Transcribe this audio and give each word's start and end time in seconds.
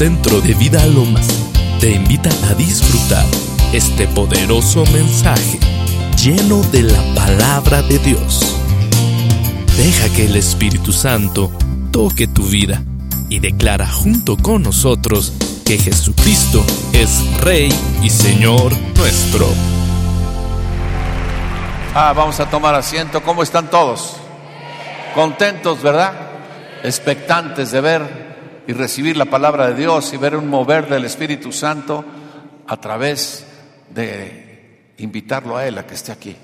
Centro 0.00 0.40
de 0.40 0.54
Vida 0.54 0.86
Lomas 0.86 1.28
te 1.78 1.90
invita 1.90 2.30
a 2.50 2.54
disfrutar 2.54 3.26
este 3.74 4.06
poderoso 4.08 4.82
mensaje 4.94 5.58
lleno 6.16 6.62
de 6.72 6.84
la 6.84 7.02
palabra 7.14 7.82
de 7.82 7.98
Dios. 7.98 8.56
Deja 9.76 10.08
que 10.16 10.24
el 10.24 10.36
Espíritu 10.36 10.94
Santo 10.94 11.52
toque 11.92 12.26
tu 12.26 12.44
vida 12.44 12.82
y 13.28 13.40
declara 13.40 13.86
junto 13.86 14.38
con 14.38 14.62
nosotros 14.62 15.34
que 15.66 15.76
Jesucristo 15.76 16.64
es 16.94 17.22
Rey 17.42 17.70
y 18.02 18.08
Señor 18.08 18.72
nuestro. 18.96 19.46
Ah, 21.94 22.14
vamos 22.16 22.40
a 22.40 22.48
tomar 22.48 22.74
asiento. 22.74 23.22
¿Cómo 23.22 23.42
están 23.42 23.68
todos? 23.68 24.16
Contentos, 25.14 25.82
¿verdad? 25.82 26.14
Expectantes 26.84 27.70
de 27.70 27.82
ver 27.82 28.29
y 28.70 28.72
recibir 28.72 29.16
la 29.16 29.24
palabra 29.24 29.66
de 29.66 29.74
Dios 29.74 30.12
y 30.12 30.16
ver 30.16 30.36
un 30.36 30.48
mover 30.48 30.88
del 30.88 31.04
Espíritu 31.04 31.50
Santo 31.50 32.04
a 32.68 32.76
través 32.76 33.44
de 33.92 34.92
invitarlo 34.98 35.56
a 35.56 35.66
Él 35.66 35.76
a 35.76 35.84
que 35.88 35.94
esté 35.94 36.12
aquí. 36.12 36.36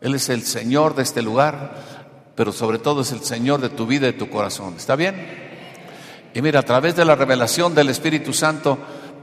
Él 0.00 0.14
es 0.14 0.28
el 0.28 0.42
Señor 0.42 0.94
de 0.94 1.02
este 1.02 1.20
lugar, 1.20 1.74
pero 2.36 2.52
sobre 2.52 2.78
todo 2.78 3.00
es 3.00 3.10
el 3.10 3.24
Señor 3.24 3.60
de 3.60 3.70
tu 3.70 3.88
vida 3.88 4.06
y 4.06 4.12
de 4.12 4.18
tu 4.20 4.30
corazón. 4.30 4.74
¿Está 4.76 4.94
bien? 4.94 5.16
Y 6.32 6.40
mira, 6.42 6.60
a 6.60 6.64
través 6.64 6.94
de 6.94 7.04
la 7.04 7.16
revelación 7.16 7.74
del 7.74 7.88
Espíritu 7.88 8.32
Santo, 8.32 8.78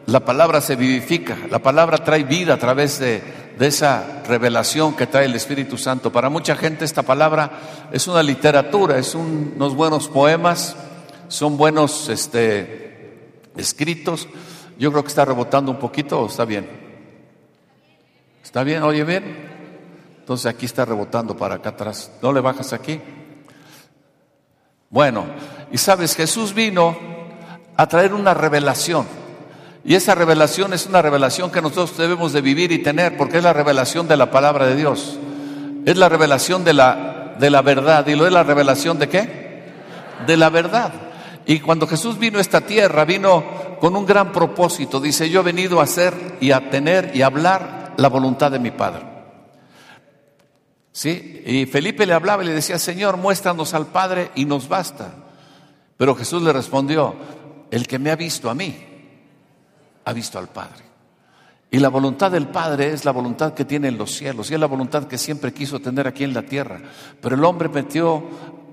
la 0.07 0.25
palabra 0.25 0.59
se 0.59 0.75
vivifica, 0.75 1.37
la 1.49 1.59
palabra 1.59 1.99
trae 1.99 2.25
vida 2.25 2.55
a 2.55 2.59
través 2.59 2.99
de, 2.99 3.23
de, 3.57 3.65
esa 3.65 4.23
revelación 4.27 4.93
que 4.93 5.07
trae 5.07 5.23
el 5.23 5.35
Espíritu 5.35 5.77
Santo. 5.77 6.11
Para 6.11 6.27
mucha 6.27 6.57
gente 6.57 6.83
esta 6.83 7.03
palabra 7.03 7.49
es 7.93 8.09
una 8.09 8.21
literatura, 8.21 8.97
es 8.97 9.15
unos 9.15 9.73
buenos 9.73 10.09
poemas, 10.09 10.75
son 11.29 11.57
buenos 11.57 12.09
este, 12.09 13.29
escritos. 13.55 14.27
Yo 14.77 14.91
creo 14.91 15.03
que 15.03 15.09
está 15.09 15.23
rebotando 15.23 15.71
un 15.71 15.79
poquito 15.79 16.21
o 16.21 16.27
está 16.27 16.43
bien. 16.43 16.67
¿Está 18.43 18.63
bien? 18.63 18.83
¿Oye 18.83 19.03
bien? 19.03 19.47
Entonces 20.19 20.47
aquí 20.47 20.65
está 20.65 20.85
rebotando 20.85 21.37
para 21.37 21.55
acá 21.55 21.69
atrás. 21.69 22.11
¿No 22.21 22.33
le 22.33 22.41
bajas 22.41 22.73
aquí? 22.73 22.99
Bueno, 24.89 25.25
y 25.71 25.77
sabes, 25.77 26.15
Jesús 26.15 26.53
vino 26.53 26.97
a 27.77 27.87
traer 27.87 28.13
una 28.13 28.33
revelación. 28.33 29.05
Y 29.85 29.95
esa 29.95 30.15
revelación 30.15 30.73
es 30.73 30.87
una 30.87 31.01
revelación 31.01 31.51
que 31.51 31.61
nosotros 31.61 31.95
debemos 31.97 32.33
de 32.33 32.41
vivir 32.41 32.71
y 32.71 32.79
tener, 32.79 33.17
porque 33.17 33.37
es 33.37 33.43
la 33.43 33.53
revelación 33.53 34.07
de 34.07 34.17
la 34.17 34.31
palabra 34.31 34.65
de 34.65 34.75
Dios. 34.75 35.17
Es 35.85 35.95
la 35.95 36.09
revelación 36.09 36.63
de 36.63 36.73
la, 36.73 37.35
de 37.39 37.49
la 37.49 37.61
verdad. 37.61 38.05
¿Y 38.07 38.15
lo 38.15 38.25
es 38.25 38.33
la 38.33 38.43
revelación 38.43 38.97
de 38.97 39.09
qué? 39.09 39.63
De 40.25 40.37
la 40.37 40.49
verdad. 40.49 41.08
Y 41.49 41.61
cuando 41.61 41.87
Jesús 41.87 42.19
vino 42.19 42.37
a 42.37 42.41
esta 42.41 42.61
tierra, 42.61 43.05
vino 43.05 43.43
con 43.79 43.95
un 43.95 44.05
gran 44.05 44.31
propósito. 44.31 44.99
Dice, 44.99 45.31
yo 45.31 45.39
he 45.39 45.43
venido 45.43 45.79
a 45.79 45.85
hacer 45.85 46.37
y 46.39 46.51
a 46.51 46.69
tener 46.69 47.09
y 47.15 47.23
a 47.23 47.25
hablar 47.25 47.95
la 47.97 48.07
voluntad 48.07 48.51
de 48.51 48.59
mi 48.59 48.69
Padre. 48.69 49.03
¿Sí? 50.91 51.41
Y 51.47 51.65
Felipe 51.65 52.05
le 52.05 52.13
hablaba 52.13 52.43
y 52.43 52.45
le 52.45 52.53
decía, 52.53 52.77
Señor, 52.77 53.17
muéstranos 53.17 53.73
al 53.73 53.87
Padre 53.87 54.29
y 54.35 54.45
nos 54.45 54.69
basta. 54.69 55.11
Pero 55.97 56.13
Jesús 56.13 56.43
le 56.43 56.53
respondió, 56.53 57.15
el 57.71 57.87
que 57.87 57.97
me 57.97 58.11
ha 58.11 58.15
visto 58.15 58.47
a 58.51 58.53
mí, 58.53 58.77
ha 60.05 60.13
visto 60.13 60.37
al 60.37 60.49
Padre. 60.49 60.83
Y 61.71 61.79
la 61.79 61.89
voluntad 61.89 62.29
del 62.29 62.47
Padre 62.47 62.93
es 62.93 63.05
la 63.05 63.11
voluntad 63.11 63.55
que 63.55 63.65
tiene 63.65 63.87
en 63.87 63.97
los 63.97 64.11
cielos 64.11 64.51
y 64.51 64.53
es 64.53 64.59
la 64.59 64.67
voluntad 64.67 65.05
que 65.05 65.17
siempre 65.17 65.51
quiso 65.51 65.79
tener 65.79 66.05
aquí 66.05 66.23
en 66.23 66.35
la 66.35 66.43
tierra. 66.43 66.79
Pero 67.19 67.33
el 67.33 67.43
hombre 67.43 67.69
metió 67.69 68.23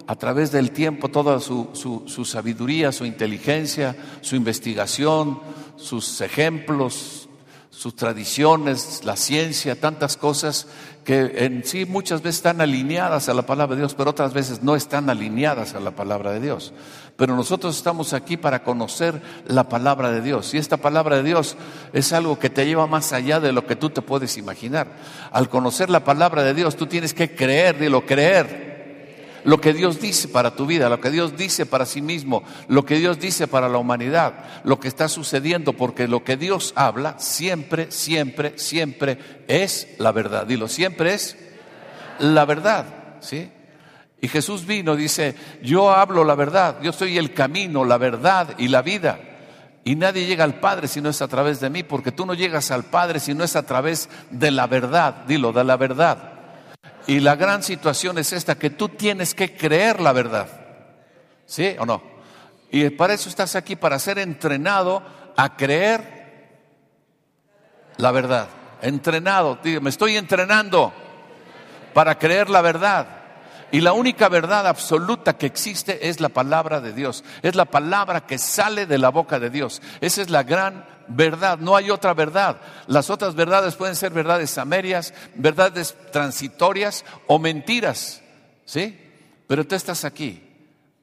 a 0.06 0.14
través 0.14 0.52
del 0.52 0.70
tiempo 0.70 1.08
toda 1.08 1.40
su, 1.40 1.70
su, 1.74 2.24
sabiduría, 2.24 2.92
su 2.92 3.04
inteligencia, 3.04 3.96
su 4.20 4.36
investigación, 4.36 5.40
sus 5.76 6.20
ejemplos, 6.20 7.28
sus 7.70 7.96
tradiciones, 7.96 9.02
la 9.04 9.16
ciencia, 9.16 9.78
tantas 9.78 10.16
cosas 10.16 10.66
que 11.04 11.44
en 11.44 11.64
sí 11.64 11.84
muchas 11.84 12.22
veces 12.22 12.36
están 12.36 12.60
alineadas 12.60 13.28
a 13.28 13.34
la 13.34 13.42
palabra 13.42 13.76
de 13.76 13.82
Dios, 13.82 13.94
pero 13.94 14.10
otras 14.10 14.32
veces 14.32 14.62
no 14.62 14.74
están 14.74 15.10
alineadas 15.10 15.74
a 15.74 15.80
la 15.80 15.90
palabra 15.90 16.32
de 16.32 16.40
Dios. 16.40 16.72
Pero 17.16 17.36
nosotros 17.36 17.76
estamos 17.76 18.12
aquí 18.12 18.36
para 18.36 18.62
conocer 18.62 19.20
la 19.46 19.68
palabra 19.68 20.10
de 20.10 20.20
Dios. 20.20 20.52
Y 20.54 20.58
esta 20.58 20.76
palabra 20.78 21.16
de 21.16 21.22
Dios 21.22 21.56
es 21.92 22.12
algo 22.12 22.38
que 22.38 22.50
te 22.50 22.66
lleva 22.66 22.86
más 22.86 23.12
allá 23.12 23.40
de 23.40 23.52
lo 23.52 23.66
que 23.66 23.76
tú 23.76 23.90
te 23.90 24.02
puedes 24.02 24.36
imaginar. 24.36 24.88
Al 25.30 25.48
conocer 25.48 25.90
la 25.90 26.04
palabra 26.04 26.42
de 26.42 26.54
Dios, 26.54 26.76
tú 26.76 26.86
tienes 26.86 27.14
que 27.14 27.34
creer, 27.34 27.78
dilo, 27.78 28.04
creer 28.04 28.75
lo 29.46 29.60
que 29.60 29.72
Dios 29.72 30.00
dice 30.00 30.26
para 30.26 30.56
tu 30.56 30.66
vida, 30.66 30.88
lo 30.88 31.00
que 31.00 31.08
Dios 31.08 31.36
dice 31.36 31.66
para 31.66 31.86
sí 31.86 32.02
mismo, 32.02 32.42
lo 32.66 32.84
que 32.84 32.96
Dios 32.96 33.20
dice 33.20 33.46
para 33.46 33.68
la 33.68 33.78
humanidad, 33.78 34.34
lo 34.64 34.80
que 34.80 34.88
está 34.88 35.08
sucediendo, 35.08 35.72
porque 35.72 36.08
lo 36.08 36.24
que 36.24 36.36
Dios 36.36 36.72
habla 36.74 37.16
siempre, 37.20 37.92
siempre, 37.92 38.58
siempre 38.58 39.44
es 39.46 39.86
la 39.98 40.10
verdad. 40.10 40.48
Dilo, 40.48 40.66
siempre 40.66 41.14
es 41.14 41.36
la 42.18 42.44
verdad, 42.44 42.86
¿sí? 43.20 43.48
Y 44.20 44.26
Jesús 44.26 44.66
vino, 44.66 44.96
dice, 44.96 45.36
yo 45.62 45.92
hablo 45.92 46.24
la 46.24 46.34
verdad, 46.34 46.82
yo 46.82 46.92
soy 46.92 47.16
el 47.16 47.32
camino, 47.32 47.84
la 47.84 47.98
verdad 47.98 48.56
y 48.58 48.66
la 48.66 48.82
vida. 48.82 49.20
Y 49.84 49.94
nadie 49.94 50.26
llega 50.26 50.42
al 50.42 50.58
Padre 50.58 50.88
si 50.88 51.00
no 51.00 51.10
es 51.10 51.22
a 51.22 51.28
través 51.28 51.60
de 51.60 51.70
mí, 51.70 51.84
porque 51.84 52.10
tú 52.10 52.26
no 52.26 52.34
llegas 52.34 52.72
al 52.72 52.82
Padre 52.82 53.20
si 53.20 53.32
no 53.32 53.44
es 53.44 53.54
a 53.54 53.64
través 53.64 54.08
de 54.32 54.50
la 54.50 54.66
verdad, 54.66 55.24
dilo, 55.28 55.52
de 55.52 55.62
la 55.62 55.76
verdad. 55.76 56.35
Y 57.06 57.20
la 57.20 57.36
gran 57.36 57.62
situación 57.62 58.18
es 58.18 58.32
esta, 58.32 58.56
que 58.56 58.70
tú 58.70 58.88
tienes 58.88 59.34
que 59.34 59.56
creer 59.56 60.00
la 60.00 60.12
verdad. 60.12 60.48
¿Sí 61.46 61.76
o 61.78 61.86
no? 61.86 62.02
Y 62.70 62.90
para 62.90 63.14
eso 63.14 63.28
estás 63.28 63.54
aquí, 63.54 63.76
para 63.76 63.98
ser 63.98 64.18
entrenado 64.18 65.02
a 65.36 65.56
creer 65.56 66.16
la 67.98 68.10
verdad. 68.10 68.48
Entrenado, 68.82 69.58
me 69.80 69.90
estoy 69.90 70.16
entrenando 70.16 70.92
para 71.94 72.18
creer 72.18 72.50
la 72.50 72.60
verdad. 72.60 73.06
Y 73.72 73.80
la 73.80 73.92
única 73.92 74.28
verdad 74.28 74.66
absoluta 74.66 75.36
que 75.36 75.46
existe 75.46 76.08
es 76.08 76.20
la 76.20 76.28
palabra 76.28 76.80
de 76.80 76.92
Dios. 76.92 77.24
Es 77.42 77.54
la 77.54 77.64
palabra 77.64 78.26
que 78.26 78.38
sale 78.38 78.86
de 78.86 78.98
la 78.98 79.10
boca 79.10 79.38
de 79.38 79.50
Dios. 79.50 79.82
Esa 80.00 80.22
es 80.22 80.30
la 80.30 80.42
gran 80.42 80.84
verdad, 81.08 81.58
no 81.58 81.76
hay 81.76 81.90
otra 81.90 82.14
verdad. 82.14 82.60
Las 82.86 83.10
otras 83.10 83.34
verdades 83.34 83.74
pueden 83.76 83.96
ser 83.96 84.12
verdades 84.12 84.58
amerias, 84.58 85.14
verdades 85.34 85.96
transitorias 86.12 87.04
o 87.26 87.38
mentiras, 87.38 88.22
¿sí? 88.64 88.98
Pero 89.46 89.66
tú 89.66 89.74
estás 89.74 90.04
aquí 90.04 90.42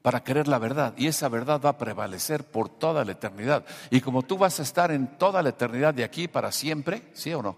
para 0.02 0.24
creer 0.24 0.47
la 0.47 0.59
verdad 0.59 0.94
y 0.97 1.08
esa 1.08 1.30
verdad 1.30 1.62
va 1.64 1.69
a 1.69 1.78
prevalecer 1.78 2.44
por 2.44 2.69
toda 2.69 3.06
la 3.06 3.14
eternidad. 3.14 3.66
Y 3.90 4.02
como 4.02 4.24
tú 4.24 4.38
vas 4.38 4.59
a 4.59 4.64
estar 4.64 4.91
en 4.91 5.18
toda 5.18 5.41
la 5.41 5.50
eternidad 5.50 5.94
de 5.94 6.03
aquí 6.03 6.28
para 6.28 6.52
siempre, 6.52 7.03
¿sí 7.14 7.34
o 7.34 7.41
no? 7.41 7.58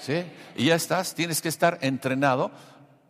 ¿Sí? 0.00 0.24
Y 0.56 0.66
ya 0.66 0.74
estás, 0.74 1.14
tienes 1.14 1.40
que 1.40 1.48
estar 1.48 1.78
entrenado 1.80 2.50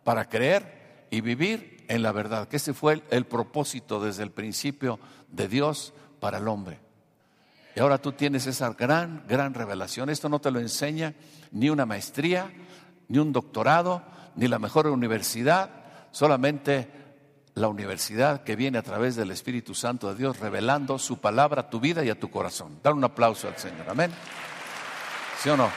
para 0.03 0.29
creer 0.29 1.07
y 1.09 1.21
vivir 1.21 1.85
en 1.87 2.03
la 2.03 2.11
verdad, 2.11 2.47
que 2.47 2.57
ese 2.57 2.73
fue 2.73 3.01
el 3.09 3.25
propósito 3.25 4.01
desde 4.01 4.23
el 4.23 4.31
principio 4.31 4.99
de 5.27 5.47
Dios 5.47 5.93
para 6.19 6.37
el 6.37 6.47
hombre. 6.47 6.79
Y 7.75 7.79
ahora 7.79 7.97
tú 7.97 8.11
tienes 8.11 8.47
esa 8.47 8.73
gran, 8.73 9.23
gran 9.27 9.53
revelación. 9.53 10.09
Esto 10.09 10.29
no 10.29 10.39
te 10.39 10.51
lo 10.51 10.59
enseña 10.59 11.13
ni 11.51 11.69
una 11.69 11.85
maestría, 11.85 12.51
ni 13.07 13.17
un 13.17 13.31
doctorado, 13.31 14.03
ni 14.35 14.47
la 14.47 14.59
mejor 14.59 14.87
universidad, 14.87 15.69
solamente 16.11 16.89
la 17.53 17.67
universidad 17.67 18.43
que 18.43 18.55
viene 18.55 18.77
a 18.77 18.83
través 18.83 19.15
del 19.15 19.31
Espíritu 19.31 19.73
Santo 19.73 20.09
de 20.09 20.15
Dios 20.15 20.39
revelando 20.39 20.97
su 20.97 21.19
palabra 21.19 21.61
a 21.61 21.69
tu 21.69 21.79
vida 21.79 22.03
y 22.03 22.09
a 22.09 22.19
tu 22.19 22.29
corazón. 22.29 22.79
Dar 22.83 22.93
un 22.93 23.03
aplauso 23.03 23.47
al 23.47 23.57
Señor. 23.57 23.89
Amén. 23.89 24.11
¿Sí 25.41 25.49
o 25.49 25.57
no? 25.57 25.69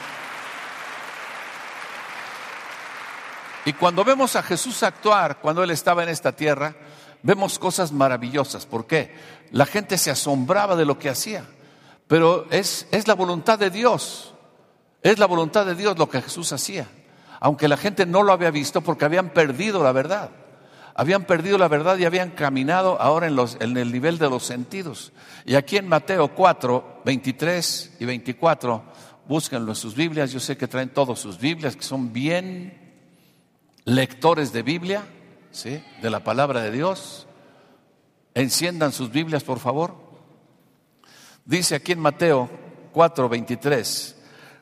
Y 3.65 3.73
cuando 3.73 4.03
vemos 4.03 4.35
a 4.35 4.43
Jesús 4.43 4.83
actuar, 4.83 5.39
cuando 5.39 5.63
Él 5.63 5.71
estaba 5.71 6.03
en 6.03 6.09
esta 6.09 6.33
tierra, 6.33 6.75
vemos 7.23 7.57
cosas 7.57 7.91
maravillosas. 7.91 8.65
¿Por 8.65 8.85
qué? 8.85 9.15
La 9.51 9.65
gente 9.65 9.97
se 9.97 10.11
asombraba 10.11 10.75
de 10.75 10.85
lo 10.85 10.99
que 10.99 11.09
hacía. 11.09 11.45
Pero 12.07 12.45
es, 12.51 12.87
es, 12.91 13.07
la 13.07 13.15
voluntad 13.15 13.57
de 13.57 13.69
Dios. 13.69 14.33
Es 15.01 15.19
la 15.19 15.25
voluntad 15.25 15.65
de 15.65 15.75
Dios 15.75 15.97
lo 15.97 16.09
que 16.09 16.21
Jesús 16.21 16.51
hacía. 16.51 16.87
Aunque 17.39 17.67
la 17.67 17.77
gente 17.77 18.05
no 18.05 18.23
lo 18.23 18.31
había 18.31 18.51
visto 18.51 18.81
porque 18.81 19.05
habían 19.05 19.29
perdido 19.29 19.83
la 19.83 19.91
verdad. 19.91 20.31
Habían 20.93 21.25
perdido 21.25 21.57
la 21.57 21.67
verdad 21.67 21.97
y 21.97 22.05
habían 22.05 22.31
caminado 22.31 23.01
ahora 23.01 23.27
en, 23.27 23.35
los, 23.35 23.57
en 23.59 23.75
el 23.75 23.91
nivel 23.91 24.17
de 24.17 24.29
los 24.29 24.45
sentidos. 24.45 25.11
Y 25.45 25.55
aquí 25.55 25.77
en 25.77 25.89
Mateo 25.89 26.33
4, 26.33 27.01
23 27.03 27.97
y 27.99 28.05
24, 28.05 28.83
búsquenlo 29.27 29.71
en 29.71 29.75
sus 29.75 29.93
Biblias. 29.93 30.31
Yo 30.31 30.39
sé 30.39 30.55
que 30.55 30.67
traen 30.67 30.89
todas 30.89 31.19
sus 31.19 31.37
Biblias, 31.37 31.75
que 31.75 31.83
son 31.83 32.13
bien 32.13 32.95
lectores 33.83 34.53
de 34.53 34.63
Biblia, 34.63 35.03
¿sí? 35.51 35.83
de 36.01 36.09
la 36.09 36.23
palabra 36.23 36.61
de 36.61 36.71
Dios. 36.71 37.27
Enciendan 38.33 38.91
sus 38.91 39.11
Biblias, 39.11 39.43
por 39.43 39.59
favor. 39.59 40.04
Dice 41.45 41.75
aquí 41.75 41.93
en 41.93 41.99
Mateo 41.99 42.49
4:23, 42.93 44.15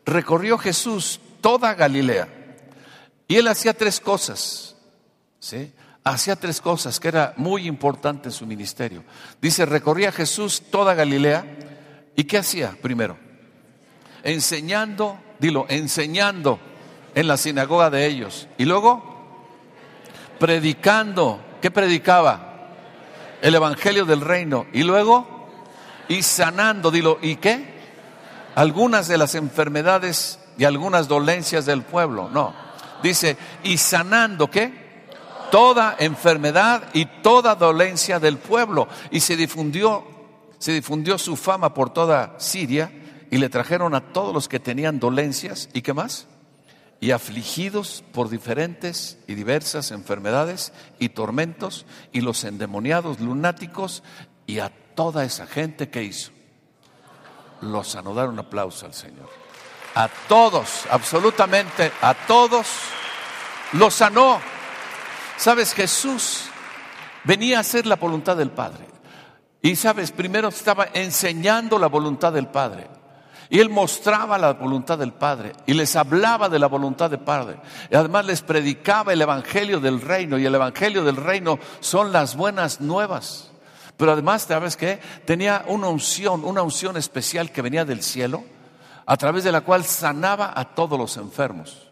recorrió 0.06 0.58
Jesús 0.58 1.20
toda 1.42 1.74
Galilea 1.74 2.28
y 3.28 3.38
él 3.38 3.48
hacía 3.48 3.74
tres 3.74 4.00
cosas, 4.00 4.76
¿sí? 5.40 5.74
Hacía 6.04 6.36
tres 6.36 6.60
cosas 6.60 7.00
que 7.00 7.08
era 7.08 7.34
muy 7.38 7.66
importante 7.66 8.28
en 8.28 8.34
su 8.34 8.46
ministerio. 8.46 9.06
Dice, 9.42 9.66
recorría 9.66 10.12
Jesús 10.12 10.64
toda 10.70 10.94
Galilea, 10.94 11.46
¿Y 12.16 12.26
qué 12.26 12.38
hacía 12.38 12.76
primero? 12.82 13.18
Enseñando, 14.24 15.20
dilo, 15.40 15.66
enseñando 15.70 16.60
en 17.16 17.28
la 17.28 17.38
sinagoga 17.38 17.90
de 17.90 18.06
ellos. 18.06 18.48
Y 18.58 18.66
luego, 18.66 19.04
predicando. 20.40 21.42
¿Qué 21.62 21.72
predicaba? 21.72 22.70
El 23.42 23.56
Evangelio 23.56 24.06
del 24.06 24.22
Reino. 24.22 24.68
Y 24.74 24.84
luego, 24.84 25.33
y 26.08 26.22
sanando, 26.24 26.92
dilo, 26.92 27.18
¿y 27.22 27.38
qué? 27.38 27.74
Algunas 28.56 29.08
de 29.08 29.18
las 29.18 29.36
enfermedades 29.36 30.40
y 30.58 30.66
algunas 30.66 31.08
dolencias 31.08 31.66
del 31.66 31.84
pueblo. 31.84 32.30
No. 32.30 32.54
Dice, 33.02 33.38
y 33.64 33.78
sanando, 33.78 34.50
¿qué? 34.50 34.84
Toda 35.52 35.96
enfermedad 36.00 36.84
y 36.94 37.06
toda 37.06 37.56
dolencia 37.56 38.20
del 38.20 38.38
pueblo. 38.38 38.88
Y 39.12 39.20
se 39.20 39.36
difundió, 39.36 40.06
se 40.60 40.72
difundió 40.72 41.18
su 41.18 41.36
fama 41.36 41.74
por 41.74 41.92
toda 41.92 42.36
Siria 42.38 42.92
y 43.30 43.38
le 43.38 43.50
trajeron 43.50 43.96
a 43.96 44.14
todos 44.14 44.34
los 44.34 44.48
que 44.48 44.60
tenían 44.60 45.00
dolencias. 45.00 45.70
¿Y 45.74 45.82
qué 45.82 45.94
más? 45.94 46.28
y 47.04 47.12
afligidos 47.12 48.02
por 48.14 48.30
diferentes 48.30 49.18
y 49.28 49.36
diversas 49.36 49.92
enfermedades 49.92 50.72
y 51.00 51.10
tormentos, 51.10 51.86
y 52.14 52.22
los 52.22 52.46
endemoniados 52.46 53.20
lunáticos, 53.20 54.04
y 54.48 54.60
a 54.60 54.72
toda 54.96 55.24
esa 55.24 55.48
gente 55.48 55.90
que 55.90 56.04
hizo. 56.04 56.32
Los 57.62 57.90
sanó, 57.90 58.14
dar 58.14 58.30
un 58.30 58.40
aplauso 58.40 58.86
al 58.86 58.94
Señor. 58.94 59.30
A 59.96 60.10
todos, 60.28 60.86
absolutamente 60.90 61.92
a 62.02 62.14
todos, 62.14 62.68
los 63.74 63.94
sanó. 63.94 64.40
Sabes, 65.38 65.74
Jesús 65.74 66.46
venía 67.24 67.58
a 67.58 67.62
hacer 67.62 67.86
la 67.86 67.96
voluntad 67.96 68.36
del 68.36 68.52
Padre. 68.52 68.88
Y 69.62 69.76
sabes, 69.76 70.12
primero 70.12 70.50
estaba 70.50 70.90
enseñando 70.94 71.80
la 71.80 71.88
voluntad 71.88 72.34
del 72.34 72.48
Padre. 72.48 72.88
Y 73.50 73.60
él 73.60 73.70
mostraba 73.70 74.38
la 74.38 74.54
voluntad 74.54 74.98
del 74.98 75.14
Padre 75.14 75.54
y 75.68 75.74
les 75.74 75.96
hablaba 75.96 76.50
de 76.50 76.60
la 76.60 76.68
voluntad 76.68 77.10
del 77.10 77.20
Padre. 77.20 77.58
Y 77.90 77.96
además 77.96 78.26
les 78.26 78.42
predicaba 78.42 79.14
el 79.14 79.22
Evangelio 79.22 79.80
del 79.80 80.02
Reino. 80.02 80.38
Y 80.38 80.46
el 80.46 80.56
Evangelio 80.56 81.04
del 81.04 81.18
Reino 81.18 81.60
son 81.80 82.12
las 82.12 82.36
buenas 82.36 82.82
nuevas. 82.82 83.53
Pero 83.98 84.12
además, 84.14 84.44
¿sabes 84.44 84.76
qué? 84.76 85.00
Tenía 85.26 85.66
una 85.68 85.88
unción, 85.88 86.44
una 86.46 86.62
unción 86.62 86.98
especial 86.98 87.52
que 87.52 87.62
venía 87.62 87.86
del 87.86 88.02
cielo, 88.02 88.44
a 89.06 89.18
través 89.18 89.44
de 89.44 89.52
la 89.52 89.62
cual 89.62 89.84
sanaba 89.84 90.54
a 90.56 90.74
todos 90.76 90.98
los 90.98 91.18
enfermos. 91.18 91.92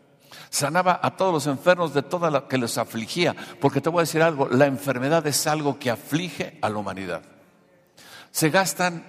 Sanaba 0.50 1.00
a 1.02 1.16
todos 1.16 1.34
los 1.34 1.48
enfermos 1.48 1.94
de 1.94 2.02
toda 2.02 2.30
la 2.30 2.48
que 2.48 2.58
les 2.58 2.78
afligía. 2.78 3.36
Porque 3.60 3.82
te 3.82 3.90
voy 3.90 4.00
a 4.00 4.04
decir 4.04 4.22
algo, 4.22 4.50
la 4.50 4.66
enfermedad 4.66 5.26
es 5.28 5.48
algo 5.48 5.80
que 5.80 5.90
aflige 5.90 6.58
a 6.62 6.70
la 6.70 6.78
humanidad. 6.78 7.22
Se 8.32 8.50
gastan 8.50 9.06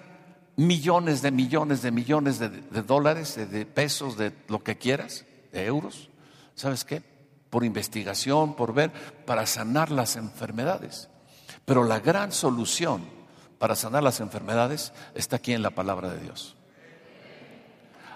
millones 0.57 1.23
de 1.23 1.31
millones 1.31 1.83
de 1.83 1.91
millones 1.91 2.39
de, 2.39 2.83
dólares, 2.83 3.37
de, 3.37 3.67
pesos, 3.67 4.17
de 4.17 4.33
lo 4.49 4.63
que 4.63 4.77
quieras, 4.77 5.25
de 5.53 5.65
euros. 5.67 6.11
¿Sabes 6.55 6.85
qué? 6.85 7.03
Por 7.51 7.65
investigación, 7.65 8.55
por 8.55 8.73
ver, 8.73 8.93
para 9.27 9.47
sanar 9.47 9.91
las 9.91 10.17
enfermedades. 10.17 11.09
Pero 11.65 11.85
la 11.85 12.01
gran 12.01 12.33
solución 12.33 13.05
para 13.59 13.77
sanar 13.77 14.03
las 14.03 14.21
enfermedades 14.21 14.93
está 15.15 15.37
aquí 15.37 15.53
en 15.53 15.63
la 15.63 15.71
palabra 15.71 16.11
de 16.11 16.21
Dios. 16.21 16.57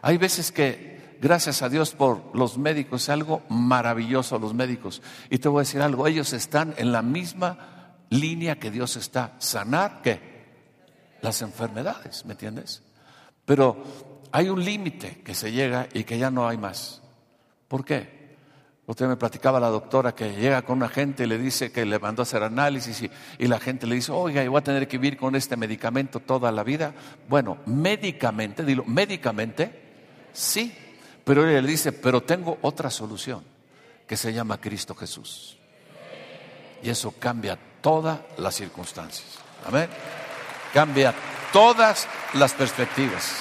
Hay 0.03 0.19
veces 0.19 0.53
que, 0.53 1.17
gracias 1.21 1.63
a 1.63 1.69
Dios 1.69 1.93
por 1.95 2.35
los 2.35 2.59
médicos, 2.59 3.03
es 3.03 3.09
algo 3.09 3.43
maravilloso 3.49 4.39
los 4.39 4.55
médicos. 4.55 5.03
Y 5.31 5.39
te 5.39 5.49
voy 5.49 5.61
a 5.61 5.63
decir 5.63 5.83
algo, 5.83 6.07
ellos 6.07 6.33
están 6.33 6.75
en 6.77 6.93
la 6.93 7.03
misma 7.03 7.95
línea 8.11 8.59
que 8.59 8.71
Dios 8.71 8.97
está. 8.97 9.35
Sanar, 9.39 10.03
¿qué? 10.03 10.37
las 11.27 11.43
enfermedades, 11.43 12.25
¿me 12.25 12.33
entiendes? 12.33 12.83
Pero 13.45 13.83
hay 14.33 14.49
un 14.49 14.65
límite 14.65 15.23
que 15.23 15.35
se 15.35 15.53
llega 15.53 15.89
y 15.93 16.05
que 16.05 16.19
ya 16.19 16.31
no 16.31 16.49
hay 16.49 16.57
más. 16.57 17.03
¿Por 17.69 17.85
qué? 17.85 18.26
Usted 18.87 19.09
me 19.09 19.17
platicaba 19.17 19.59
la 19.59 19.69
doctora 19.69 20.15
que 20.15 20.33
llega 20.37 20.63
con 20.63 20.79
una 20.79 20.89
gente 20.89 21.25
y 21.25 21.27
le 21.27 21.39
dice 21.39 21.73
que 21.73 21.85
le 21.85 21.99
mandó 21.99 22.23
a 22.23 22.25
hacer 22.25 22.43
análisis 22.43 23.03
y, 23.03 23.11
y, 23.39 23.49
la 23.49 23.59
gente 23.59 23.87
le 23.87 23.97
dice, 23.97 24.13
oiga, 24.13 24.45
yo 24.45 24.51
voy 24.53 24.61
a 24.61 24.65
tener 24.65 24.87
que 24.87 24.97
vivir 24.97 25.19
con 25.19 25.35
este 25.35 25.57
medicamento 25.57 26.21
toda 26.21 26.53
la 26.53 26.63
vida. 26.63 26.95
Bueno, 27.29 27.59
médicamente, 27.67 28.65
dilo, 28.65 28.85
médicamente, 28.85 30.29
sí, 30.33 30.73
pero 31.25 31.49
ella 31.49 31.61
le 31.61 31.69
dice, 31.69 31.91
pero 31.91 32.23
tengo 32.23 32.59
otra 32.63 32.91
solución 32.91 33.43
que 34.07 34.17
se 34.17 34.33
llama 34.33 34.61
Cristo 34.61 34.95
Jesús. 34.95 35.59
Y 36.83 36.89
eso 36.89 37.13
cambia 37.19 37.59
todas 37.81 38.21
las 38.39 38.55
circunstancias. 38.55 39.41
Amén 39.67 39.89
cambia 40.77 41.15
todas 41.55 42.07
las 42.35 42.53
perspectivas, 42.53 43.39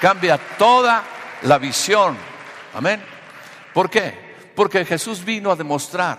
cambia 0.00 0.38
toda 0.56 1.04
la 1.42 1.58
visión. 1.58 2.16
Amén. 2.72 3.02
¿Por 3.74 3.90
qué? 3.90 4.27
Porque 4.58 4.84
Jesús 4.84 5.24
vino 5.24 5.52
a 5.52 5.54
demostrar, 5.54 6.18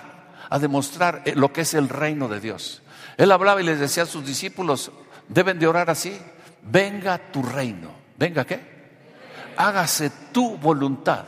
a 0.49 0.57
demostrar 0.59 1.23
eh, 1.25 1.33
lo 1.35 1.51
que 1.51 1.59
es 1.59 1.73
el 1.73 1.89
reino 1.89 2.29
de 2.29 2.39
Dios. 2.39 2.81
Él 3.17 3.33
hablaba 3.33 3.59
y 3.59 3.65
les 3.65 3.81
decía 3.81 4.03
a 4.03 4.05
sus 4.05 4.25
discípulos, 4.25 4.93
deben 5.27 5.59
de 5.59 5.67
orar 5.67 5.89
así, 5.89 6.17
venga 6.61 7.17
tu 7.17 7.43
reino. 7.43 7.91
¿Venga 8.17 8.45
qué? 8.45 8.61
Hágase 9.57 10.09
tu 10.31 10.55
voluntad, 10.55 11.25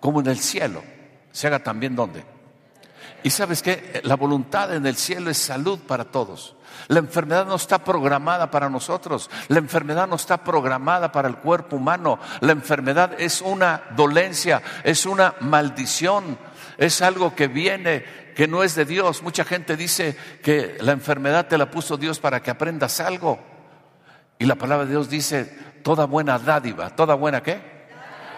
como 0.00 0.18
en 0.18 0.26
el 0.26 0.40
cielo. 0.40 0.82
Se 1.30 1.46
haga 1.46 1.62
también 1.62 1.94
donde. 1.94 2.24
Y 3.22 3.30
sabes 3.30 3.62
que 3.62 4.00
la 4.02 4.16
voluntad 4.16 4.74
en 4.74 4.84
el 4.84 4.96
cielo 4.96 5.30
es 5.30 5.38
salud 5.38 5.78
para 5.86 6.06
todos. 6.06 6.56
La 6.88 6.98
enfermedad 6.98 7.46
no 7.46 7.54
está 7.54 7.78
programada 7.84 8.50
para 8.50 8.68
nosotros. 8.68 9.30
La 9.46 9.58
enfermedad 9.58 10.08
no 10.08 10.16
está 10.16 10.38
programada 10.38 11.12
para 11.12 11.28
el 11.28 11.36
cuerpo 11.36 11.76
humano. 11.76 12.18
La 12.40 12.52
enfermedad 12.52 13.12
es 13.20 13.42
una 13.42 13.82
dolencia, 13.96 14.62
es 14.84 15.04
una 15.06 15.34
maldición, 15.40 16.38
es 16.78 17.02
algo 17.02 17.34
que 17.34 17.48
viene, 17.48 18.04
que 18.34 18.46
no 18.46 18.62
es 18.62 18.74
de 18.76 18.84
Dios. 18.84 19.22
Mucha 19.22 19.44
gente 19.44 19.76
dice 19.76 20.16
que 20.42 20.78
la 20.80 20.92
enfermedad 20.92 21.48
te 21.48 21.58
la 21.58 21.70
puso 21.70 21.96
Dios 21.96 22.20
para 22.20 22.40
que 22.40 22.50
aprendas 22.50 23.00
algo. 23.00 23.40
Y 24.38 24.46
la 24.46 24.54
palabra 24.54 24.86
de 24.86 24.92
Dios 24.92 25.10
dice, 25.10 25.44
toda 25.82 26.06
buena 26.06 26.38
dádiva, 26.38 26.94
toda 26.94 27.14
buena 27.14 27.42
qué? 27.42 27.78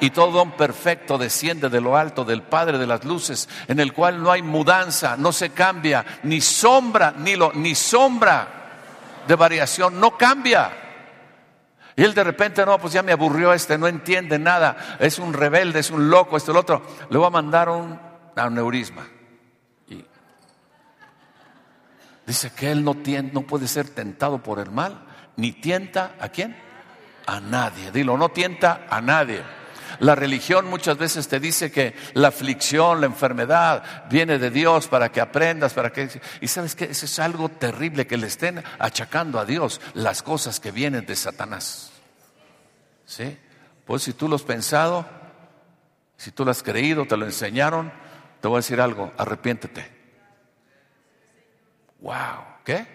y 0.01 0.11
todo 0.11 0.31
don 0.33 0.53
perfecto 0.53 1.19
desciende 1.19 1.69
de 1.69 1.81
lo 1.81 1.97
alto 1.97 2.25
del 2.25 2.43
Padre 2.43 2.79
de 2.79 2.87
las 2.87 3.05
luces, 3.05 3.49
en 3.69 3.81
el 3.81 3.93
cual 3.93 4.23
no 4.23 4.33
hay 4.33 4.41
mudanza, 4.41 5.17
no 5.19 5.31
se 5.31 5.51
cambia, 5.51 6.05
ni 6.23 6.41
sombra, 6.41 7.13
ni, 7.19 7.37
lo, 7.37 7.53
ni 7.53 7.75
sombra 7.75 8.49
de 9.29 9.35
variación, 9.37 10.01
no 10.01 10.17
cambia. 10.17 10.71
Y 11.97 12.03
él 12.03 12.15
de 12.15 12.25
repente, 12.25 12.65
no, 12.65 12.79
pues 12.79 12.95
ya 12.95 13.03
me 13.03 13.13
aburrió 13.13 13.53
este, 13.53 13.77
no 13.77 13.87
entiende 13.87 14.39
nada, 14.39 14.97
es 14.99 15.19
un 15.19 15.35
rebelde, 15.35 15.81
es 15.81 15.91
un 15.91 16.09
loco, 16.09 16.39
este, 16.39 16.51
el 16.51 16.57
otro. 16.57 16.83
Le 17.11 17.19
voy 17.19 17.27
a 17.27 17.31
mandar 17.31 17.69
un 17.69 18.10
aneurisma. 18.47 19.07
Y 19.89 20.05
dice 22.27 22.51
que 22.51 22.71
él 22.71 22.85
no, 22.85 22.97
no 23.33 23.43
puede 23.43 23.69
ser 23.69 23.89
tentado 23.89 24.43
por 24.43 24.59
el 24.59 24.71
mal, 24.71 25.07
ni 25.37 25.53
tienta 25.53 26.17
a 26.21 26.29
quién? 26.29 26.57
A 27.27 27.41
nadie. 27.41 27.91
Dilo, 27.91 28.17
no 28.17 28.31
tienta 28.31 28.87
a 28.89 29.01
nadie. 29.01 29.43
La 29.99 30.15
religión 30.15 30.67
muchas 30.67 30.97
veces 30.97 31.29
te 31.29 31.41
dice 31.41 31.71
que 31.71 31.95
la 32.15 32.29
aflicción, 32.29 33.01
la 33.01 33.07
enfermedad 33.07 34.07
viene 34.09 34.39
de 34.39 34.51
Dios 34.51 34.87
para 34.89 35.11
que 35.11 35.21
aprendas, 35.21 35.75
para 35.75 35.91
que... 35.91 36.09
Y 36.41 36.49
sabes 36.49 36.75
que 36.75 36.85
eso 36.87 37.07
es 37.07 37.19
algo 37.19 37.49
terrible 37.49 38.07
que 38.07 38.17
le 38.17 38.29
estén 38.29 38.63
achacando 38.79 39.39
a 39.39 39.45
Dios 39.45 39.81
las 39.95 40.23
cosas 40.23 40.61
que 40.61 40.71
vienen 40.71 41.05
de 41.05 41.17
Satanás. 41.17 41.91
¿Sí? 43.05 43.37
Pues 43.85 44.03
si 44.05 44.13
tú 44.13 44.29
lo 44.29 44.37
has 44.37 44.43
pensado, 44.43 45.05
si 46.17 46.31
tú 46.31 46.45
lo 46.45 46.53
has 46.53 46.63
creído, 46.63 47.07
te 47.07 47.17
lo 47.17 47.27
enseñaron, 47.27 47.93
te 48.41 48.49
voy 48.49 48.57
a 48.57 48.59
decir 48.59 48.81
algo, 48.81 49.13
arrepiéntete. 49.17 50.01
Wow, 52.01 52.45
¿qué? 52.65 52.87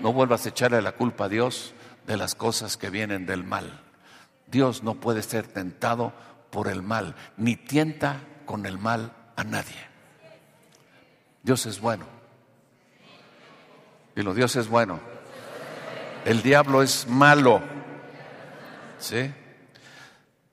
No 0.00 0.12
vuelvas 0.12 0.46
a 0.46 0.48
echarle 0.48 0.80
la 0.80 0.92
culpa 0.92 1.26
a 1.26 1.28
Dios 1.28 1.74
de 2.06 2.16
las 2.16 2.34
cosas 2.34 2.76
que 2.76 2.90
vienen 2.90 3.26
del 3.26 3.44
mal. 3.44 3.80
Dios 4.46 4.82
no 4.82 4.94
puede 4.94 5.22
ser 5.22 5.46
tentado 5.46 6.12
por 6.50 6.68
el 6.68 6.82
mal, 6.82 7.14
ni 7.36 7.56
tienta 7.56 8.20
con 8.46 8.66
el 8.66 8.78
mal 8.78 9.12
a 9.36 9.44
nadie. 9.44 9.92
Dios 11.42 11.66
es 11.66 11.80
bueno. 11.80 12.06
Y 14.14 14.22
lo 14.22 14.34
Dios 14.34 14.56
es 14.56 14.68
bueno. 14.68 15.00
El 16.24 16.42
diablo 16.42 16.82
es 16.82 17.06
malo. 17.08 17.62
¿Sí? 18.98 19.32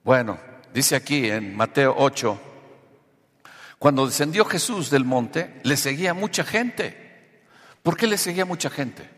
Bueno, 0.02 0.38
dice 0.72 0.96
aquí 0.96 1.30
en 1.30 1.56
Mateo 1.56 1.94
8, 1.96 2.40
cuando 3.80 4.04
descendió 4.04 4.44
Jesús 4.44 4.90
del 4.90 5.06
monte, 5.06 5.58
le 5.62 5.74
seguía 5.74 6.12
mucha 6.12 6.44
gente. 6.44 7.40
¿Por 7.82 7.96
qué 7.96 8.06
le 8.06 8.18
seguía 8.18 8.44
mucha 8.44 8.68
gente? 8.68 9.08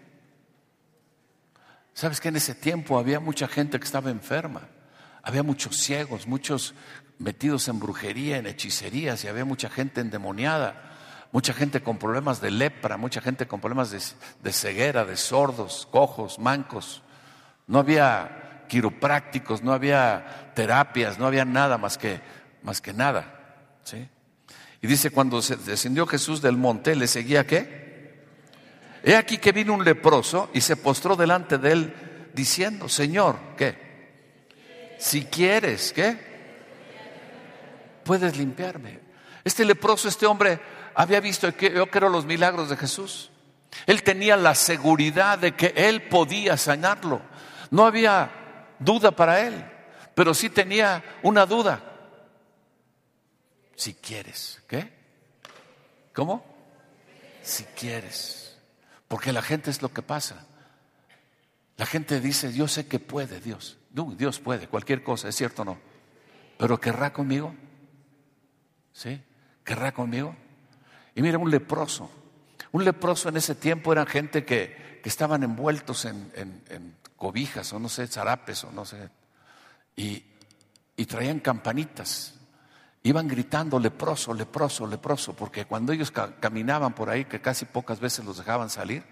¿Sabes 1.92 2.20
que 2.20 2.28
en 2.28 2.36
ese 2.36 2.54
tiempo 2.54 2.96
había 2.96 3.18
mucha 3.18 3.48
gente 3.48 3.80
que 3.80 3.84
estaba 3.84 4.10
enferma? 4.10 4.68
Había 5.24 5.42
muchos 5.42 5.78
ciegos, 5.78 6.28
muchos 6.28 6.74
metidos 7.18 7.66
en 7.66 7.80
brujería, 7.80 8.38
en 8.38 8.46
hechicerías, 8.46 9.24
y 9.24 9.26
había 9.26 9.44
mucha 9.44 9.68
gente 9.68 10.00
endemoniada, 10.00 10.80
mucha 11.32 11.52
gente 11.52 11.82
con 11.82 11.98
problemas 11.98 12.40
de 12.40 12.52
lepra, 12.52 12.96
mucha 12.96 13.20
gente 13.20 13.48
con 13.48 13.60
problemas 13.60 13.90
de, 13.90 14.52
ceguera, 14.52 15.04
de 15.04 15.16
sordos, 15.16 15.88
cojos, 15.90 16.38
mancos. 16.38 17.02
No 17.66 17.80
había 17.80 18.64
quiroprácticos, 18.68 19.60
no 19.60 19.72
había 19.72 20.52
terapias, 20.54 21.18
no 21.18 21.26
había 21.26 21.44
nada 21.44 21.78
más 21.78 21.98
que, 21.98 22.20
más 22.62 22.80
que 22.80 22.92
nada. 22.92 23.58
¿sí? 23.82 24.08
Y 24.82 24.88
dice, 24.88 25.10
cuando 25.10 25.40
descendió 25.40 26.06
Jesús 26.08 26.42
del 26.42 26.56
monte, 26.56 26.96
¿le 26.96 27.06
seguía 27.06 27.46
qué? 27.46 28.16
He 29.04 29.14
aquí 29.14 29.38
que 29.38 29.52
vino 29.52 29.74
un 29.74 29.84
leproso 29.84 30.50
y 30.52 30.60
se 30.60 30.76
postró 30.76 31.14
delante 31.14 31.56
de 31.56 31.72
él 31.72 31.94
diciendo, 32.34 32.88
Señor, 32.88 33.38
¿qué? 33.56 34.96
Si 34.98 35.24
quieres, 35.24 35.92
¿qué? 35.92 36.18
Puedes 38.04 38.36
limpiarme. 38.36 38.98
Este 39.44 39.64
leproso, 39.64 40.08
este 40.08 40.26
hombre, 40.26 40.60
había 40.96 41.20
visto, 41.20 41.48
yo 41.48 41.86
creo, 41.88 42.08
los 42.08 42.26
milagros 42.26 42.68
de 42.68 42.76
Jesús. 42.76 43.30
Él 43.86 44.02
tenía 44.02 44.36
la 44.36 44.56
seguridad 44.56 45.38
de 45.38 45.52
que 45.52 45.72
él 45.76 46.02
podía 46.02 46.56
sanarlo. 46.56 47.22
No 47.70 47.86
había 47.86 48.30
duda 48.80 49.12
para 49.12 49.46
él, 49.46 49.64
pero 50.16 50.34
sí 50.34 50.50
tenía 50.50 51.04
una 51.22 51.46
duda. 51.46 51.91
Si 53.76 53.94
quieres, 53.94 54.62
¿qué? 54.66 54.92
¿Cómo? 56.12 56.44
Si 57.42 57.64
quieres. 57.64 58.56
Porque 59.08 59.32
la 59.32 59.42
gente 59.42 59.70
es 59.70 59.82
lo 59.82 59.92
que 59.92 60.02
pasa. 60.02 60.46
La 61.76 61.86
gente 61.86 62.20
dice, 62.20 62.52
yo 62.52 62.68
sé 62.68 62.86
que 62.86 62.98
puede 62.98 63.40
Dios. 63.40 63.78
Dios 63.90 64.40
puede, 64.40 64.68
cualquier 64.68 65.02
cosa, 65.02 65.28
es 65.28 65.36
cierto 65.36 65.62
o 65.62 65.64
no. 65.64 65.78
Pero 66.58 66.80
¿querrá 66.80 67.12
conmigo? 67.12 67.54
¿Sí? 68.92 69.20
¿Querrá 69.64 69.92
conmigo? 69.92 70.34
Y 71.14 71.22
mira, 71.22 71.38
un 71.38 71.50
leproso. 71.50 72.10
Un 72.72 72.84
leproso 72.84 73.28
en 73.28 73.36
ese 73.36 73.54
tiempo 73.54 73.92
eran 73.92 74.06
gente 74.06 74.44
que, 74.44 75.00
que 75.02 75.08
estaban 75.08 75.42
envueltos 75.42 76.04
en, 76.04 76.32
en, 76.36 76.96
cobijas 77.16 77.72
o 77.72 77.78
no 77.78 77.88
sé, 77.88 78.06
zarapes 78.06 78.64
o 78.64 78.72
no 78.72 78.84
sé. 78.84 79.10
Y, 79.96 80.24
y 80.96 81.04
traían 81.06 81.40
campanitas. 81.40 82.34
Iban 83.04 83.26
gritando 83.26 83.80
leproso, 83.80 84.32
leproso, 84.32 84.86
leproso, 84.86 85.34
porque 85.34 85.64
cuando 85.64 85.92
ellos 85.92 86.12
caminaban 86.12 86.94
por 86.94 87.10
ahí, 87.10 87.24
que 87.24 87.40
casi 87.40 87.64
pocas 87.64 87.98
veces 87.98 88.24
los 88.24 88.36
dejaban 88.38 88.70
salir, 88.70 89.02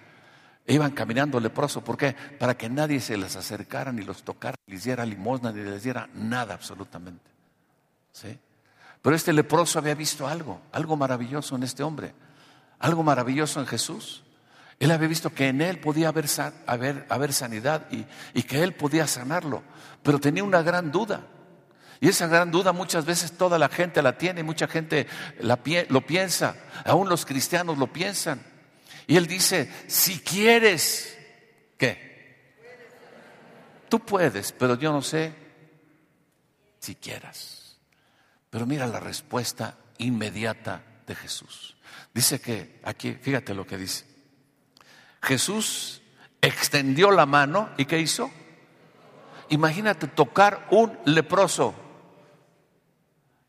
iban 0.67 0.93
caminando 0.93 1.41
leproso. 1.41 1.83
¿Por 1.83 1.97
qué? 1.97 2.15
Para 2.39 2.57
que 2.57 2.69
nadie 2.69 3.01
se 3.01 3.17
les 3.17 3.35
acercara, 3.35 3.93
ni 3.93 4.03
los 4.03 4.23
tocara, 4.23 4.57
ni 4.67 4.75
les 4.75 4.85
diera 4.85 5.05
limosna, 5.05 5.51
ni 5.51 5.63
les 5.63 5.83
diera 5.83 6.09
nada 6.15 6.55
absolutamente. 6.55 7.31
¿Sí? 8.13 8.39
Pero 9.03 9.17
este 9.17 9.33
leproso 9.33 9.79
había 9.79 9.95
visto 9.95 10.29
algo, 10.29 10.61
algo 10.73 10.97
maravilloso 10.97 11.57
en 11.57 11.65
este 11.65 11.83
hombre, 11.83 12.15
algo 12.79 13.03
maravilloso 13.03 13.59
en 13.61 13.67
Jesús. 13.67 14.23
Él 14.79 14.91
había 14.93 15.09
visto 15.09 15.35
que 15.35 15.49
en 15.49 15.61
él 15.63 15.81
podía 15.81 16.09
haber, 16.09 16.27
haber, 16.67 17.33
sanidad 17.33 17.87
y, 17.91 18.05
y, 18.35 18.43
que 18.45 18.63
él 18.63 18.75
podía 18.75 19.07
sanarlo, 19.07 19.63
pero 20.03 20.19
tenía 20.19 20.45
una 20.45 20.63
gran 20.63 20.91
duda. 20.91 21.23
Y 22.01 22.09
esa 22.09 22.27
gran 22.27 22.51
duda 22.51 22.73
muchas 22.73 23.05
veces 23.05 23.33
toda 23.33 23.59
la 23.59 23.69
gente 23.69 24.01
la 24.01 24.17
tiene, 24.17 24.43
mucha 24.43 24.67
gente 24.67 25.07
lo 25.41 26.01
piensa, 26.07 26.57
aún 26.87 27.11
los 27.11 27.27
cristianos 27.27 27.77
lo 27.77 27.93
piensan. 27.93 28.43
Y 29.07 29.17
él 29.17 29.27
dice, 29.27 29.71
si 29.87 30.21
quieres, 30.21 31.19
¿qué? 31.77 32.11
Tú 33.91 34.01
puedes, 34.01 34.53
pero 34.53 34.77
yo 34.77 34.93
no 34.93 35.03
sé 35.03 35.35
si 36.79 36.95
quieras. 36.95 37.77
Pero 38.49 38.65
mira 38.65 38.87
la 38.87 39.01
respuesta 39.01 39.77
inmediata 39.99 40.83
de 41.07 41.15
Jesús. 41.15 41.77
Dice 42.15 42.41
que 42.41 42.81
aquí, 42.83 43.13
fíjate 43.13 43.53
lo 43.53 43.67
que 43.67 43.77
dice. 43.77 44.07
Jesús 45.23 46.01
extendió 46.41 47.11
la 47.11 47.27
mano 47.27 47.69
y 47.77 47.85
¿qué 47.85 47.99
hizo? 47.99 48.31
Imagínate 49.51 50.07
tocar 50.07 50.67
un 50.71 50.99
leproso. 51.05 51.75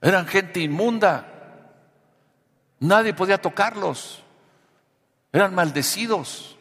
Eran 0.02 0.28
gente 0.28 0.60
inmunda. 0.60 1.28
Nadie 2.80 3.14
podía 3.14 3.40
tocarlos. 3.40 4.24
Eran 5.32 5.54
maldecidos. 5.54 6.58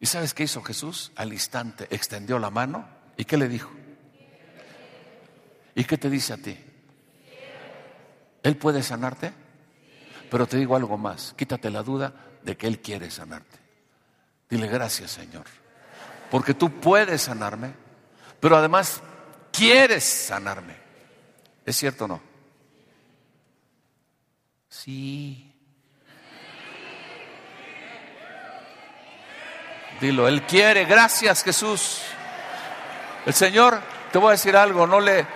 ¿Y 0.00 0.06
sabes 0.06 0.34
qué 0.34 0.44
hizo 0.44 0.62
Jesús? 0.62 1.10
Al 1.16 1.32
instante 1.32 1.88
extendió 1.90 2.38
la 2.38 2.50
mano 2.50 2.86
y 3.16 3.24
¿qué 3.24 3.36
le 3.36 3.48
dijo? 3.48 3.70
¿Y 5.74 5.84
qué 5.84 5.98
te 5.98 6.10
dice 6.10 6.34
a 6.34 6.36
ti? 6.36 6.56
¿Él 8.42 8.56
puede 8.56 8.82
sanarte? 8.82 9.32
Pero 10.30 10.46
te 10.46 10.56
digo 10.56 10.76
algo 10.76 10.96
más, 10.98 11.34
quítate 11.36 11.70
la 11.70 11.82
duda 11.82 12.12
de 12.42 12.56
que 12.56 12.66
Él 12.66 12.80
quiere 12.80 13.10
sanarte. 13.10 13.58
Dile 14.48 14.68
gracias 14.68 15.10
Señor, 15.10 15.44
porque 16.30 16.54
tú 16.54 16.70
puedes 16.80 17.22
sanarme, 17.22 17.72
pero 18.40 18.56
además 18.56 19.02
quieres 19.52 20.04
sanarme. 20.04 20.74
¿Es 21.64 21.76
cierto 21.76 22.04
o 22.04 22.08
no? 22.08 22.27
Sí. 24.84 25.52
Dilo, 30.00 30.28
Él 30.28 30.42
quiere, 30.42 30.84
gracias 30.84 31.42
Jesús. 31.42 32.02
El 33.26 33.34
Señor, 33.34 33.80
te 34.12 34.18
voy 34.18 34.28
a 34.28 34.30
decir 34.32 34.56
algo, 34.56 34.86
no 34.86 35.00
le, 35.00 35.26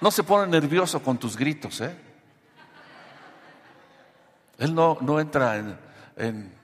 no 0.00 0.12
se 0.12 0.22
pone 0.22 0.46
nervioso 0.46 1.02
con 1.02 1.18
tus 1.18 1.36
gritos, 1.36 1.80
¿eh? 1.80 1.96
Él 4.58 4.72
no, 4.72 4.96
no 5.00 5.18
entra 5.18 5.56
en, 5.56 6.54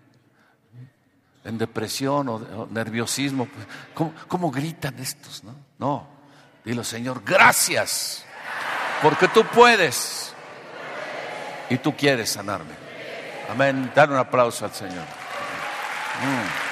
en, 1.42 1.58
depresión 1.58 2.28
o, 2.28 2.68
nerviosismo. 2.70 3.48
¿Cómo, 3.92 4.14
¿Cómo, 4.28 4.52
gritan 4.52 4.96
estos? 5.00 5.42
No, 5.42 5.56
no. 5.78 6.06
Dilo, 6.64 6.84
Señor, 6.84 7.24
gracias, 7.24 8.24
porque 9.02 9.26
tú 9.26 9.44
puedes 9.46 10.29
y 11.70 11.78
tú 11.78 11.96
quieres 11.96 12.28
sanarme. 12.28 12.74
Amén. 13.48 13.90
Dar 13.94 14.10
un 14.10 14.16
aplauso 14.16 14.66
al 14.66 14.72
Señor. 14.72 15.04
Mm. 16.22 16.70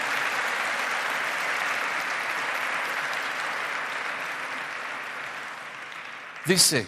Dice, 6.44 6.86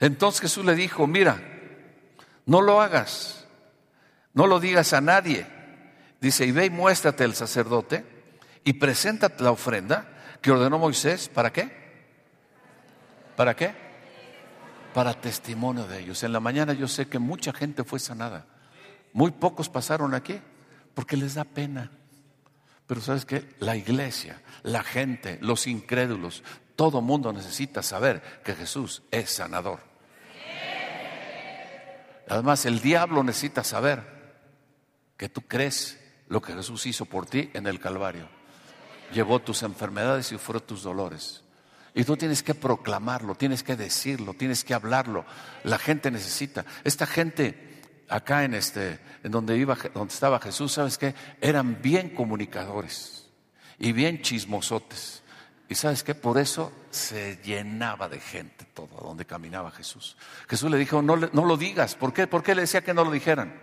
entonces 0.00 0.42
Jesús 0.42 0.64
le 0.64 0.74
dijo, 0.74 1.06
mira, 1.06 1.40
no 2.44 2.60
lo 2.60 2.80
hagas, 2.80 3.46
no 4.34 4.46
lo 4.46 4.60
digas 4.60 4.92
a 4.92 5.00
nadie. 5.00 5.46
Dice, 6.20 6.44
y 6.44 6.52
ve 6.52 6.66
y 6.66 6.70
muéstrate 6.70 7.24
al 7.24 7.34
sacerdote 7.34 8.04
y 8.64 8.74
preséntate 8.74 9.42
la 9.42 9.52
ofrenda 9.52 10.08
que 10.42 10.50
ordenó 10.50 10.78
Moisés. 10.78 11.28
¿Para 11.28 11.52
qué? 11.52 11.70
¿Para 13.36 13.54
qué? 13.54 13.85
Para 14.96 15.12
testimonio 15.12 15.86
de 15.86 16.00
ellos. 16.00 16.22
En 16.22 16.32
la 16.32 16.40
mañana 16.40 16.72
yo 16.72 16.88
sé 16.88 17.06
que 17.06 17.18
mucha 17.18 17.52
gente 17.52 17.84
fue 17.84 17.98
sanada. 17.98 18.46
Muy 19.12 19.30
pocos 19.30 19.68
pasaron 19.68 20.14
aquí 20.14 20.40
porque 20.94 21.18
les 21.18 21.34
da 21.34 21.44
pena. 21.44 21.90
Pero 22.86 23.02
sabes 23.02 23.26
que 23.26 23.46
la 23.58 23.76
iglesia, 23.76 24.40
la 24.62 24.82
gente, 24.82 25.38
los 25.42 25.66
incrédulos, 25.66 26.42
todo 26.76 27.02
mundo 27.02 27.30
necesita 27.30 27.82
saber 27.82 28.40
que 28.42 28.54
Jesús 28.54 29.02
es 29.10 29.28
sanador. 29.28 29.80
Además, 32.30 32.64
el 32.64 32.80
diablo 32.80 33.22
necesita 33.22 33.64
saber 33.64 34.02
que 35.18 35.28
tú 35.28 35.42
crees 35.42 36.02
lo 36.28 36.40
que 36.40 36.54
Jesús 36.54 36.86
hizo 36.86 37.04
por 37.04 37.26
ti 37.26 37.50
en 37.52 37.66
el 37.66 37.80
Calvario. 37.80 38.30
Llevó 39.12 39.40
tus 39.40 39.62
enfermedades 39.62 40.32
y 40.32 40.38
fue 40.38 40.58
tus 40.60 40.82
dolores. 40.82 41.42
Y 41.96 42.04
tú 42.04 42.14
tienes 42.14 42.42
que 42.42 42.54
proclamarlo, 42.54 43.36
tienes 43.36 43.62
que 43.62 43.74
decirlo, 43.74 44.34
tienes 44.34 44.64
que 44.64 44.74
hablarlo. 44.74 45.24
La 45.64 45.78
gente 45.78 46.10
necesita. 46.10 46.66
Esta 46.84 47.06
gente 47.06 47.80
acá 48.10 48.44
en 48.44 48.52
este, 48.52 49.00
en 49.24 49.32
donde 49.32 49.56
iba, 49.56 49.78
donde 49.94 50.12
estaba 50.12 50.38
Jesús, 50.38 50.72
¿sabes 50.72 50.98
qué? 50.98 51.14
Eran 51.40 51.80
bien 51.80 52.10
comunicadores 52.10 53.30
y 53.78 53.92
bien 53.92 54.20
chismosotes. 54.20 55.22
Y 55.70 55.74
sabes 55.74 56.02
qué, 56.02 56.14
por 56.14 56.36
eso 56.36 56.70
se 56.90 57.38
llenaba 57.42 58.10
de 58.10 58.20
gente 58.20 58.66
todo 58.74 59.00
donde 59.02 59.24
caminaba 59.24 59.70
Jesús. 59.70 60.18
Jesús 60.50 60.70
le 60.70 60.76
dijo, 60.76 61.00
no, 61.00 61.16
no 61.16 61.46
lo 61.46 61.56
digas. 61.56 61.94
¿Por 61.94 62.12
qué? 62.12 62.26
¿Por 62.26 62.42
qué 62.42 62.54
le 62.54 62.60
decía 62.60 62.84
que 62.84 62.92
no 62.92 63.04
lo 63.04 63.10
dijeran? 63.10 63.58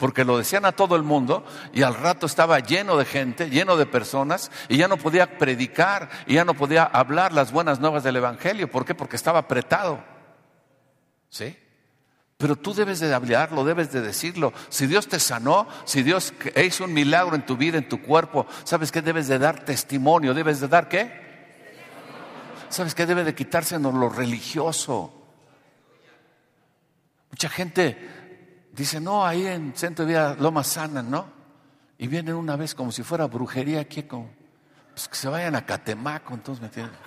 Porque 0.00 0.24
lo 0.24 0.38
decían 0.38 0.64
a 0.64 0.72
todo 0.72 0.96
el 0.96 1.02
mundo 1.02 1.44
y 1.74 1.82
al 1.82 1.94
rato 1.94 2.24
estaba 2.24 2.58
lleno 2.60 2.96
de 2.96 3.04
gente, 3.04 3.50
lleno 3.50 3.76
de 3.76 3.84
personas 3.84 4.50
y 4.70 4.78
ya 4.78 4.88
no 4.88 4.96
podía 4.96 5.36
predicar 5.36 6.08
y 6.26 6.36
ya 6.36 6.46
no 6.46 6.54
podía 6.54 6.84
hablar 6.84 7.34
las 7.34 7.52
buenas 7.52 7.80
nuevas 7.80 8.02
del 8.02 8.16
Evangelio. 8.16 8.70
¿Por 8.70 8.86
qué? 8.86 8.94
Porque 8.94 9.16
estaba 9.16 9.40
apretado. 9.40 10.02
¿Sí? 11.28 11.54
Pero 12.38 12.56
tú 12.56 12.72
debes 12.72 13.00
de 13.00 13.12
hablarlo, 13.12 13.62
debes 13.62 13.92
de 13.92 14.00
decirlo. 14.00 14.54
Si 14.70 14.86
Dios 14.86 15.06
te 15.06 15.20
sanó, 15.20 15.68
si 15.84 16.02
Dios 16.02 16.32
hizo 16.56 16.84
un 16.84 16.94
milagro 16.94 17.36
en 17.36 17.44
tu 17.44 17.58
vida, 17.58 17.76
en 17.76 17.86
tu 17.86 18.00
cuerpo, 18.00 18.46
¿sabes 18.64 18.90
qué? 18.90 19.02
Debes 19.02 19.28
de 19.28 19.38
dar 19.38 19.66
testimonio. 19.66 20.32
¿Debes 20.32 20.60
de 20.60 20.68
dar 20.68 20.88
qué? 20.88 21.12
¿Sabes 22.70 22.94
qué? 22.94 23.04
Debe 23.04 23.22
de 23.22 23.34
quitársenos 23.34 23.92
lo 23.92 24.08
religioso. 24.08 25.12
Mucha 27.30 27.50
gente 27.50 28.19
dice, 28.72 29.00
no, 29.00 29.26
ahí 29.26 29.46
en 29.46 29.74
Centro 29.76 30.04
de 30.04 30.12
Vida 30.12 30.36
Loma 30.38 30.64
Sana, 30.64 31.02
¿no? 31.02 31.28
Y 31.98 32.06
vienen 32.06 32.34
una 32.34 32.56
vez 32.56 32.74
como 32.74 32.92
si 32.92 33.02
fuera 33.02 33.26
brujería 33.26 33.80
aquí. 33.80 34.04
Como... 34.04 34.30
pues 34.94 35.08
que 35.08 35.16
se 35.16 35.28
vayan 35.28 35.54
a 35.54 35.66
Catemaco, 35.66 36.34
entonces, 36.34 36.60
¿me 36.60 36.68
entiendes? 36.68 36.98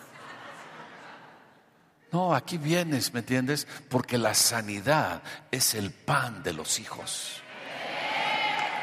No, 2.12 2.36
aquí 2.36 2.60
vienes, 2.60 3.12
¿me 3.12 3.22
entiendes? 3.22 3.67
Porque 3.89 4.20
la 4.20 4.36
sanidad 4.36 5.24
es 5.50 5.74
el 5.74 5.89
pan 5.89 6.43
de 6.43 6.53
los 6.53 6.79
hijos. 6.79 7.41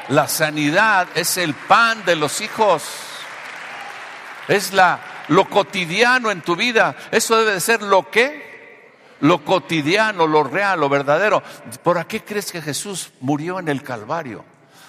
La 0.09 0.27
sanidad 0.27 1.07
es 1.15 1.37
el 1.37 1.53
pan 1.53 2.03
de 2.03 2.17
los 2.17 2.41
hijos. 2.41 2.83
Es 4.49 4.73
la, 4.73 4.99
lo 5.29 5.49
cotidiano 5.49 6.29
en 6.29 6.41
tu 6.41 6.57
vida. 6.57 6.97
Eso 7.09 7.37
debe 7.37 7.53
de 7.53 7.59
ser 7.61 7.81
lo 7.83 8.11
que, 8.11 8.50
lo 9.21 9.45
cotidiano, 9.45 10.27
lo 10.27 10.43
real, 10.43 10.79
lo 10.79 10.89
verdadero. 10.89 11.41
¿Por 11.83 12.05
qué 12.05 12.23
crees 12.23 12.51
que 12.51 12.61
Jesús 12.61 13.11
murió 13.21 13.59
en 13.59 13.69
el 13.69 13.83
Calvario? 13.83 14.43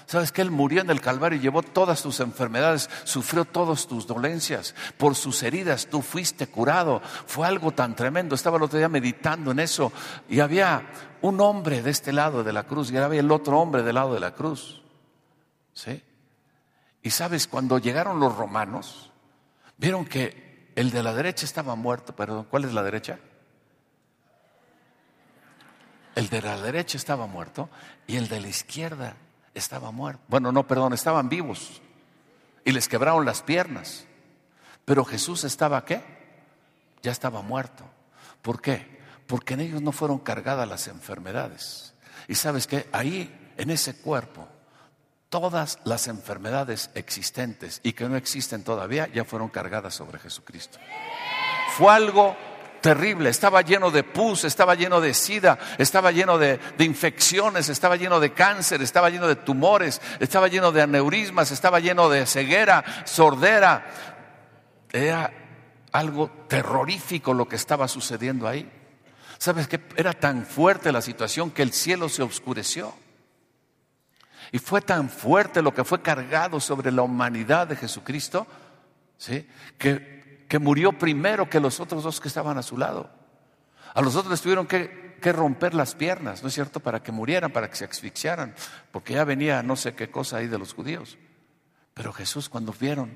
¿Sabes 0.06 0.32
que 0.32 0.42
Él 0.42 0.50
murió 0.50 0.82
en 0.82 0.90
el 0.90 1.00
Calvario 1.00 1.38
y 1.38 1.42
llevó 1.42 1.62
todas 1.62 2.02
tus 2.02 2.20
enfermedades, 2.20 2.90
sufrió 3.04 3.44
todas 3.44 3.86
tus 3.86 4.06
dolencias? 4.06 4.74
Por 4.98 5.14
sus 5.14 5.42
heridas 5.42 5.86
tú 5.86 6.02
fuiste 6.02 6.48
curado. 6.48 7.00
Fue 7.26 7.46
algo 7.46 7.70
tan 7.72 7.94
tremendo. 7.94 8.34
Estaba 8.34 8.56
el 8.56 8.64
otro 8.64 8.78
día 8.78 8.88
meditando 8.88 9.52
en 9.52 9.60
eso 9.60 9.92
y 10.28 10.40
había 10.40 10.82
un 11.22 11.40
hombre 11.40 11.82
de 11.82 11.90
este 11.90 12.12
lado 12.12 12.44
de 12.44 12.52
la 12.52 12.64
cruz 12.64 12.90
y 12.90 12.96
había 12.96 13.20
el 13.20 13.30
otro 13.30 13.58
hombre 13.58 13.82
del 13.82 13.94
lado 13.94 14.12
de 14.12 14.20
la 14.20 14.34
cruz. 14.34 14.82
¿Sí? 15.72 16.02
Y 17.02 17.10
sabes, 17.10 17.46
cuando 17.46 17.78
llegaron 17.78 18.20
los 18.20 18.36
romanos, 18.36 19.10
vieron 19.78 20.04
que 20.04 20.72
el 20.76 20.90
de 20.90 21.02
la 21.02 21.14
derecha 21.14 21.46
estaba 21.46 21.74
muerto. 21.74 22.14
Perdón, 22.14 22.46
¿cuál 22.50 22.64
es 22.64 22.74
la 22.74 22.82
derecha? 22.82 23.18
El 26.14 26.28
de 26.28 26.42
la 26.42 26.60
derecha 26.60 26.96
estaba 26.96 27.26
muerto 27.26 27.70
y 28.06 28.16
el 28.16 28.28
de 28.28 28.40
la 28.40 28.48
izquierda 28.48 29.16
estaba 29.54 29.90
muerto. 29.90 30.22
Bueno, 30.28 30.52
no, 30.52 30.66
perdón, 30.66 30.92
estaban 30.92 31.28
vivos 31.28 31.80
y 32.64 32.72
les 32.72 32.88
quebraron 32.88 33.24
las 33.24 33.42
piernas. 33.42 34.06
Pero 34.84 35.04
Jesús 35.04 35.44
estaba 35.44 35.84
qué? 35.84 36.02
Ya 37.02 37.12
estaba 37.12 37.42
muerto. 37.42 37.84
¿Por 38.42 38.60
qué? 38.60 39.00
Porque 39.26 39.54
en 39.54 39.60
ellos 39.60 39.82
no 39.82 39.92
fueron 39.92 40.18
cargadas 40.18 40.68
las 40.68 40.88
enfermedades. 40.88 41.94
Y 42.28 42.34
sabes 42.34 42.66
que 42.66 42.88
ahí, 42.92 43.52
en 43.56 43.70
ese 43.70 43.96
cuerpo, 43.96 44.48
todas 45.28 45.78
las 45.84 46.08
enfermedades 46.08 46.90
existentes 46.94 47.80
y 47.82 47.94
que 47.94 48.08
no 48.08 48.16
existen 48.16 48.64
todavía 48.64 49.08
ya 49.12 49.24
fueron 49.24 49.48
cargadas 49.48 49.94
sobre 49.94 50.18
Jesucristo. 50.18 50.78
Fue 51.76 51.92
algo 51.92 52.36
terrible, 52.82 53.30
estaba 53.30 53.62
lleno 53.62 53.90
de 53.90 54.02
pus, 54.02 54.44
estaba 54.44 54.74
lleno 54.74 55.00
de 55.00 55.14
sida, 55.14 55.58
estaba 55.78 56.10
lleno 56.10 56.36
de, 56.36 56.60
infecciones, 56.80 57.70
estaba 57.70 57.96
lleno 57.96 58.20
de 58.20 58.34
cáncer, 58.34 58.82
estaba 58.82 59.08
lleno 59.08 59.28
de 59.28 59.36
tumores, 59.36 60.02
estaba 60.20 60.48
lleno 60.48 60.72
de 60.72 60.82
aneurismas, 60.82 61.50
estaba 61.52 61.80
lleno 61.80 62.10
de 62.10 62.26
ceguera, 62.26 62.84
sordera. 63.06 63.86
Era 64.92 65.32
algo 65.92 66.30
terrorífico 66.48 67.32
lo 67.32 67.48
que 67.48 67.56
estaba 67.56 67.88
sucediendo 67.88 68.46
ahí. 68.46 68.70
¿Sabes 69.38 69.68
qué? 69.68 69.80
Era 69.96 70.12
tan 70.12 70.44
fuerte 70.44 70.92
la 70.92 71.00
situación 71.00 71.50
que 71.50 71.62
el 71.62 71.72
cielo 71.72 72.08
se 72.08 72.22
oscureció. 72.22 72.92
Y 74.50 74.58
fue 74.58 74.82
tan 74.82 75.08
fuerte 75.08 75.62
lo 75.62 75.72
que 75.72 75.84
fue 75.84 76.02
cargado 76.02 76.60
sobre 76.60 76.92
la 76.92 77.02
humanidad 77.02 77.66
de 77.68 77.76
Jesucristo, 77.76 78.46
¿sí? 79.16 79.48
que 79.78 80.21
que 80.52 80.58
murió 80.58 80.92
primero 80.92 81.48
que 81.48 81.60
los 81.60 81.80
otros 81.80 82.04
dos 82.04 82.20
que 82.20 82.28
estaban 82.28 82.58
a 82.58 82.62
su 82.62 82.76
lado. 82.76 83.08
A 83.94 84.02
los 84.02 84.16
otros 84.16 84.32
les 84.32 84.42
tuvieron 84.42 84.66
que, 84.66 85.16
romper 85.32 85.72
las 85.72 85.94
piernas, 85.94 86.42
¿no 86.42 86.48
es 86.48 86.54
cierto? 86.54 86.78
Para 86.78 87.02
que 87.02 87.10
murieran, 87.10 87.50
para 87.50 87.70
que 87.70 87.76
se 87.76 87.86
asfixiaran, 87.86 88.54
porque 88.90 89.14
ya 89.14 89.24
venía 89.24 89.62
no 89.62 89.76
sé 89.76 89.94
qué 89.94 90.10
cosa 90.10 90.36
ahí 90.36 90.48
de 90.48 90.58
los 90.58 90.74
judíos. 90.74 91.16
Pero 91.94 92.12
Jesús 92.12 92.50
cuando 92.50 92.74
vieron, 92.78 93.08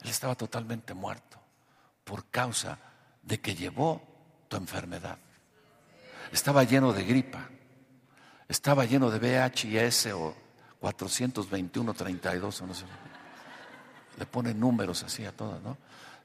él 0.00 0.10
estaba 0.10 0.34
totalmente 0.34 0.92
muerto 0.92 1.38
por 2.02 2.24
causa 2.30 2.78
de 3.22 3.40
que 3.40 3.54
llevó 3.54 4.02
tu 4.48 4.56
enfermedad. 4.56 5.18
Estaba 6.32 6.64
lleno 6.64 6.92
de 6.92 7.04
gripa, 7.04 7.48
estaba 8.48 8.86
lleno 8.86 9.08
de 9.08 9.20
VHS 9.20 10.06
o 10.14 10.34
421, 10.80 11.94
32 11.94 12.60
o 12.60 12.66
no 12.66 12.74
sé. 12.74 12.86
Le 14.18 14.26
ponen 14.26 14.58
números 14.58 15.04
así 15.04 15.24
a 15.24 15.30
todas, 15.30 15.62
¿no? 15.62 15.76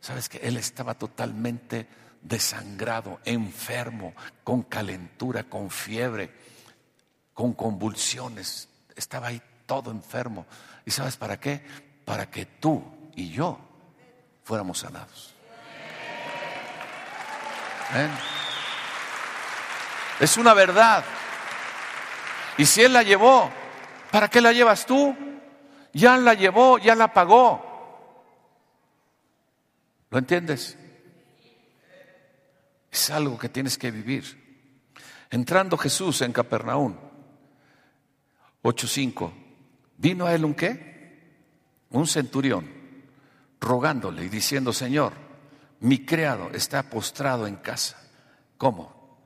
Sabes 0.06 0.30
que 0.30 0.38
él 0.38 0.56
estaba 0.58 0.94
totalmente 0.94 1.88
desangrado, 2.22 3.22
enfermo, 3.26 4.13
con 4.44 4.62
calentura, 4.62 5.46
con 5.46 5.72
fiebre, 5.72 6.32
con 7.34 7.54
convulsiones. 7.54 8.70
Estaba 8.96 9.30
ahí 9.30 9.41
todo 9.65 9.89
enfermo. 9.89 10.46
¿Y 10.86 10.91
sabes 10.91 11.18
para 11.18 11.39
qué? 11.39 11.65
Para 12.06 12.30
que 12.30 12.46
tú 12.46 12.84
y 13.15 13.32
yo 13.32 13.58
fuéramos 14.44 14.78
sanados. 14.78 15.34
Es 20.20 20.38
una 20.38 20.54
verdad. 20.54 21.04
Y 22.60 22.68
si 22.68 22.84
Él 22.84 22.94
la 22.94 23.02
llevó, 23.02 23.50
¿para 24.12 24.28
qué 24.28 24.39
la 24.39 24.52
llevas 24.52 24.86
tú? 24.86 25.18
Ya 25.94 26.15
la 26.18 26.36
llevó, 26.36 26.78
ya 26.78 26.94
la 26.94 27.12
pagó. 27.12 27.64
¿Lo 30.10 30.18
entiendes? 30.18 30.78
Es 32.91 33.10
algo 33.10 33.38
que 33.38 33.50
tienes 33.50 33.78
que 33.78 33.91
vivir. 33.91 34.46
Entrando 35.30 35.78
Jesús 35.78 36.22
en 36.22 36.32
Capernaum, 36.32 36.96
8.5, 38.63 39.32
vino 39.98 40.26
a 40.26 40.34
él 40.34 40.46
un 40.46 40.54
qué? 40.54 40.96
Un 41.89 42.08
centurión, 42.08 42.70
rogándole 43.60 44.24
y 44.26 44.30
diciendo, 44.30 44.72
Señor, 44.72 45.13
mi 45.82 46.06
criado 46.06 46.50
está 46.54 46.84
postrado 46.89 47.48
en 47.48 47.58
casa. 47.58 47.98
¿Cómo? 48.58 49.20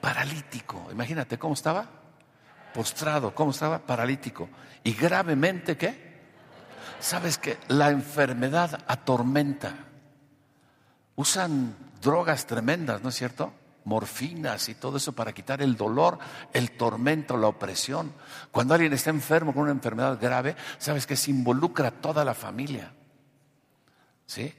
Paralítico. 0.00 0.88
Imagínate 0.92 1.38
cómo 1.38 1.54
estaba. 1.54 1.90
Postrado, 2.72 3.34
¿cómo 3.34 3.50
estaba? 3.50 3.78
Paralítico. 3.78 4.48
Y 4.84 4.92
gravemente, 4.92 5.76
¿qué? 5.76 6.05
Sabes 7.00 7.38
que 7.38 7.58
la 7.68 7.90
enfermedad 7.90 8.84
atormenta 8.86 9.74
usan 11.16 11.74
drogas 12.00 12.46
tremendas, 12.46 13.02
¿no 13.02 13.08
es 13.08 13.14
cierto? 13.14 13.52
Morfinas 13.84 14.68
y 14.68 14.74
todo 14.74 14.96
eso 14.96 15.12
para 15.12 15.32
quitar 15.32 15.62
el 15.62 15.76
dolor, 15.76 16.18
el 16.52 16.72
tormento, 16.72 17.36
la 17.36 17.48
opresión. 17.48 18.12
Cuando 18.50 18.74
alguien 18.74 18.92
está 18.92 19.10
enfermo 19.10 19.54
con 19.54 19.64
una 19.64 19.72
enfermedad 19.72 20.18
grave, 20.20 20.56
sabes 20.78 21.06
que 21.06 21.16
se 21.16 21.30
involucra 21.30 21.90
toda 21.90 22.24
la 22.24 22.34
familia. 22.34 22.92
¿Sí? 24.26 24.52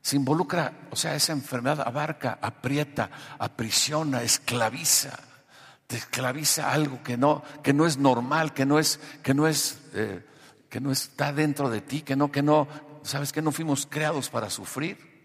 Se 0.00 0.16
involucra, 0.16 0.72
o 0.90 0.96
sea, 0.96 1.14
esa 1.14 1.32
enfermedad 1.32 1.80
abarca, 1.80 2.38
aprieta, 2.40 3.10
aprisiona, 3.38 4.22
esclaviza. 4.22 5.18
Te 5.86 5.96
esclaviza 5.96 6.72
algo 6.72 7.02
que 7.02 7.16
no, 7.16 7.42
que 7.62 7.72
no 7.72 7.86
es 7.86 7.98
normal, 7.98 8.54
que 8.54 8.64
no 8.64 8.78
es, 8.78 9.00
que 9.22 9.34
no 9.34 9.46
es, 9.46 9.80
eh, 9.94 10.24
que 10.68 10.80
no 10.80 10.90
está 10.90 11.32
dentro 11.32 11.70
de 11.70 11.80
ti, 11.80 12.02
que 12.02 12.16
no, 12.16 12.30
que 12.30 12.42
no, 12.42 12.68
sabes 13.02 13.32
que 13.32 13.42
no 13.42 13.52
fuimos 13.52 13.86
creados 13.86 14.28
para 14.28 14.50
sufrir. 14.50 15.16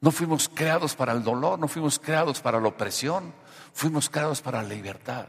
No 0.00 0.10
fuimos 0.10 0.48
creados 0.48 0.94
para 0.94 1.12
el 1.12 1.22
dolor, 1.22 1.58
no 1.58 1.68
fuimos 1.68 1.98
creados 1.98 2.40
para 2.40 2.58
la 2.58 2.68
opresión, 2.68 3.34
fuimos 3.74 4.08
creados 4.08 4.40
para 4.40 4.62
la 4.62 4.68
libertad. 4.68 5.28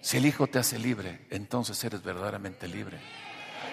Si 0.00 0.18
el 0.18 0.26
Hijo 0.26 0.46
te 0.46 0.60
hace 0.60 0.78
libre, 0.78 1.26
entonces 1.30 1.82
eres 1.82 2.04
verdaderamente 2.04 2.68
libre. 2.68 3.00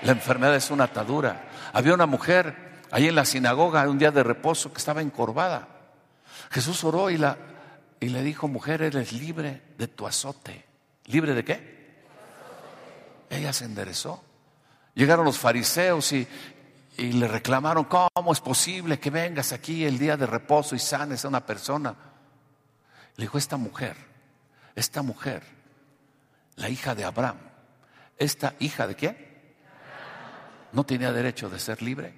La 0.01 0.13
enfermedad 0.13 0.55
es 0.55 0.71
una 0.71 0.85
atadura. 0.85 1.49
Había 1.71 1.93
una 1.93 2.07
mujer 2.07 2.81
ahí 2.89 3.07
en 3.07 3.15
la 3.15 3.25
sinagoga 3.25 3.87
un 3.87 3.99
día 3.99 4.09
de 4.09 4.23
reposo 4.23 4.73
que 4.73 4.79
estaba 4.79 5.01
encorvada. 5.01 5.67
Jesús 6.49 6.83
oró 6.83 7.11
y, 7.11 7.17
la, 7.17 7.37
y 7.99 8.09
le 8.09 8.23
dijo, 8.23 8.47
mujer, 8.47 8.81
eres 8.81 9.13
libre 9.13 9.61
de 9.77 9.87
tu 9.87 10.07
azote. 10.07 10.65
¿Libre 11.05 11.35
de 11.35 11.43
qué? 11.43 11.82
Ella 13.33 13.51
se 13.51 13.65
enderezó. 13.65 14.23
Llegaron 14.93 15.25
los 15.25 15.39
fariseos 15.39 16.11
y, 16.11 16.27
y 16.97 17.13
le 17.13 17.27
reclamaron, 17.27 17.85
¿cómo 17.85 18.31
es 18.31 18.39
posible 18.39 18.99
que 18.99 19.09
vengas 19.09 19.51
aquí 19.51 19.85
el 19.85 19.97
día 19.97 20.15
de 20.17 20.27
reposo 20.27 20.75
y 20.75 20.79
sanes 20.79 21.25
a 21.25 21.29
una 21.29 21.43
persona? 21.43 21.95
Le 23.15 23.23
dijo, 23.23 23.37
esta 23.39 23.57
mujer, 23.57 23.97
esta 24.75 25.01
mujer, 25.01 25.43
la 26.57 26.69
hija 26.69 26.93
de 26.93 27.05
Abraham, 27.05 27.37
esta 28.17 28.53
hija 28.59 28.85
de 28.85 28.95
quién? 28.95 29.17
No 30.71 30.85
tenía 30.85 31.11
derecho 31.11 31.49
de 31.49 31.59
ser 31.59 31.81
libre. 31.81 32.13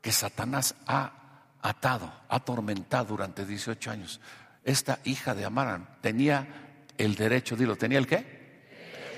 Que 0.00 0.12
Satanás 0.12 0.74
ha 0.86 1.12
atado, 1.60 2.10
ha 2.28 2.36
atormentado 2.36 3.08
durante 3.08 3.44
18 3.44 3.90
años. 3.90 4.20
Esta 4.64 5.00
hija 5.04 5.34
de 5.34 5.44
Abraham 5.44 5.86
tenía 6.00 6.46
el 6.96 7.14
derecho, 7.14 7.56
dilo, 7.56 7.76
¿tenía 7.76 7.98
el 7.98 8.06
qué? 8.06 8.45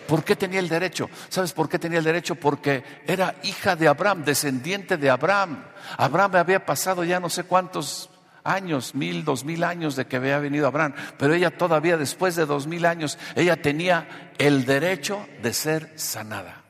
¿Por 0.09 0.25
qué 0.25 0.37
tenía 0.37 0.59
el 0.59 0.71
derecho? 0.71 1.11
¿Sabes 1.29 1.53
por 1.53 1.68
qué 1.68 1.79
tenía 1.79 1.99
el 1.99 2.05
derecho? 2.05 2.35
Porque 2.35 2.83
era 3.07 3.35
hija 3.42 3.77
de 3.77 3.88
Abraham, 3.88 4.25
descendiente 4.25 4.97
de 4.97 5.11
Abraham. 5.11 5.62
Abraham 5.99 6.37
había 6.37 6.64
pasado 6.64 7.05
ya 7.05 7.21
no 7.21 7.29
sé 7.29 7.44
cuántos 7.44 8.09
años, 8.42 8.94
mil, 8.94 9.23
dos 9.23 9.44
mil 9.44 9.62
años 9.62 9.97
de 9.97 10.07
que 10.07 10.16
había 10.16 10.38
venido 10.38 10.66
Abraham, 10.66 10.94
pero 11.18 11.35
ella 11.35 11.51
todavía 11.59 11.99
después 11.99 12.37
de 12.37 12.47
dos 12.47 12.66
mil 12.66 12.87
años, 12.87 13.18
ella 13.35 13.61
tenía 13.61 14.33
el 14.38 14.64
derecho 14.64 15.29
de 15.42 15.53
ser 15.53 15.92
sanada. 15.97 16.64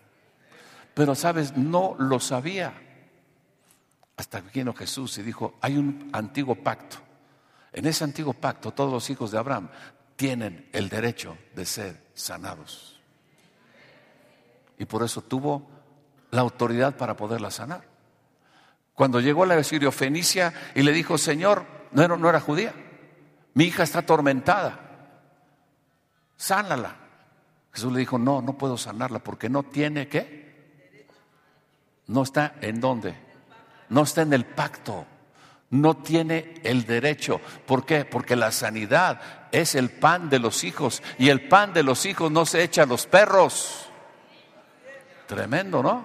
pero 0.94 1.14
sabes, 1.14 1.57
no 1.57 1.94
lo 1.96 2.18
sabía. 2.18 2.74
Hasta 4.16 4.42
que 4.42 4.51
vino 4.51 4.74
Jesús 4.74 5.16
y 5.18 5.22
dijo, 5.22 5.57
hay 5.61 5.77
un 5.77 6.11
antiguo 6.12 6.57
pacto. 6.57 6.96
En 7.72 7.87
ese 7.87 8.03
antiguo 8.03 8.33
pacto 8.33 8.72
todos 8.72 8.92
los 8.92 9.09
hijos 9.11 9.31
de 9.31 9.38
Abraham 9.38 9.68
tienen 10.16 10.68
el 10.72 10.88
derecho 10.88 11.38
de 11.55 11.64
ser 11.64 12.09
sanados. 12.14 12.97
Y 14.79 14.85
por 14.85 15.03
eso 15.03 15.23
tuvo 15.23 15.69
la 16.31 16.41
autoridad 16.41 16.97
para 16.97 17.17
poderla 17.17 17.51
sanar. 17.51 17.83
Cuando 18.95 19.21
llegó 19.21 19.47
la 19.47 19.62
Sirio 19.62 19.93
Fenicia 19.93 20.53
y 20.75 20.83
le 20.83 20.93
dijo, 20.93 21.19
Señor, 21.19 21.64
no 21.93 22.03
era, 22.03 22.17
no 22.17 22.29
era 22.29 22.41
judía, 22.41 22.75
mi 23.55 23.64
hija 23.64 23.83
está 23.83 24.01
atormentada, 24.01 24.79
sánala. 26.37 26.97
Jesús 27.73 27.93
le 27.93 28.01
dijo, 28.01 28.19
no, 28.19 28.43
no 28.43 28.59
puedo 28.59 28.77
sanarla 28.77 29.21
porque 29.21 29.49
no 29.49 29.62
tiene 29.62 30.09
qué. 30.09 31.07
No 32.09 32.23
está 32.23 32.55
en 32.61 32.81
dónde. 32.81 33.14
No 33.88 34.03
está 34.03 34.23
en 34.23 34.33
el 34.33 34.45
pacto. 34.45 35.07
No 35.71 35.99
tiene 35.99 36.55
el 36.64 36.87
derecho. 36.87 37.41
¿Por 37.67 37.85
qué? 37.85 38.05
Porque 38.05 38.35
la 38.35 38.51
sanidad 38.51 39.21
es 39.53 39.75
el 39.75 39.91
pan 39.91 40.31
de 40.31 40.38
los 40.38 40.64
hijos 40.64 41.03
y 41.19 41.29
el 41.29 41.47
pan 41.49 41.73
de 41.73 41.83
los 41.83 42.07
hijos 42.07 42.33
no 42.33 42.47
se 42.47 42.62
echa 42.62 42.83
a 42.83 42.87
los 42.87 43.07
perros. 43.07 43.88
Tremendo, 45.29 45.83
¿no? 45.83 46.03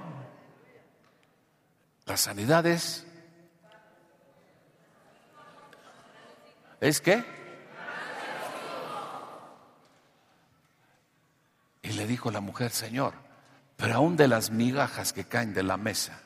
La 2.06 2.18
sanidad 2.18 2.66
es... 2.66 3.08
¿Es 6.82 7.00
qué? 7.00 7.24
Y 11.82 11.94
le 11.94 12.06
dijo 12.06 12.32
la 12.32 12.42
mujer, 12.42 12.72
Señor, 12.72 13.14
pero 13.78 13.96
aún 13.96 14.18
de 14.18 14.28
las 14.28 14.52
migajas 14.52 15.14
que 15.14 15.24
caen 15.24 15.54
de 15.54 15.64
la 15.64 15.78
mesa, 15.78 16.20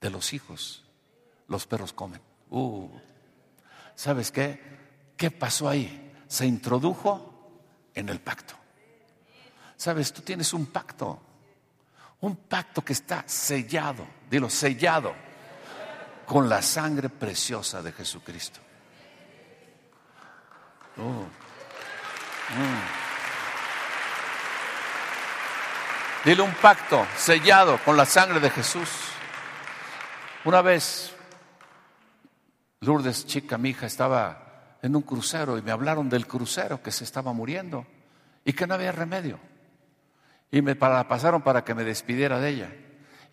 de 0.00 0.08
los 0.08 0.32
hijos, 0.32 0.84
los 1.48 1.66
perros 1.66 1.92
comen. 1.92 2.22
Uh, 2.48 2.88
¿Sabes 3.94 4.32
qué? 4.32 4.58
¿Qué 5.18 5.30
pasó 5.30 5.68
ahí? 5.68 6.14
Se 6.28 6.46
introdujo 6.46 7.60
en 7.92 8.08
el 8.08 8.20
pacto. 8.20 8.54
¿Sabes? 9.76 10.14
Tú 10.14 10.22
tienes 10.22 10.54
un 10.54 10.64
pacto. 10.64 11.20
Un 12.22 12.36
pacto 12.36 12.82
que 12.82 12.92
está 12.92 13.24
sellado, 13.26 14.06
dilo, 14.30 14.48
sellado 14.48 15.14
con 16.24 16.48
la 16.48 16.62
sangre 16.62 17.08
preciosa 17.08 17.82
de 17.82 17.92
Jesucristo. 17.92 18.60
Uh, 20.96 21.02
mm. 21.02 21.30
Dile 26.24 26.42
un 26.42 26.54
pacto 26.54 27.06
sellado 27.16 27.78
con 27.84 27.96
la 27.96 28.06
sangre 28.06 28.38
de 28.38 28.50
Jesús. 28.50 28.88
Una 30.44 30.62
vez, 30.62 31.12
Lourdes, 32.80 33.26
chica, 33.26 33.58
mi 33.58 33.70
hija, 33.70 33.86
estaba 33.86 34.78
en 34.82 34.94
un 34.94 35.02
crucero 35.02 35.58
y 35.58 35.62
me 35.62 35.72
hablaron 35.72 36.08
del 36.08 36.26
crucero 36.26 36.82
que 36.82 36.92
se 36.92 37.04
estaba 37.04 37.32
muriendo 37.32 37.86
y 38.44 38.52
que 38.52 38.66
no 38.66 38.74
había 38.74 38.92
remedio. 38.92 39.40
Y 40.52 40.62
me 40.62 40.76
pasaron 40.76 41.42
para 41.42 41.64
que 41.64 41.74
me 41.74 41.82
despidiera 41.82 42.38
de 42.38 42.50
ella. 42.50 42.72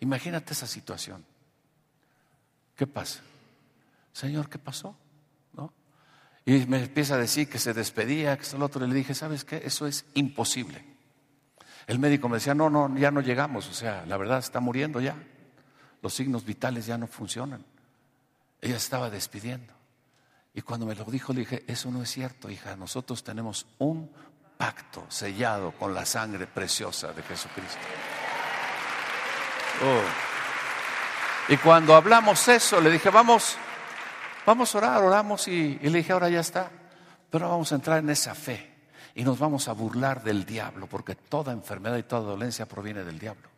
Imagínate 0.00 0.54
esa 0.54 0.66
situación. 0.66 1.24
¿Qué 2.74 2.86
pasa? 2.86 3.20
Señor, 4.12 4.48
¿qué 4.48 4.58
pasó? 4.58 4.96
¿No? 5.52 5.72
Y 6.46 6.66
me 6.66 6.82
empieza 6.82 7.14
a 7.14 7.18
decir 7.18 7.48
que 7.48 7.58
se 7.58 7.74
despedía, 7.74 8.36
que 8.38 8.42
es 8.42 8.54
el 8.54 8.62
otro. 8.62 8.84
Le 8.86 8.94
dije, 8.94 9.14
¿sabes 9.14 9.44
qué? 9.44 9.60
Eso 9.62 9.86
es 9.86 10.06
imposible. 10.14 10.82
El 11.86 11.98
médico 11.98 12.28
me 12.28 12.36
decía, 12.36 12.54
no, 12.54 12.70
no, 12.70 12.96
ya 12.96 13.10
no 13.10 13.20
llegamos, 13.20 13.68
o 13.68 13.74
sea, 13.74 14.06
la 14.06 14.16
verdad 14.16 14.38
está 14.38 14.60
muriendo 14.60 15.00
ya. 15.00 15.16
Los 16.02 16.14
signos 16.14 16.44
vitales 16.44 16.86
ya 16.86 16.96
no 16.96 17.06
funcionan. 17.06 17.64
Ella 18.62 18.76
estaba 18.76 19.10
despidiendo. 19.10 19.74
Y 20.54 20.62
cuando 20.62 20.86
me 20.86 20.94
lo 20.94 21.04
dijo, 21.04 21.32
le 21.32 21.40
dije, 21.40 21.64
eso 21.66 21.90
no 21.90 22.02
es 22.02 22.10
cierto, 22.10 22.50
hija, 22.50 22.76
nosotros 22.76 23.22
tenemos 23.22 23.66
un 23.78 24.10
pacto 24.60 25.06
sellado 25.08 25.72
con 25.72 25.94
la 25.94 26.04
sangre 26.04 26.46
preciosa 26.46 27.14
de 27.14 27.22
Jesucristo. 27.22 27.78
Oh. 29.82 31.52
Y 31.52 31.56
cuando 31.56 31.94
hablamos 31.94 32.46
eso, 32.46 32.78
le 32.78 32.90
dije, 32.90 33.08
vamos, 33.08 33.56
vamos 34.44 34.74
a 34.74 34.78
orar, 34.78 35.02
oramos 35.02 35.48
y, 35.48 35.78
le 35.78 35.98
dije, 35.98 36.12
ahora 36.12 36.28
ya 36.28 36.40
está, 36.40 36.70
pero 37.30 37.48
vamos 37.48 37.72
a 37.72 37.76
entrar 37.76 38.00
en 38.00 38.10
esa 38.10 38.34
fe 38.34 38.70
y 39.14 39.24
nos 39.24 39.38
vamos 39.38 39.66
a 39.66 39.72
burlar 39.72 40.22
del 40.22 40.44
diablo, 40.44 40.86
porque 40.86 41.14
toda 41.14 41.54
enfermedad 41.54 41.96
y 41.96 42.02
toda 42.02 42.20
dolencia 42.20 42.66
proviene 42.66 43.02
del 43.02 43.18
diablo. 43.18 43.48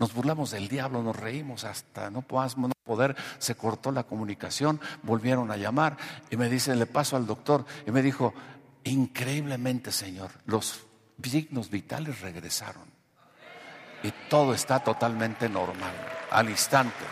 Nos 0.00 0.12
burlamos 0.12 0.50
del 0.50 0.66
diablo, 0.66 1.04
nos 1.04 1.14
reímos 1.14 1.62
hasta 1.62 2.10
no 2.10 2.22
poder, 2.22 3.16
se 3.38 3.54
cortó 3.54 3.92
la 3.92 4.02
comunicación, 4.02 4.80
volvieron 5.04 5.52
a 5.52 5.56
llamar 5.56 5.96
y 6.30 6.36
me 6.36 6.48
dice, 6.48 6.74
le 6.74 6.86
paso 6.86 7.16
al 7.16 7.26
doctor 7.26 7.64
y 7.86 7.92
me 7.92 8.02
dijo, 8.02 8.34
increíblemente 8.90 9.92
Señor, 9.92 10.30
los 10.46 10.86
signos 11.22 11.70
vitales 11.70 12.20
regresaron 12.20 12.84
y 14.02 14.12
todo 14.28 14.54
está 14.54 14.80
totalmente 14.80 15.48
normal, 15.48 15.92
al 16.30 16.48
instante. 16.48 17.04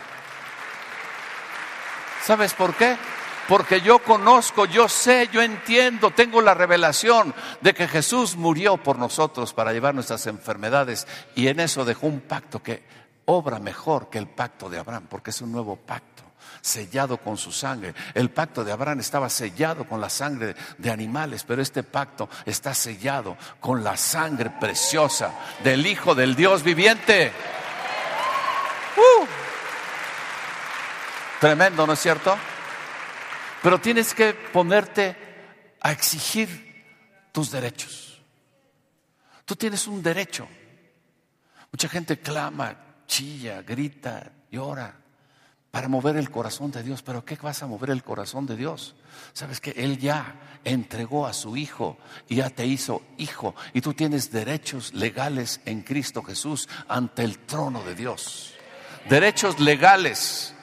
¿Sabes 2.23 2.53
por 2.53 2.73
qué? 2.75 2.97
Porque 3.47 3.81
yo 3.81 3.99
conozco, 3.99 4.65
yo 4.65 4.89
sé, 4.89 5.29
yo 5.31 5.41
entiendo, 5.41 6.11
tengo 6.11 6.41
la 6.41 6.53
revelación 6.55 7.33
de 7.61 7.73
que 7.73 7.87
Jesús 7.87 8.35
murió 8.35 8.77
por 8.77 8.97
nosotros 8.97 9.53
para 9.53 9.71
llevar 9.71 9.93
nuestras 9.93 10.25
enfermedades 10.25 11.05
y 11.35 11.47
en 11.47 11.59
eso 11.59 11.85
dejó 11.85 12.07
un 12.07 12.21
pacto 12.21 12.63
que 12.63 12.83
obra 13.25 13.59
mejor 13.59 14.09
que 14.09 14.17
el 14.17 14.27
pacto 14.27 14.69
de 14.69 14.79
Abraham, 14.79 15.07
porque 15.09 15.29
es 15.29 15.41
un 15.41 15.51
nuevo 15.51 15.75
pacto 15.75 16.24
sellado 16.61 17.17
con 17.17 17.37
su 17.37 17.51
sangre. 17.51 17.93
El 18.13 18.31
pacto 18.31 18.63
de 18.63 18.71
Abraham 18.71 18.99
estaba 18.99 19.29
sellado 19.29 19.87
con 19.87 20.01
la 20.01 20.09
sangre 20.09 20.55
de 20.77 20.91
animales, 20.91 21.43
pero 21.43 21.61
este 21.61 21.83
pacto 21.83 22.29
está 22.45 22.73
sellado 22.73 23.37
con 23.59 23.83
la 23.83 23.95
sangre 23.97 24.49
preciosa 24.49 25.33
del 25.63 25.85
Hijo 25.85 26.15
del 26.15 26.35
Dios 26.35 26.63
viviente. 26.63 27.31
Uh. 28.97 29.25
Tremendo, 31.39 31.85
¿no 31.85 31.93
es 31.93 31.99
cierto? 31.99 32.35
Pero 33.61 33.79
tienes 33.79 34.13
que 34.13 34.33
ponerte 34.33 35.15
a 35.81 35.91
exigir 35.91 36.83
tus 37.31 37.51
derechos. 37.51 38.21
Tú 39.45 39.55
tienes 39.55 39.85
un 39.87 40.01
derecho. 40.01 40.47
Mucha 41.71 41.89
gente 41.89 42.19
clama, 42.19 42.75
chilla, 43.05 43.61
grita, 43.61 44.31
llora 44.49 45.04
para 45.75 45.89
mover 45.89 46.15
el 46.15 46.31
corazón 46.31 46.71
de 46.71 46.83
Dios. 46.83 47.03
Pero 47.03 47.25
¿qué 47.25 47.35
vas 47.35 47.61
a 47.61 47.67
mover 47.67 47.89
el 47.89 48.01
corazón 48.01 48.45
de 48.45 48.55
Dios? 48.55 48.95
Sabes 49.33 49.59
que 49.59 49.71
Él 49.71 49.97
ya 49.97 50.59
entregó 50.63 51.27
a 51.27 51.33
su 51.33 51.57
Hijo 51.57 51.97
y 52.29 52.37
ya 52.37 52.49
te 52.49 52.65
hizo 52.65 53.01
hijo. 53.17 53.55
Y 53.73 53.81
tú 53.81 53.93
tienes 53.93 54.31
derechos 54.31 54.93
legales 54.93 55.59
en 55.65 55.81
Cristo 55.81 56.23
Jesús 56.23 56.69
ante 56.87 57.25
el 57.25 57.39
trono 57.39 57.83
de 57.83 57.93
Dios. 57.93 58.53
Derechos 59.09 59.59
legales. 59.59 60.55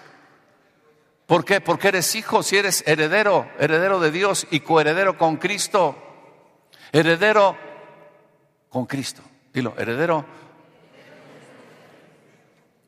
¿Por 1.27 1.45
qué? 1.45 1.61
Porque 1.61 1.89
eres 1.89 2.15
hijo, 2.15 2.43
si 2.43 2.57
eres 2.57 2.83
heredero, 2.87 3.51
heredero 3.59 4.01
de 4.01 4.13
Dios 4.13 4.47
y 4.51 4.61
coheredero 4.61 5.19
con 5.19 5.37
Cristo. 5.37 5.95
Heredero 6.91 7.55
con 8.71 8.87
Cristo. 8.87 9.21
Dilo, 9.53 9.75
heredero 9.77 10.25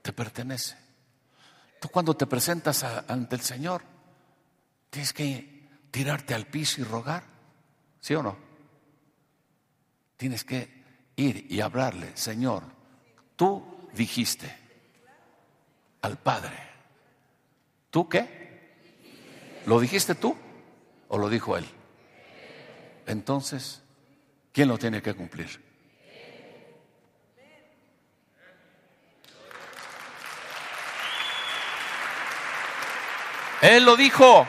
te 0.00 0.10
pertenece. 0.14 0.83
Cuando 1.90 2.16
te 2.16 2.26
presentas 2.26 2.82
ante 2.82 3.36
el 3.36 3.42
Señor, 3.42 3.82
tienes 4.90 5.12
que 5.12 5.68
tirarte 5.90 6.34
al 6.34 6.46
piso 6.46 6.80
y 6.80 6.84
rogar. 6.84 7.24
¿Sí 8.00 8.14
o 8.14 8.22
no? 8.22 8.36
Tienes 10.16 10.44
que 10.44 10.84
ir 11.16 11.46
y 11.50 11.60
hablarle, 11.60 12.16
Señor, 12.16 12.64
tú 13.36 13.88
dijiste 13.94 14.54
al 16.02 16.18
Padre 16.18 16.64
¿Tú 17.94 18.08
qué? 18.08 18.26
¿Lo 19.66 19.78
dijiste 19.78 20.16
tú 20.16 20.36
o 21.06 21.16
lo 21.16 21.28
dijo 21.30 21.56
él? 21.56 21.64
Entonces, 23.06 23.82
¿quién 24.50 24.66
lo 24.66 24.78
tiene 24.78 25.00
que 25.00 25.14
cumplir? 25.14 25.63
Él 33.64 33.84
lo 33.84 33.96
dijo, 33.96 34.46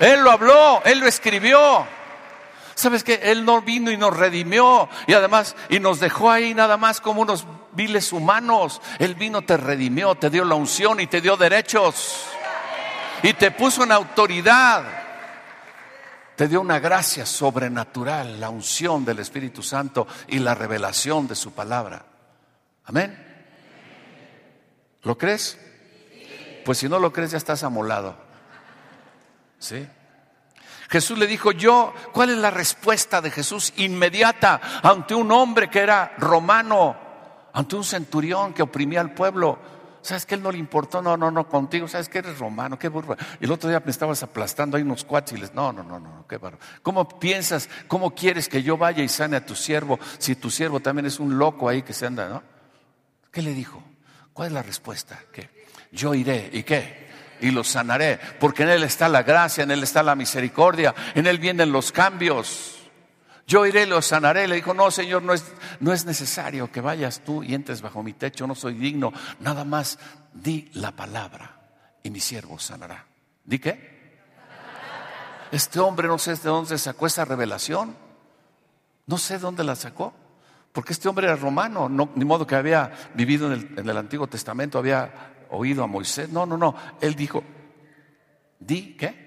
Él 0.00 0.20
lo 0.22 0.30
habló, 0.30 0.82
Él 0.86 1.00
lo 1.00 1.06
escribió. 1.06 1.86
¿Sabes 2.74 3.04
que 3.04 3.20
Él 3.30 3.44
no 3.44 3.60
vino 3.60 3.90
y 3.90 3.98
nos 3.98 4.16
redimió 4.16 4.88
y 5.06 5.12
además 5.12 5.54
y 5.68 5.80
nos 5.80 6.00
dejó 6.00 6.30
ahí 6.30 6.54
nada 6.54 6.78
más 6.78 7.02
como 7.02 7.20
unos 7.20 7.46
viles 7.72 8.10
humanos? 8.10 8.80
Él 8.98 9.16
vino, 9.16 9.42
te 9.42 9.58
redimió, 9.58 10.14
te 10.14 10.30
dio 10.30 10.46
la 10.46 10.54
unción 10.54 10.98
y 11.00 11.08
te 11.08 11.20
dio 11.20 11.36
derechos 11.36 12.24
y 13.22 13.34
te 13.34 13.50
puso 13.50 13.84
en 13.84 13.92
autoridad. 13.92 14.82
Te 16.34 16.48
dio 16.48 16.62
una 16.62 16.78
gracia 16.78 17.26
sobrenatural, 17.26 18.40
la 18.40 18.48
unción 18.48 19.04
del 19.04 19.18
Espíritu 19.18 19.62
Santo 19.62 20.06
y 20.28 20.38
la 20.38 20.54
revelación 20.54 21.28
de 21.28 21.34
su 21.34 21.52
palabra. 21.52 22.06
Amén. 22.86 23.14
¿Lo 25.02 25.18
crees? 25.18 25.58
Pues 26.64 26.78
si 26.78 26.88
no 26.88 26.98
lo 26.98 27.12
crees 27.12 27.32
ya 27.32 27.38
estás 27.38 27.62
amolado. 27.62 28.16
¿Sí? 29.58 29.86
Jesús 30.92 31.18
le 31.18 31.26
dijo, 31.26 31.52
yo, 31.52 31.94
¿cuál 32.12 32.30
es 32.30 32.36
la 32.36 32.50
respuesta 32.50 33.22
de 33.22 33.30
Jesús 33.30 33.72
inmediata 33.76 34.60
ante 34.82 35.14
un 35.14 35.32
hombre 35.32 35.70
que 35.70 35.78
era 35.78 36.12
romano, 36.18 36.96
ante 37.54 37.76
un 37.76 37.84
centurión 37.84 38.52
que 38.52 38.62
oprimía 38.62 39.00
al 39.00 39.14
pueblo? 39.14 39.58
¿Sabes 40.02 40.26
que 40.26 40.34
él 40.34 40.42
no 40.42 40.52
le 40.52 40.58
importó? 40.58 41.00
No, 41.00 41.16
no, 41.16 41.30
no, 41.30 41.48
contigo. 41.48 41.88
¿Sabes 41.88 42.08
que 42.08 42.18
eres 42.18 42.38
romano? 42.38 42.78
Qué 42.78 42.88
burro. 42.88 43.16
El 43.40 43.50
otro 43.52 43.70
día 43.70 43.80
me 43.82 43.90
estabas 43.90 44.22
aplastando 44.22 44.76
ahí 44.76 44.82
unos 44.82 45.04
cuachiles. 45.04 45.54
No, 45.54 45.72
no, 45.72 45.82
no, 45.82 45.98
no, 45.98 46.26
qué 46.26 46.36
barro. 46.36 46.58
¿Cómo 46.82 47.08
piensas, 47.08 47.70
cómo 47.86 48.14
quieres 48.14 48.48
que 48.48 48.62
yo 48.62 48.76
vaya 48.76 49.02
y 49.02 49.08
sane 49.08 49.36
a 49.36 49.46
tu 49.46 49.54
siervo 49.54 49.98
si 50.18 50.34
tu 50.34 50.50
siervo 50.50 50.80
también 50.80 51.06
es 51.06 51.20
un 51.20 51.38
loco 51.38 51.68
ahí 51.68 51.82
que 51.82 51.94
se 51.94 52.04
anda, 52.04 52.28
¿no? 52.28 52.42
¿Qué 53.30 53.40
le 53.40 53.54
dijo? 53.54 53.82
¿Cuál 54.32 54.48
es 54.48 54.52
la 54.52 54.62
respuesta? 54.62 55.18
¿Qué? 55.32 55.61
Yo 55.92 56.14
iré. 56.14 56.50
¿Y 56.52 56.62
qué? 56.62 57.06
Y 57.40 57.50
lo 57.50 57.62
sanaré. 57.62 58.18
Porque 58.40 58.64
en 58.64 58.70
Él 58.70 58.82
está 58.82 59.08
la 59.08 59.22
gracia, 59.22 59.62
en 59.62 59.70
Él 59.70 59.82
está 59.82 60.02
la 60.02 60.16
misericordia, 60.16 60.94
en 61.14 61.26
Él 61.26 61.38
vienen 61.38 61.70
los 61.70 61.92
cambios. 61.92 62.78
Yo 63.46 63.66
iré, 63.66 63.86
lo 63.86 64.00
sanaré. 64.00 64.48
Le 64.48 64.56
dijo, 64.56 64.72
no, 64.74 64.90
Señor, 64.90 65.22
no 65.22 65.34
es, 65.34 65.44
no 65.80 65.92
es 65.92 66.04
necesario 66.06 66.72
que 66.72 66.80
vayas 66.80 67.20
tú 67.20 67.42
y 67.42 67.54
entres 67.54 67.82
bajo 67.82 68.02
mi 68.02 68.14
techo, 68.14 68.46
no 68.46 68.54
soy 68.54 68.74
digno. 68.74 69.12
Nada 69.40 69.64
más 69.64 69.98
di 70.32 70.70
la 70.74 70.92
palabra 70.92 71.60
y 72.02 72.10
mi 72.10 72.20
siervo 72.20 72.58
sanará. 72.58 73.06
¿Di 73.44 73.58
qué? 73.58 73.92
Este 75.50 75.80
hombre 75.80 76.08
no 76.08 76.18
sé 76.18 76.34
de 76.36 76.48
dónde 76.48 76.78
sacó 76.78 77.06
esa 77.06 77.24
revelación. 77.26 77.94
No 79.06 79.18
sé 79.18 79.38
dónde 79.38 79.64
la 79.64 79.76
sacó. 79.76 80.14
Porque 80.72 80.94
este 80.94 81.06
hombre 81.08 81.26
era 81.26 81.36
romano, 81.36 81.90
no, 81.90 82.10
ni 82.14 82.24
modo 82.24 82.46
que 82.46 82.54
había 82.54 82.90
vivido 83.12 83.52
en 83.52 83.52
el, 83.52 83.78
en 83.78 83.88
el 83.90 83.96
Antiguo 83.98 84.26
Testamento, 84.26 84.78
había 84.78 85.31
oído 85.52 85.84
a 85.84 85.86
Moisés. 85.86 86.28
No, 86.28 86.44
no, 86.46 86.56
no. 86.56 86.74
Él 87.00 87.14
dijo, 87.14 87.44
di, 88.58 88.96
¿qué? 88.96 89.22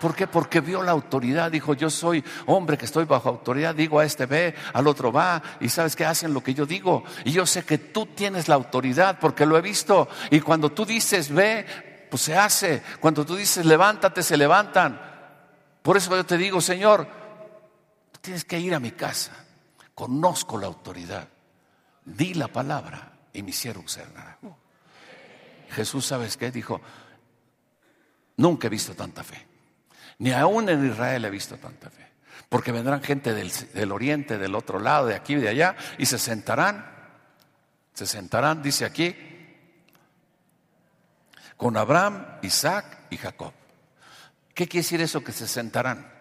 ¿Por 0.00 0.14
qué? 0.14 0.26
Porque 0.26 0.60
vio 0.60 0.82
la 0.82 0.92
autoridad. 0.92 1.50
Dijo, 1.50 1.74
yo 1.74 1.88
soy 1.88 2.22
hombre 2.46 2.76
que 2.76 2.84
estoy 2.84 3.04
bajo 3.04 3.28
autoridad. 3.28 3.74
Digo 3.74 4.00
a 4.00 4.04
este 4.04 4.26
ve, 4.26 4.54
al 4.72 4.86
otro 4.86 5.12
va. 5.12 5.42
Y 5.60 5.68
sabes 5.68 5.96
que 5.96 6.04
hacen 6.04 6.34
lo 6.34 6.42
que 6.42 6.54
yo 6.54 6.66
digo. 6.66 7.04
Y 7.24 7.32
yo 7.32 7.46
sé 7.46 7.64
que 7.64 7.78
tú 7.78 8.06
tienes 8.06 8.48
la 8.48 8.54
autoridad 8.54 9.18
porque 9.18 9.46
lo 9.46 9.56
he 9.56 9.62
visto. 9.62 10.08
Y 10.30 10.40
cuando 10.40 10.72
tú 10.72 10.84
dices 10.84 11.32
ve, 11.32 12.06
pues 12.10 12.22
se 12.22 12.36
hace. 12.36 12.82
Cuando 13.00 13.24
tú 13.24 13.34
dices 13.34 13.64
levántate, 13.64 14.22
se 14.22 14.36
levantan. 14.36 15.00
Por 15.80 15.96
eso 15.96 16.14
yo 16.14 16.26
te 16.26 16.36
digo, 16.36 16.60
Señor, 16.60 17.08
tienes 18.20 18.44
que 18.44 18.58
ir 18.58 18.74
a 18.74 18.80
mi 18.80 18.90
casa. 18.90 19.32
Conozco 19.94 20.58
la 20.58 20.66
autoridad. 20.66 21.28
Di 22.04 22.34
la 22.34 22.48
palabra 22.48 23.12
y 23.32 23.42
mi 23.42 23.52
siervo 23.52 23.88
será. 23.88 24.38
Jesús, 25.70 26.06
¿sabes 26.06 26.36
qué? 26.36 26.50
Dijo, 26.50 26.80
nunca 28.36 28.66
he 28.66 28.70
visto 28.70 28.94
tanta 28.94 29.22
fe. 29.24 29.46
Ni 30.18 30.32
aún 30.32 30.68
en 30.68 30.86
Israel 30.86 31.24
he 31.24 31.30
visto 31.30 31.56
tanta 31.56 31.90
fe. 31.90 32.04
Porque 32.48 32.72
vendrán 32.72 33.02
gente 33.02 33.34
del, 33.34 33.92
oriente, 33.92 34.38
del 34.38 34.54
otro 34.54 34.78
lado, 34.78 35.06
de 35.06 35.14
aquí 35.14 35.34
y 35.34 35.36
de 35.36 35.48
allá, 35.48 35.76
y 35.98 36.06
se 36.06 36.18
sentarán, 36.18 36.84
se 37.92 38.06
sentarán, 38.06 38.62
dice 38.62 38.84
aquí, 38.84 39.16
con 41.56 41.76
Abraham, 41.76 42.38
Isaac 42.42 43.06
y 43.10 43.16
Jacob. 43.16 43.52
¿Qué 44.54 44.68
quiere 44.68 44.84
decir 44.84 45.00
eso 45.00 45.24
que 45.24 45.32
se 45.32 45.48
sentarán? 45.48 46.12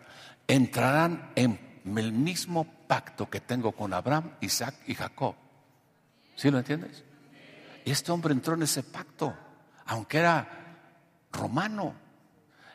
Entrarán 0.47 1.31
en 1.35 1.59
el 1.85 2.11
mismo 2.11 2.65
pacto 2.87 3.29
que 3.29 3.41
tengo 3.41 3.71
con 3.71 3.93
Abraham, 3.93 4.31
Isaac 4.41 4.75
y 4.87 4.95
Jacob. 4.95 5.35
¿Sí 6.35 6.49
lo 6.49 6.57
entiendes? 6.57 7.03
Este 7.85 8.11
hombre 8.11 8.33
entró 8.33 8.53
en 8.53 8.63
ese 8.63 8.83
pacto, 8.83 9.33
aunque 9.85 10.19
era 10.19 10.47
romano 11.31 12.03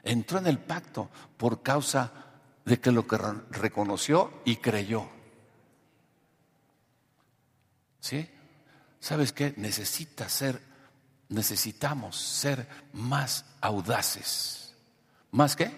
entró 0.03 0.39
en 0.39 0.47
el 0.47 0.59
pacto 0.59 1.11
por 1.37 1.63
causa 1.63 2.13
de 2.65 2.81
que 2.81 2.93
lo 2.93 3.07
que 3.07 3.19
reconoció 3.51 4.43
y 4.45 4.57
creyó. 4.57 5.09
¿Sí? 8.01 8.29
¿Sabes 9.01 9.33
qué? 9.33 9.55
Necesita 9.57 10.29
ser, 10.29 10.61
necesitamos 11.29 12.17
ser 12.17 12.69
más 12.93 13.45
audaces. 13.61 14.75
¿Más 15.31 15.57
qué? 15.57 15.71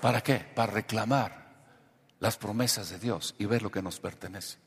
¿Para 0.00 0.20
qué? 0.22 0.38
Para 0.38 0.72
reclamar 0.72 1.40
las 2.18 2.36
promesas 2.36 2.90
de 2.90 2.98
Dios 2.98 3.34
y 3.38 3.46
ver 3.46 3.62
lo 3.62 3.70
que 3.70 3.82
nos 3.82 3.98
pertenece. 3.98 4.58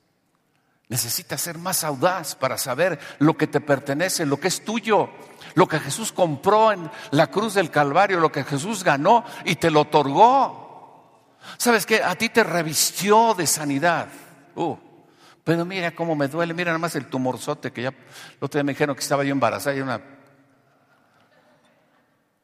Necesitas 0.90 1.42
ser 1.42 1.58
más 1.58 1.84
audaz 1.84 2.36
para 2.36 2.58
saber 2.58 3.00
lo 3.20 3.36
que 3.36 3.48
te 3.48 3.62
pertenece, 3.62 4.26
lo 4.26 4.40
que 4.40 4.50
es 4.50 4.64
tuyo, 4.64 5.10
lo 5.56 5.68
que 5.68 5.80
Jesús 5.80 6.12
compró 6.12 6.72
en 6.72 6.90
la 7.12 7.28
cruz 7.28 7.54
del 7.54 7.72
Calvario, 7.72 8.20
lo 8.20 8.32
que 8.32 8.44
Jesús 8.44 8.84
ganó 8.84 9.24
y 9.46 9.56
te 9.56 9.72
lo 9.72 9.82
otorgó. 9.82 11.34
¿Sabes 11.58 11.86
qué? 11.86 12.04
A 12.04 12.16
ti 12.16 12.30
te 12.30 12.44
revistió 12.44 13.34
de 13.34 13.48
sanidad. 13.48 14.08
Uh, 14.56 14.78
pero 15.44 15.66
mira 15.66 15.94
cómo 15.94 16.16
me 16.16 16.28
duele, 16.28 16.54
mira 16.54 16.70
nada 16.70 16.80
más 16.80 16.96
el 16.96 17.08
tumorzote 17.08 17.72
que 17.72 17.84
ya, 17.84 17.90
el 17.90 18.38
otro 18.40 18.60
día 18.60 18.64
me 18.64 18.74
dijeron 18.74 18.96
que 18.96 19.02
estaba 19.02 19.24
yo 19.24 19.32
embarazada 19.32 19.76
y 19.76 19.82
una... 19.82 20.02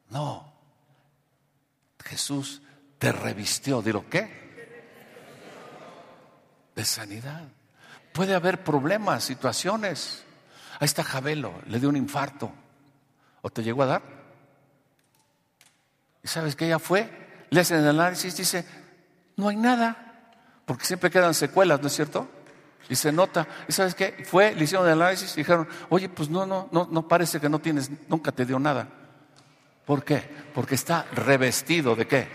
No, 0.09 0.51
Jesús 2.03 2.61
te 2.97 3.11
revistió, 3.11 3.81
¿de 3.81 4.03
qué? 4.09 4.39
De 6.75 6.83
sanidad. 6.83 7.47
Puede 8.13 8.33
haber 8.33 8.63
problemas, 8.63 9.23
situaciones. 9.23 10.23
Ahí 10.79 10.85
está 10.85 11.03
Jabelo, 11.03 11.53
le 11.67 11.79
dio 11.79 11.89
un 11.89 11.97
infarto. 11.97 12.51
¿O 13.41 13.49
te 13.49 13.63
llegó 13.63 13.83
a 13.83 13.87
dar? 13.87 14.01
¿Y 16.23 16.27
sabes 16.27 16.55
que 16.55 16.65
ella 16.65 16.79
fue? 16.79 17.09
Le 17.49 17.61
hacen 17.61 17.79
el 17.79 17.87
análisis, 17.87 18.35
dice, 18.35 18.65
no 19.37 19.47
hay 19.47 19.55
nada, 19.55 20.31
porque 20.65 20.85
siempre 20.85 21.09
quedan 21.09 21.33
secuelas, 21.33 21.81
¿no 21.81 21.87
es 21.87 21.93
cierto? 21.93 22.29
Y 22.89 22.95
se 22.95 23.11
nota. 23.11 23.47
¿Y 23.67 23.71
sabes 23.71 23.95
qué? 23.95 24.23
Fue, 24.25 24.53
le 24.53 24.63
hicieron 24.63 24.87
el 24.87 25.01
análisis 25.01 25.33
y 25.33 25.37
dijeron, 25.37 25.67
oye, 25.89 26.09
pues 26.09 26.29
no, 26.29 26.45
no, 26.45 26.69
no, 26.71 26.87
no 26.91 27.07
parece 27.07 27.39
que 27.39 27.49
no 27.49 27.59
tienes, 27.59 27.89
nunca 28.07 28.31
te 28.31 28.45
dio 28.45 28.59
nada. 28.59 28.87
¿Por 29.85 30.03
qué? 30.03 30.29
Porque 30.53 30.75
está 30.75 31.05
revestido 31.13 31.95
de 31.95 32.07
qué? 32.07 32.27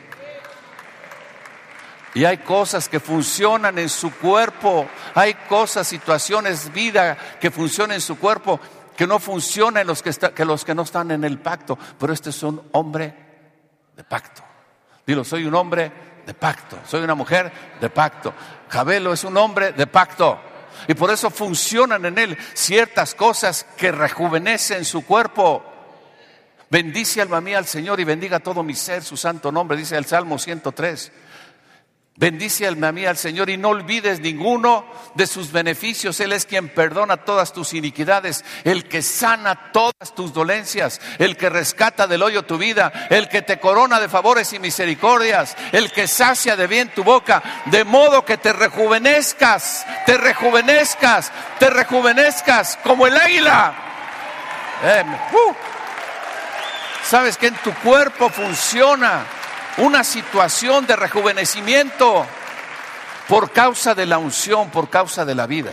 Y 2.14 2.24
hay 2.24 2.38
cosas 2.38 2.88
que 2.88 3.00
funcionan 3.00 3.78
en 3.78 3.88
su 3.88 4.12
cuerpo, 4.14 4.86
hay 5.14 5.34
cosas, 5.34 5.86
situaciones, 5.88 6.72
vida 6.72 7.18
que 7.40 7.50
funcionan 7.50 7.96
en 7.96 8.00
su 8.00 8.18
cuerpo 8.18 8.60
que 8.96 9.06
no 9.06 9.18
funcionan 9.18 9.82
en 9.82 9.86
los 9.88 10.02
que, 10.02 10.44
los 10.44 10.64
que 10.64 10.74
no 10.74 10.82
están 10.82 11.10
en 11.10 11.24
el 11.24 11.38
pacto. 11.38 11.78
Pero 11.98 12.12
este 12.12 12.30
es 12.30 12.42
un 12.42 12.68
hombre 12.72 13.14
de 13.96 14.04
pacto. 14.04 14.42
Dilo, 15.06 15.24
soy 15.24 15.44
un 15.44 15.54
hombre 15.54 15.92
de 16.24 16.34
pacto, 16.34 16.78
soy 16.86 17.02
una 17.02 17.14
mujer 17.14 17.52
de 17.80 17.90
pacto. 17.90 18.32
Jabelo 18.68 19.12
es 19.12 19.24
un 19.24 19.36
hombre 19.36 19.72
de 19.72 19.86
pacto. 19.86 20.38
Y 20.88 20.94
por 20.94 21.10
eso 21.10 21.30
funcionan 21.30 22.04
en 22.04 22.18
él 22.18 22.38
ciertas 22.54 23.14
cosas 23.14 23.66
que 23.76 23.92
rejuvenecen 23.92 24.84
su 24.84 25.04
cuerpo. 25.04 25.64
Bendice 26.70 27.20
alma 27.20 27.40
mía 27.40 27.58
al 27.58 27.66
Señor 27.66 28.00
y 28.00 28.04
bendiga 28.04 28.40
todo 28.40 28.62
mi 28.62 28.74
ser 28.74 29.04
su 29.04 29.16
santo 29.16 29.52
nombre, 29.52 29.76
dice 29.76 29.96
el 29.96 30.06
Salmo 30.06 30.38
103. 30.38 31.12
Bendice 32.16 32.68
alma 32.68 32.92
mía 32.92 33.10
al 33.10 33.16
Señor 33.16 33.50
y 33.50 33.56
no 33.56 33.70
olvides 33.70 34.20
ninguno 34.20 34.86
de 35.16 35.26
sus 35.26 35.50
beneficios. 35.50 36.20
Él 36.20 36.32
es 36.32 36.46
quien 36.46 36.68
perdona 36.68 37.16
todas 37.16 37.52
tus 37.52 37.74
iniquidades, 37.74 38.44
el 38.62 38.86
que 38.86 39.02
sana 39.02 39.72
todas 39.72 40.14
tus 40.14 40.32
dolencias, 40.32 41.00
el 41.18 41.36
que 41.36 41.50
rescata 41.50 42.06
del 42.06 42.22
hoyo 42.22 42.44
tu 42.44 42.56
vida, 42.56 43.08
el 43.10 43.28
que 43.28 43.42
te 43.42 43.58
corona 43.58 43.98
de 43.98 44.08
favores 44.08 44.52
y 44.52 44.60
misericordias, 44.60 45.56
el 45.72 45.90
que 45.90 46.06
sacia 46.06 46.54
de 46.54 46.68
bien 46.68 46.94
tu 46.94 47.02
boca, 47.02 47.42
de 47.66 47.82
modo 47.82 48.24
que 48.24 48.36
te 48.36 48.52
rejuvenezcas, 48.52 49.84
te 50.06 50.16
rejuvenezcas, 50.16 51.32
te 51.58 51.68
rejuvenezcas 51.68 52.78
como 52.84 53.08
el 53.08 53.16
águila. 53.16 53.74
Uh. 55.32 55.54
Sabes 57.04 57.36
que 57.36 57.48
en 57.48 57.56
tu 57.56 57.74
cuerpo 57.74 58.28
funciona 58.28 59.24
una 59.78 60.04
situación 60.04 60.86
de 60.86 60.96
rejuvenecimiento 60.96 62.26
por 63.28 63.50
causa 63.50 63.94
de 63.94 64.06
la 64.06 64.18
unción, 64.18 64.70
por 64.70 64.90
causa 64.90 65.24
de 65.24 65.34
la 65.34 65.46
vida. 65.46 65.72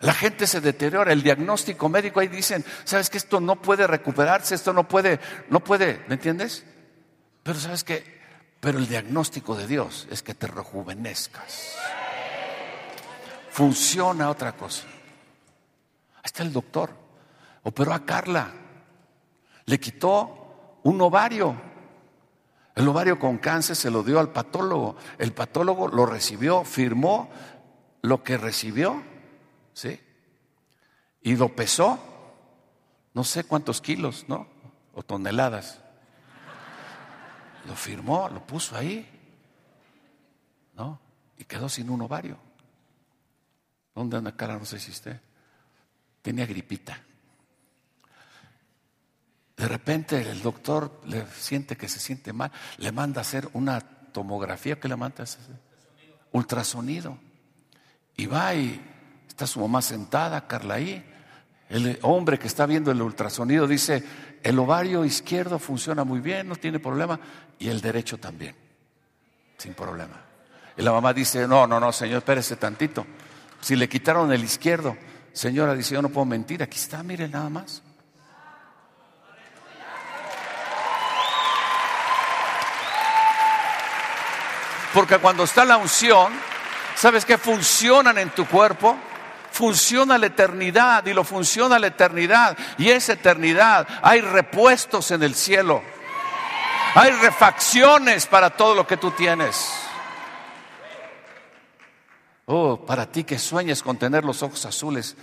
La 0.00 0.12
gente 0.12 0.46
se 0.46 0.60
deteriora, 0.60 1.12
el 1.12 1.22
diagnóstico 1.22 1.88
médico 1.88 2.20
ahí 2.20 2.28
dicen, 2.28 2.64
sabes 2.84 3.08
que 3.08 3.18
esto 3.18 3.40
no 3.40 3.56
puede 3.56 3.86
recuperarse, 3.86 4.54
esto 4.54 4.72
no 4.72 4.86
puede, 4.86 5.20
no 5.48 5.60
puede, 5.60 6.04
¿me 6.08 6.14
entiendes? 6.14 6.64
Pero 7.42 7.58
sabes 7.58 7.84
que, 7.84 8.20
pero 8.60 8.78
el 8.78 8.88
diagnóstico 8.88 9.54
de 9.54 9.66
Dios 9.66 10.06
es 10.10 10.22
que 10.22 10.34
te 10.34 10.46
rejuvenezcas. 10.46 11.76
Funciona 13.50 14.30
otra 14.30 14.52
cosa. 14.52 14.84
Ahí 16.16 16.22
está 16.24 16.42
el 16.42 16.52
doctor, 16.52 16.90
operó 17.62 17.94
a 17.94 18.04
Carla, 18.04 18.50
le 19.66 19.80
quitó 19.80 20.80
un 20.82 21.00
ovario 21.00 21.73
el 22.74 22.88
ovario 22.88 23.18
con 23.18 23.38
cáncer 23.38 23.76
se 23.76 23.90
lo 23.90 24.02
dio 24.02 24.18
al 24.18 24.30
patólogo. 24.30 24.96
El 25.18 25.32
patólogo 25.32 25.88
lo 25.88 26.06
recibió, 26.06 26.64
firmó 26.64 27.30
lo 28.02 28.22
que 28.22 28.36
recibió, 28.36 29.02
¿sí? 29.72 30.00
Y 31.22 31.36
lo 31.36 31.54
pesó 31.54 31.98
no 33.14 33.22
sé 33.22 33.44
cuántos 33.44 33.80
kilos, 33.80 34.26
¿no? 34.28 34.48
O 34.92 35.02
toneladas. 35.02 35.80
Lo 37.66 37.76
firmó, 37.76 38.28
lo 38.28 38.44
puso 38.44 38.76
ahí, 38.76 39.08
¿no? 40.74 41.00
Y 41.38 41.44
quedó 41.44 41.68
sin 41.68 41.88
un 41.88 42.02
ovario. 42.02 42.36
¿Dónde 43.94 44.16
anda 44.16 44.36
cara? 44.36 44.58
No 44.58 44.64
sé 44.64 44.80
si 44.80 44.90
usted. 44.90 45.20
Tenía 46.20 46.44
gripita. 46.44 47.00
De 49.56 49.68
repente 49.68 50.30
el 50.30 50.42
doctor 50.42 51.00
le 51.06 51.26
siente 51.26 51.76
que 51.76 51.88
se 51.88 52.00
siente 52.00 52.32
mal, 52.32 52.50
le 52.78 52.90
manda 52.92 53.20
a 53.20 53.22
hacer 53.22 53.48
una 53.52 53.80
tomografía, 53.80 54.80
¿qué 54.80 54.88
le 54.88 54.96
manda 54.96 55.18
a 55.20 55.22
hacer? 55.24 55.44
Ultrasonido. 56.32 57.18
Y 58.16 58.26
va 58.26 58.54
y 58.54 58.80
está 59.28 59.46
su 59.46 59.60
mamá 59.60 59.82
sentada, 59.82 60.46
Carla 60.46 60.74
ahí. 60.74 61.04
El 61.68 61.98
hombre 62.02 62.38
que 62.38 62.46
está 62.46 62.66
viendo 62.66 62.90
el 62.90 63.00
ultrasonido 63.00 63.66
dice, 63.66 64.04
el 64.42 64.58
ovario 64.58 65.04
izquierdo 65.04 65.58
funciona 65.58 66.04
muy 66.04 66.20
bien, 66.20 66.48
no 66.48 66.56
tiene 66.56 66.78
problema, 66.78 67.18
y 67.58 67.68
el 67.68 67.80
derecho 67.80 68.18
también, 68.18 68.54
sin 69.56 69.74
problema. 69.74 70.20
Y 70.76 70.82
la 70.82 70.92
mamá 70.92 71.12
dice, 71.12 71.46
no, 71.48 71.66
no, 71.66 71.80
no, 71.80 71.92
señor, 71.92 72.18
espérese 72.18 72.56
tantito. 72.56 73.06
Si 73.60 73.76
le 73.76 73.88
quitaron 73.88 74.32
el 74.32 74.44
izquierdo, 74.44 74.96
señora 75.32 75.74
dice, 75.74 75.94
yo 75.94 76.02
no 76.02 76.10
puedo 76.10 76.26
mentir, 76.26 76.62
aquí 76.62 76.78
está, 76.78 77.02
mire 77.02 77.28
nada 77.28 77.48
más. 77.48 77.82
Porque 84.94 85.18
cuando 85.18 85.42
está 85.42 85.64
la 85.64 85.76
unción, 85.76 86.32
¿sabes 86.94 87.24
qué 87.24 87.36
funcionan 87.36 88.16
en 88.16 88.30
tu 88.30 88.46
cuerpo? 88.46 88.96
Funciona 89.50 90.16
la 90.16 90.26
eternidad 90.26 91.04
y 91.06 91.12
lo 91.12 91.24
funciona 91.24 91.80
la 91.80 91.88
eternidad. 91.88 92.56
Y 92.78 92.90
esa 92.90 93.14
eternidad, 93.14 93.88
hay 94.02 94.20
repuestos 94.20 95.10
en 95.10 95.24
el 95.24 95.34
cielo. 95.34 95.82
Hay 96.94 97.10
refacciones 97.10 98.26
para 98.26 98.50
todo 98.50 98.76
lo 98.76 98.86
que 98.86 98.96
tú 98.96 99.10
tienes. 99.10 99.72
Oh, 102.46 102.76
para 102.86 103.06
ti 103.06 103.24
que 103.24 103.38
sueñes 103.38 103.82
con 103.82 103.96
tener 103.96 104.24
los 104.24 104.44
ojos 104.44 104.64
azules. 104.64 105.16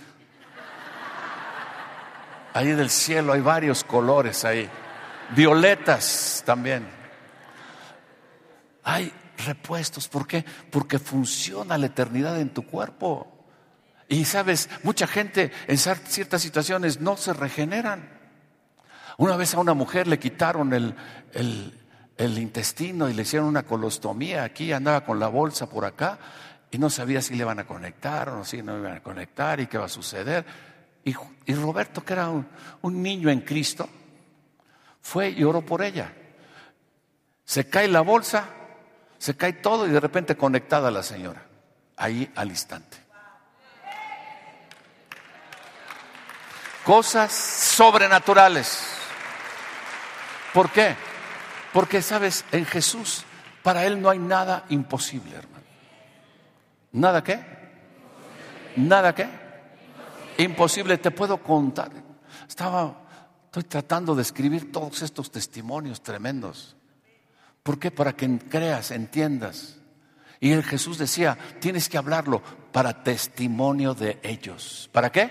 Ahí 2.52 2.72
del 2.72 2.90
cielo 2.90 3.32
hay 3.32 3.40
varios 3.40 3.84
colores 3.84 4.44
ahí. 4.44 4.68
Violetas 5.30 6.42
también. 6.44 6.86
Hay 8.84 9.10
repuestos. 9.46 10.08
¿Por 10.08 10.26
qué? 10.26 10.44
Porque 10.70 10.98
funciona 10.98 11.78
la 11.78 11.86
eternidad 11.86 12.40
en 12.40 12.50
tu 12.50 12.66
cuerpo. 12.66 13.46
Y 14.08 14.24
sabes, 14.24 14.68
mucha 14.82 15.06
gente 15.06 15.52
en 15.66 15.78
ciertas 15.78 16.42
situaciones 16.42 17.00
no 17.00 17.16
se 17.16 17.32
regeneran. 17.32 18.20
Una 19.16 19.36
vez 19.36 19.54
a 19.54 19.60
una 19.60 19.74
mujer 19.74 20.06
le 20.06 20.18
quitaron 20.18 20.72
el, 20.72 21.74
intestino 22.18 23.08
y 23.08 23.14
le 23.14 23.22
hicieron 23.22 23.48
una 23.48 23.64
colostomía 23.64 24.44
aquí, 24.44 24.72
andaba 24.72 25.04
con 25.04 25.18
la 25.18 25.28
bolsa 25.28 25.68
por 25.68 25.84
acá 25.84 26.18
y 26.70 26.78
no 26.78 26.90
sabía 26.90 27.20
si 27.22 27.34
le 27.34 27.42
iban 27.42 27.58
a 27.58 27.66
conectar 27.66 28.28
o 28.30 28.44
si 28.44 28.62
no 28.62 28.78
iban 28.78 28.96
a 28.96 29.02
conectar 29.02 29.60
y 29.60 29.66
qué 29.66 29.78
va 29.78 29.86
a 29.86 29.88
suceder. 29.88 30.44
Y, 31.04 31.14
Roberto, 31.54 32.04
que 32.04 32.12
era 32.12 32.28
un 32.28 33.02
niño 33.02 33.28
en 33.28 33.40
Cristo, 33.40 33.88
fue 35.02 35.30
y 35.30 35.42
oró 35.44 35.62
por 35.62 35.82
ella. 35.82 36.12
Se 37.44 37.68
cae 37.68 37.88
la 37.88 38.00
bolsa, 38.00 38.48
se 39.22 39.36
cae 39.36 39.52
todo 39.52 39.86
y 39.86 39.90
de 39.90 40.00
repente 40.00 40.36
conectada 40.36 40.90
la 40.90 41.04
señora, 41.04 41.46
ahí 41.96 42.28
al 42.34 42.48
instante. 42.48 42.96
Cosas 46.84 47.32
sobrenaturales. 47.32 48.84
¿Por 50.52 50.70
qué? 50.72 50.96
Porque, 51.72 52.02
sabes, 52.02 52.44
en 52.50 52.66
Jesús, 52.66 53.22
para 53.62 53.84
Él 53.86 54.02
no 54.02 54.10
hay 54.10 54.18
nada 54.18 54.64
imposible, 54.70 55.36
hermano. 55.36 55.66
¿Nada 56.90 57.22
qué? 57.22 57.44
¿Nada 58.74 59.14
qué? 59.14 59.28
Imposible, 60.38 60.98
te 60.98 61.12
puedo 61.12 61.40
contar. 61.40 61.92
Estaba, 62.48 62.92
estoy 63.44 63.62
tratando 63.62 64.16
de 64.16 64.22
escribir 64.22 64.72
todos 64.72 65.00
estos 65.00 65.30
testimonios 65.30 66.02
tremendos. 66.02 66.74
¿Por 67.62 67.78
qué? 67.78 67.90
Para 67.90 68.14
que 68.14 68.38
creas, 68.38 68.90
entiendas. 68.90 69.76
Y 70.40 70.50
el 70.50 70.64
Jesús 70.64 70.98
decía, 70.98 71.38
tienes 71.60 71.88
que 71.88 71.96
hablarlo 71.96 72.42
para 72.72 73.04
testimonio 73.04 73.94
de 73.94 74.18
ellos. 74.22 74.90
¿Para 74.92 75.10
qué? 75.12 75.30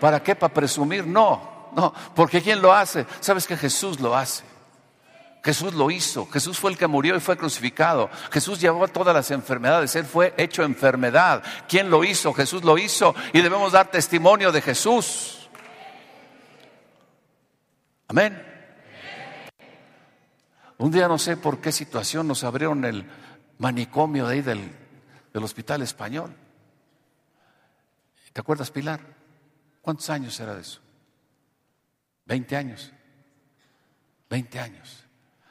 ¿Para 0.00 0.22
qué? 0.22 0.36
¿Para 0.36 0.54
presumir? 0.54 1.06
No, 1.06 1.70
no, 1.74 1.92
porque 2.14 2.40
¿quién 2.40 2.62
lo 2.62 2.72
hace? 2.72 3.04
Sabes 3.20 3.46
que 3.46 3.56
Jesús 3.56 3.98
lo 3.98 4.16
hace. 4.16 4.44
Jesús 5.42 5.74
lo 5.74 5.90
hizo, 5.90 6.26
Jesús 6.30 6.58
fue 6.58 6.70
el 6.70 6.78
que 6.78 6.86
murió 6.86 7.14
y 7.16 7.20
fue 7.20 7.36
crucificado. 7.36 8.08
Jesús 8.32 8.58
llevó 8.60 8.88
todas 8.88 9.14
las 9.14 9.30
enfermedades, 9.30 9.94
Él 9.94 10.06
fue 10.06 10.32
hecho 10.38 10.62
enfermedad. 10.62 11.42
¿Quién 11.68 11.90
lo 11.90 12.02
hizo? 12.02 12.32
Jesús 12.32 12.64
lo 12.64 12.78
hizo 12.78 13.14
y 13.34 13.42
debemos 13.42 13.72
dar 13.72 13.90
testimonio 13.90 14.50
de 14.52 14.62
Jesús. 14.62 15.50
Amén. 18.08 18.53
Un 20.78 20.90
día 20.90 21.06
no 21.06 21.18
sé 21.18 21.36
por 21.36 21.60
qué 21.60 21.70
situación 21.70 22.26
nos 22.26 22.42
abrieron 22.42 22.84
el 22.84 23.08
manicomio 23.58 24.26
de 24.26 24.34
ahí 24.34 24.42
del, 24.42 24.72
hospital 25.34 25.82
español. 25.82 26.34
¿Te 28.32 28.40
acuerdas, 28.40 28.70
Pilar? 28.70 29.00
¿Cuántos 29.80 30.10
años 30.10 30.38
era 30.40 30.54
de 30.54 30.62
eso? 30.62 30.80
Veinte 32.26 32.56
años. 32.56 32.92
Veinte 34.28 34.58
años. 34.58 35.04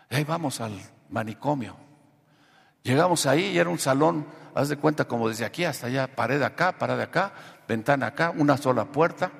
Ahí 0.10 0.24
vamos 0.26 0.60
al 0.60 0.78
manicomio. 1.10 1.78
Llegamos 2.84 3.26
ahí 3.26 3.46
y 3.46 3.58
era 3.58 3.70
un 3.70 3.80
salón, 3.80 4.28
haz 4.54 4.68
de 4.68 4.78
cuenta 4.78 5.06
como 5.06 5.30
desde 5.30 5.46
aquí 5.46 5.64
hasta 5.64 5.88
allá, 5.88 6.14
pared 6.14 6.42
acá, 6.42 6.78
pared 6.78 7.00
acá, 7.00 7.34
ventana 7.66 8.08
acá, 8.08 8.32
una 8.32 8.58
sola 8.58 8.92
puerta, 8.92 9.32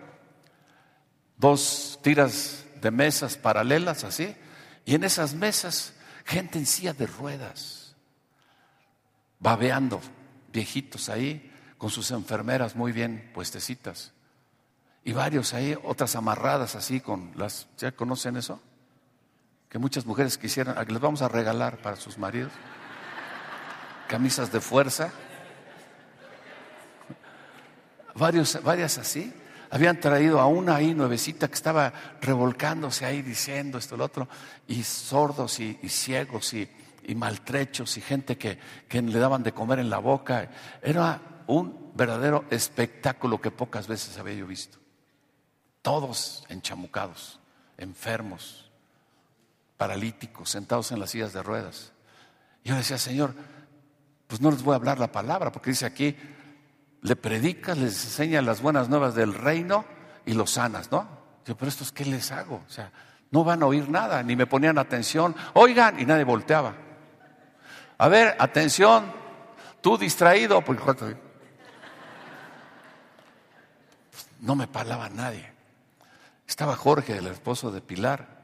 dos 1.36 2.00
tiras 2.02 2.66
de 2.82 2.90
mesas 2.90 3.36
paralelas 3.36 4.06
así, 4.06 4.34
y 4.86 4.96
en 4.96 5.04
esas 5.04 5.34
mesas, 5.34 5.94
gente 6.26 6.60
en 6.60 6.66
silla 6.66 6.94
de 6.94 7.08
ruedas, 7.08 7.96
babeando, 9.40 10.02
viejitos 10.52 11.10
ahí, 11.10 11.52
con 11.78 11.90
sus 11.90 12.12
enfermeras 12.12 12.76
muy 12.76 12.92
bien 12.92 13.32
puestecitas. 13.34 14.14
Y 15.04 15.12
varios 15.12 15.54
ahí, 15.54 15.78
otras 15.84 16.16
amarradas 16.16 16.76
así 16.76 17.02
con 17.02 17.32
las, 17.36 17.68
¿ya 17.78 17.92
conocen 17.92 18.38
eso? 18.38 18.62
Que 19.70 19.80
muchas 19.80 20.06
mujeres 20.06 20.38
quisieran, 20.38 20.76
les 20.88 21.00
vamos 21.00 21.22
a 21.22 21.28
regalar 21.28 21.82
para 21.82 21.96
sus 21.96 22.18
maridos 22.18 22.52
camisas 24.08 24.52
de 24.52 24.62
fuerza. 24.62 25.12
Varios, 28.16 28.62
varias 28.62 29.00
así 29.00 29.34
habían 29.74 30.00
traído 30.00 30.40
a 30.40 30.46
una 30.46 30.76
ahí 30.76 30.94
nuevecita 30.94 31.48
que 31.48 31.56
estaba 31.56 31.92
revolcándose 32.22 33.08
ahí 33.08 33.24
diciendo 33.24 33.80
esto, 33.80 33.98
lo 33.98 34.06
otro, 34.06 34.28
y 34.68 34.84
sordos 34.84 35.60
y, 35.60 35.74
ciegos 35.90 36.54
y, 36.54 36.70
maltrechos 37.16 37.98
y 37.98 38.02
gente 38.02 38.38
que, 38.38 38.60
que 38.88 39.02
le 39.02 39.18
daban 39.18 39.42
de 39.42 39.52
comer 39.52 39.80
en 39.80 39.90
la 39.90 39.98
boca. 39.98 40.48
Era 40.80 41.20
un 41.48 41.92
verdadero 41.96 42.46
espectáculo 42.52 43.42
que 43.42 43.50
pocas 43.50 43.88
veces 43.88 44.16
había 44.20 44.36
yo 44.36 44.46
visto. 44.46 44.78
Todos 45.82 46.46
enchamucados, 46.50 47.40
enfermos, 47.80 48.70
paralíticos, 49.76 50.52
sentados 50.52 50.92
en 50.92 51.00
las 51.00 51.10
sillas 51.10 51.34
de 51.34 51.42
ruedas. 51.42 51.94
Y 52.64 52.70
yo 52.70 52.76
decía, 52.76 53.00
Señor, 53.00 53.34
pues 54.28 54.40
no 54.40 54.52
les 54.52 54.62
voy 54.62 54.74
a 54.74 54.76
hablar 54.76 55.00
la 55.00 55.12
palabra, 55.12 55.52
porque 55.52 55.72
dice 55.72 55.88
aquí, 55.88 56.16
le 57.04 57.16
predicas, 57.18 57.78
les 57.78 58.04
enseñas 58.06 58.44
las 58.44 58.62
buenas 58.62 58.90
nuevas 58.90 59.14
del 59.14 59.34
reino 59.34 59.86
y 60.26 60.34
los 60.34 60.52
sanas, 60.52 60.90
¿no? 60.92 61.08
Yo, 61.46 61.56
pero 61.58 61.70
estos, 61.70 61.92
¿qué 61.92 62.06
les 62.06 62.32
hago? 62.32 62.64
O 62.66 62.72
sea, 62.72 62.92
no 63.30 63.44
van 63.44 63.62
a 63.62 63.66
oír 63.66 63.90
nada, 63.90 64.24
ni 64.24 64.38
me 64.38 64.48
ponían 64.48 64.78
atención. 64.78 65.36
Oigan, 65.54 66.00
y 66.00 66.06
nadie 66.06 66.24
volteaba. 66.24 66.74
A 67.98 68.08
ver, 68.08 68.36
atención, 68.40 69.12
tú 69.82 69.98
distraído, 69.98 70.62
pues 70.62 70.80
no 74.40 74.56
me 74.56 74.68
parlaba 74.68 75.10
nadie. 75.10 75.52
Estaba 76.48 76.76
Jorge, 76.76 77.18
el 77.18 77.28
esposo 77.28 77.72
de 77.72 77.82
Pilar. 77.82 78.44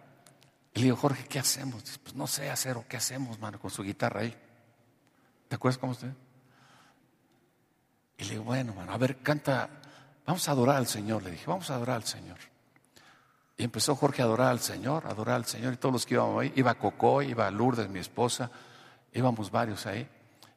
Y 0.74 0.80
le 0.80 0.86
digo, 0.86 0.98
Jorge, 0.98 1.26
¿qué 1.30 1.40
hacemos? 1.40 1.84
Dice, 1.84 2.00
pues 2.04 2.16
no 2.16 2.28
sé 2.28 2.50
hacer 2.50 2.76
o 2.76 2.86
qué 2.88 2.98
hacemos, 2.98 3.40
mano, 3.40 3.58
con 3.60 3.72
su 3.72 3.84
guitarra 3.84 4.22
ahí. 4.22 4.36
¿Te 5.48 5.56
acuerdas 5.56 5.78
cómo 5.78 5.94
usted? 5.94 6.12
Y 8.20 8.26
le 8.26 8.32
digo, 8.32 8.44
bueno, 8.44 8.76
a 8.88 8.98
ver, 8.98 9.18
canta, 9.20 9.70
vamos 10.26 10.48
a 10.48 10.52
adorar 10.52 10.76
al 10.76 10.88
Señor. 10.88 11.24
Le 11.24 11.32
dije, 11.32 11.46
vamos 11.48 11.70
a 11.72 11.76
adorar 11.76 11.96
al 11.96 12.04
Señor. 12.04 12.38
Y 13.58 13.64
empezó 13.64 13.96
Jorge 13.96 14.22
a 14.22 14.26
adorar 14.26 14.50
al 14.50 14.60
Señor, 14.60 15.08
a 15.08 15.12
adorar 15.12 15.36
al 15.36 15.46
Señor. 15.46 15.74
Y 15.74 15.78
todos 15.78 15.94
los 15.94 16.06
que 16.06 16.16
íbamos 16.16 16.42
ahí, 16.42 16.52
iba 16.58 16.76
Coco, 16.76 17.22
iba 17.22 17.50
Lourdes, 17.50 17.90
mi 17.90 18.00
esposa, 18.00 18.52
íbamos 19.14 19.50
varios 19.50 19.86
ahí. 19.86 20.06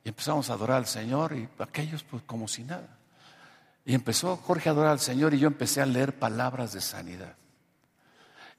Y 0.04 0.08
empezamos 0.08 0.50
a 0.50 0.54
adorar 0.54 0.78
al 0.78 0.86
Señor 0.86 1.34
y 1.34 1.48
aquellos 1.60 2.02
pues 2.02 2.24
como 2.24 2.48
si 2.48 2.64
nada. 2.64 2.98
Y 3.84 3.94
empezó 3.94 4.36
Jorge 4.36 4.68
a 4.68 4.72
adorar 4.72 4.90
al 4.90 5.00
Señor 5.00 5.32
y 5.32 5.38
yo 5.38 5.46
empecé 5.46 5.80
a 5.80 5.86
leer 5.86 6.18
palabras 6.18 6.72
de 6.72 6.80
sanidad. 6.80 7.36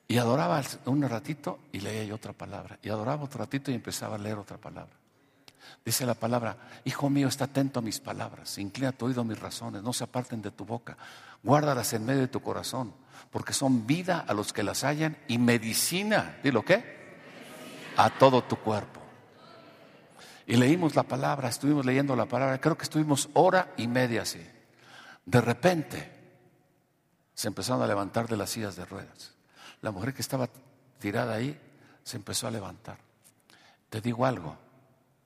Y 0.08 0.18
adoraba 0.18 0.62
un 0.86 1.02
ratito 1.02 1.60
y 1.74 1.82
leía 1.82 2.16
otra 2.16 2.32
palabra. 2.32 2.80
Y 2.82 2.90
adoraba 2.90 3.24
otro 3.24 3.40
ratito 3.40 3.70
y 3.70 3.76
empezaba 3.76 4.16
a 4.16 4.20
leer 4.20 4.38
otra 4.38 4.58
palabra. 4.58 5.03
Dice 5.86 6.06
la 6.06 6.14
palabra, 6.14 6.58
Hijo 6.86 7.10
mío, 7.10 7.28
está 7.28 7.46
atento 7.46 7.80
a 7.80 7.82
mis 7.82 8.00
palabras, 8.00 8.58
inclina 8.58 8.92
tu 8.92 9.06
oído 9.06 9.22
a 9.22 9.26
mis 9.26 9.40
razones, 9.40 9.84
no 9.84 9.94
se 9.94 10.04
aparten 10.04 10.42
de 10.42 10.52
tu 10.52 10.66
boca, 10.66 10.98
guárdalas 11.42 11.94
en 11.94 12.06
medio 12.06 12.22
de 12.22 12.28
tu 12.28 12.42
corazón, 12.42 12.94
porque 13.32 13.54
son 13.54 13.86
vida 13.86 14.24
a 14.28 14.34
los 14.34 14.54
que 14.54 14.64
las 14.64 14.84
hallan 14.84 15.18
y 15.28 15.38
medicina, 15.38 16.38
¿dilo 16.44 16.64
qué? 16.64 17.18
A 17.98 18.10
todo 18.10 18.44
tu 18.44 18.56
cuerpo. 18.58 19.02
Y 20.46 20.56
leímos 20.58 20.96
la 20.96 21.04
palabra, 21.04 21.50
estuvimos 21.50 21.86
leyendo 21.86 22.16
la 22.16 22.26
palabra, 22.26 22.60
creo 22.60 22.78
que 22.78 22.84
estuvimos 22.84 23.30
hora 23.34 23.74
y 23.78 23.88
media 23.88 24.24
así. 24.24 24.46
De 25.26 25.42
repente 25.42 26.12
se 27.34 27.48
empezaron 27.48 27.82
a 27.82 27.88
levantar 27.88 28.28
de 28.28 28.38
las 28.38 28.50
sillas 28.50 28.76
de 28.76 28.86
ruedas. 28.86 29.34
La 29.82 29.92
mujer 29.92 30.14
que 30.14 30.22
estaba 30.22 30.50
tirada 31.00 31.34
ahí 31.34 31.60
se 32.04 32.18
empezó 32.18 32.48
a 32.48 32.52
levantar. 32.52 32.98
Te 33.90 34.02
digo 34.02 34.26
algo, 34.26 34.58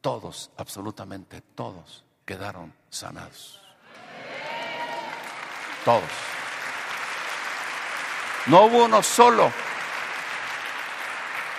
todos, 0.01 0.51
absolutamente 0.57 1.41
todos, 1.41 2.05
quedaron 2.25 2.73
sanados. 2.89 3.61
Todos. 5.85 6.09
No 8.47 8.65
hubo 8.65 8.85
uno 8.85 9.03
solo, 9.03 9.51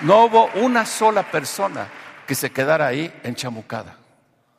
no 0.00 0.24
hubo 0.24 0.46
una 0.54 0.86
sola 0.86 1.30
persona 1.30 1.88
que 2.26 2.34
se 2.34 2.50
quedara 2.50 2.86
ahí 2.86 3.12
enchamucada. 3.22 3.96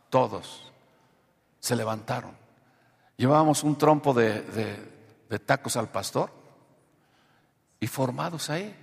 Todos 0.09 0.71
se 1.59 1.75
levantaron. 1.75 2.35
Llevábamos 3.17 3.63
un 3.63 3.77
trompo 3.77 4.13
de, 4.13 4.41
de 5.29 5.39
tacos 5.39 5.75
al 5.77 5.89
pastor 5.89 6.31
y 7.79 7.87
formados 7.87 8.49
ahí. 8.49 8.75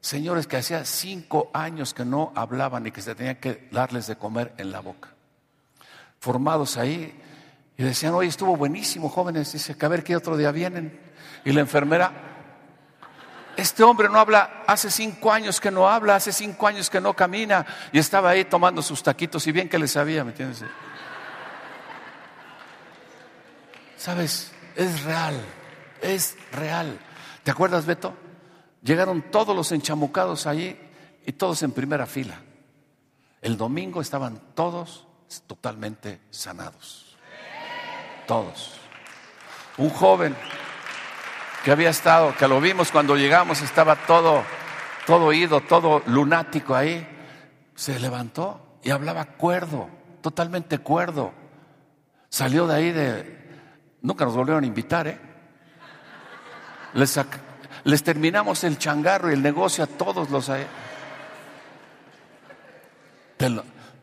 Señores 0.00 0.46
que 0.46 0.56
hacía 0.56 0.84
cinco 0.84 1.50
años 1.52 1.92
que 1.94 2.04
no 2.04 2.32
hablaban 2.34 2.86
y 2.86 2.92
que 2.92 3.02
se 3.02 3.14
tenían 3.14 3.36
que 3.36 3.68
darles 3.72 4.06
de 4.06 4.16
comer 4.16 4.54
en 4.58 4.70
la 4.70 4.80
boca. 4.80 5.08
Formados 6.20 6.76
ahí 6.76 7.22
y 7.76 7.82
decían, 7.82 8.14
oye, 8.14 8.28
estuvo 8.28 8.56
buenísimo, 8.56 9.08
jóvenes. 9.08 9.52
Dice, 9.52 9.76
que 9.76 9.86
a 9.86 9.88
ver 9.88 10.02
qué 10.02 10.16
otro 10.16 10.36
día 10.36 10.50
vienen. 10.50 10.98
Y 11.44 11.52
la 11.52 11.60
enfermera, 11.60 12.12
este 13.56 13.82
hombre 13.82 14.08
no 14.08 14.18
habla, 14.18 14.64
hace 14.66 14.90
cinco 14.90 15.32
años 15.32 15.60
que 15.60 15.70
no 15.70 15.88
habla, 15.88 16.16
hace 16.16 16.32
cinco 16.32 16.66
años 16.66 16.88
que 16.88 17.00
no 17.00 17.14
camina. 17.14 17.66
Y 17.92 17.98
estaba 17.98 18.30
ahí 18.30 18.44
tomando 18.44 18.82
sus 18.82 19.02
taquitos 19.02 19.46
y 19.46 19.52
bien 19.52 19.68
que 19.68 19.78
le 19.78 19.88
sabía, 19.88 20.24
¿me 20.24 20.30
entiendes? 20.30 20.64
¿Sabes? 23.96 24.52
Es 24.74 25.02
real, 25.04 25.40
es 26.00 26.36
real. 26.52 26.98
¿Te 27.42 27.50
acuerdas, 27.50 27.86
Beto? 27.86 28.14
Llegaron 28.86 29.20
todos 29.32 29.54
los 29.54 29.72
enchamucados 29.72 30.46
allí 30.46 30.78
y 31.26 31.32
todos 31.32 31.60
en 31.64 31.72
primera 31.72 32.06
fila. 32.06 32.40
El 33.42 33.56
domingo 33.56 34.00
estaban 34.00 34.40
todos 34.54 35.08
totalmente 35.48 36.20
sanados. 36.30 37.16
Todos. 38.28 38.78
Un 39.76 39.90
joven 39.90 40.36
que 41.64 41.72
había 41.72 41.90
estado, 41.90 42.32
que 42.36 42.46
lo 42.46 42.60
vimos 42.60 42.92
cuando 42.92 43.16
llegamos, 43.16 43.60
estaba 43.60 43.96
todo, 44.06 44.44
todo 45.04 45.24
oído, 45.24 45.60
todo 45.62 46.00
lunático 46.06 46.76
ahí, 46.76 47.04
se 47.74 47.98
levantó 47.98 48.78
y 48.84 48.90
hablaba 48.90 49.24
cuerdo, 49.24 49.90
totalmente 50.22 50.78
cuerdo. 50.78 51.32
Salió 52.28 52.68
de 52.68 52.74
ahí 52.76 52.92
de, 52.92 53.50
nunca 54.00 54.24
nos 54.24 54.36
volvieron 54.36 54.62
a 54.62 54.66
invitar, 54.68 55.08
¿eh? 55.08 55.18
Les, 56.94 57.18
les 57.86 58.02
terminamos 58.02 58.64
el 58.64 58.78
changarro 58.78 59.30
y 59.30 59.34
el 59.34 59.42
negocio 59.42 59.84
a 59.84 59.86
todos 59.86 60.28
los... 60.28 60.50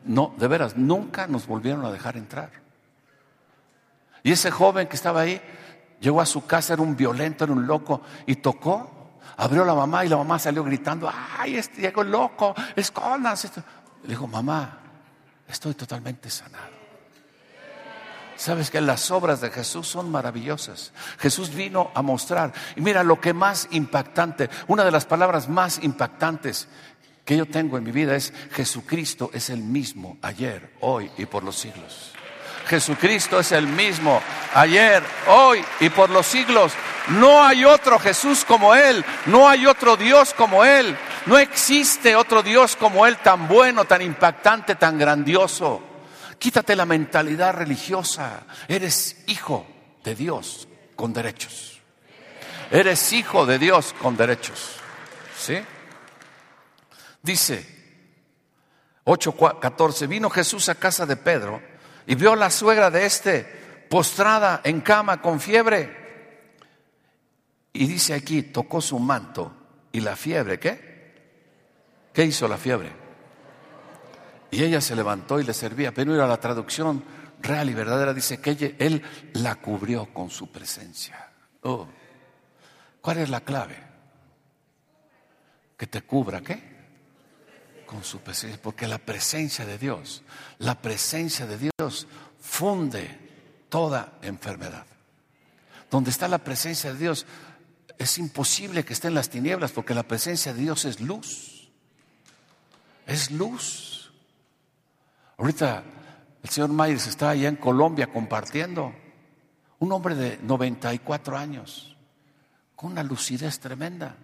No, 0.06 0.34
de 0.38 0.48
veras, 0.48 0.78
nunca 0.78 1.28
nos 1.28 1.48
volvieron 1.48 1.86
a 1.86 1.92
dejar 1.92 2.16
entrar. 2.16 2.50
Y 4.24 4.32
ese 4.32 4.52
joven 4.52 4.88
que 4.88 4.96
estaba 4.96 5.22
ahí 5.22 5.42
llegó 6.00 6.22
a 6.22 6.26
su 6.26 6.46
casa, 6.46 6.74
era 6.74 6.82
un 6.82 6.96
violento, 6.96 7.44
era 7.44 7.52
un 7.52 7.68
loco, 7.68 8.02
y 8.26 8.38
tocó, 8.38 9.20
abrió 9.36 9.66
la 9.66 9.76
mamá 9.76 10.06
y 10.06 10.10
la 10.10 10.16
mamá 10.16 10.40
salió 10.40 10.64
gritando, 10.64 11.12
ay, 11.38 11.58
este 11.58 11.82
llegó 11.82 12.04
loco, 12.04 12.56
escóndanse. 12.78 13.50
Le 14.04 14.10
dijo, 14.10 14.28
mamá, 14.28 14.78
estoy 15.46 15.74
totalmente 15.74 16.30
sanado. 16.30 16.83
Sabes 18.36 18.70
que 18.70 18.82
las 18.82 19.12
obras 19.12 19.42
de 19.42 19.52
Jesús 19.52 19.88
son 19.88 20.12
maravillosas. 20.12 20.92
Jesús 21.20 21.54
vino 21.54 21.92
a 21.94 22.02
mostrar. 22.02 22.52
Y 22.76 22.82
mira, 22.82 23.04
lo 23.04 23.22
que 23.22 23.34
más 23.34 23.68
impactante, 23.72 24.50
una 24.68 24.84
de 24.84 24.92
las 24.92 25.06
palabras 25.06 25.48
más 25.48 25.80
impactantes 25.84 26.68
que 27.26 27.38
yo 27.38 27.46
tengo 27.46 27.78
en 27.78 27.84
mi 27.84 27.92
vida 27.92 28.16
es 28.16 28.34
Jesucristo 28.52 29.32
es 29.34 29.50
el 29.50 29.60
mismo 29.60 30.18
ayer, 30.22 30.74
hoy 30.82 31.10
y 31.18 31.26
por 31.26 31.44
los 31.44 31.56
siglos. 31.56 32.12
Jesucristo 32.68 33.40
es 33.40 33.52
el 33.52 33.68
mismo 33.68 34.22
ayer, 34.54 35.04
hoy 35.28 35.64
y 35.80 35.90
por 35.90 36.10
los 36.10 36.26
siglos. 36.26 36.74
No 37.10 37.44
hay 37.44 37.66
otro 37.66 38.00
Jesús 38.00 38.46
como 38.46 38.74
Él, 38.74 39.04
no 39.26 39.48
hay 39.48 39.66
otro 39.66 39.98
Dios 39.98 40.34
como 40.34 40.64
Él, 40.64 40.98
no 41.26 41.38
existe 41.38 42.16
otro 42.16 42.42
Dios 42.42 42.76
como 42.76 43.06
Él 43.06 43.18
tan 43.18 43.48
bueno, 43.48 43.86
tan 43.86 44.02
impactante, 44.02 44.76
tan 44.76 44.98
grandioso. 44.98 45.93
Quítate 46.44 46.76
la 46.76 46.86
mentalidad 46.86 47.54
religiosa. 47.54 48.44
Eres 48.68 49.24
hijo 49.28 49.66
de 50.04 50.14
Dios 50.14 50.68
con 50.94 51.14
derechos. 51.14 51.80
Eres 52.70 53.14
hijo 53.14 53.46
de 53.46 53.58
Dios 53.58 53.94
con 53.94 54.18
derechos. 54.18 54.76
¿Sí? 55.40 55.58
Dice 57.22 57.66
8:14, 59.06 60.06
vino 60.06 60.30
Jesús 60.30 60.68
a 60.68 60.76
casa 60.76 61.06
de 61.06 61.16
Pedro 61.16 61.62
y 62.06 62.16
vio 62.16 62.34
a 62.34 62.36
la 62.36 62.50
suegra 62.50 62.92
de 62.92 63.06
este 63.06 63.44
postrada 63.90 64.60
en 64.66 64.82
cama 64.82 65.22
con 65.22 65.40
fiebre. 65.40 65.96
Y 67.72 67.88
dice 67.88 68.16
aquí, 68.16 68.42
tocó 68.42 68.82
su 68.82 69.00
manto 69.00 69.56
y 69.94 70.02
la 70.02 70.18
fiebre, 70.18 70.60
¿qué? 70.60 71.14
¿Qué 72.12 72.26
hizo 72.26 72.50
la 72.50 72.58
fiebre? 72.58 73.03
Y 74.54 74.64
ella 74.64 74.82
se 74.82 74.96
levantó 74.96 75.40
y 75.40 75.44
le 75.44 75.54
servía. 75.54 75.92
Pero 75.92 76.14
era 76.14 76.28
la 76.28 76.40
traducción 76.40 77.04
real 77.42 77.72
y 77.72 77.74
verdadera. 77.74 78.14
Dice 78.14 78.40
que 78.40 78.76
él 78.78 79.02
la 79.34 79.56
cubrió 79.56 80.14
con 80.14 80.30
su 80.30 80.52
presencia. 80.52 81.32
Oh. 81.64 81.88
¿Cuál 83.02 83.18
es 83.18 83.30
la 83.32 83.42
clave? 83.42 83.76
Que 85.76 85.88
te 85.88 86.04
cubra, 86.04 86.42
¿qué? 86.42 86.62
Con 87.88 88.04
su 88.04 88.20
presencia. 88.20 88.60
Porque 88.62 88.88
la 88.88 89.00
presencia 89.00 89.66
de 89.66 89.80
Dios, 89.80 90.22
la 90.60 90.80
presencia 90.80 91.48
de 91.48 91.58
Dios 91.58 92.06
funde 92.40 93.10
toda 93.70 94.20
enfermedad. 94.22 94.86
Donde 95.90 96.12
está 96.12 96.28
la 96.28 96.38
presencia 96.38 96.94
de 96.94 97.00
Dios, 97.00 97.26
es 97.98 98.20
imposible 98.20 98.86
que 98.86 98.94
estén 98.94 99.16
las 99.16 99.30
tinieblas 99.30 99.72
porque 99.72 99.96
la 99.96 100.04
presencia 100.04 100.54
de 100.54 100.62
Dios 100.62 100.86
es 100.86 101.02
luz. 101.02 101.72
Es 103.08 103.32
luz. 103.32 103.93
Ahorita 105.44 105.84
el 106.42 106.50
señor 106.50 106.70
Myers 106.70 107.06
está 107.06 107.32
allá 107.32 107.50
en 107.50 107.58
Colombia 107.58 108.08
compartiendo. 108.08 108.94
Un 109.80 109.92
hombre 109.92 110.16
de 110.16 110.40
94 110.42 111.38
años, 111.38 111.98
con 112.78 112.94
una 112.94 113.04
lucidez 113.04 113.60
tremenda. 113.60 114.16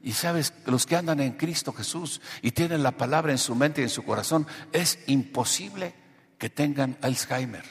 Y 0.00 0.12
sabes, 0.12 0.54
los 0.64 0.86
que 0.86 0.96
andan 0.96 1.20
en 1.20 1.32
Cristo 1.32 1.74
Jesús 1.74 2.22
y 2.40 2.52
tienen 2.52 2.82
la 2.82 2.92
palabra 2.92 3.30
en 3.30 3.36
su 3.36 3.54
mente 3.54 3.82
y 3.82 3.84
en 3.84 3.90
su 3.90 4.02
corazón, 4.02 4.46
es 4.72 5.00
imposible 5.06 5.92
que 6.38 6.48
tengan 6.48 6.96
Alzheimer. 7.02 7.66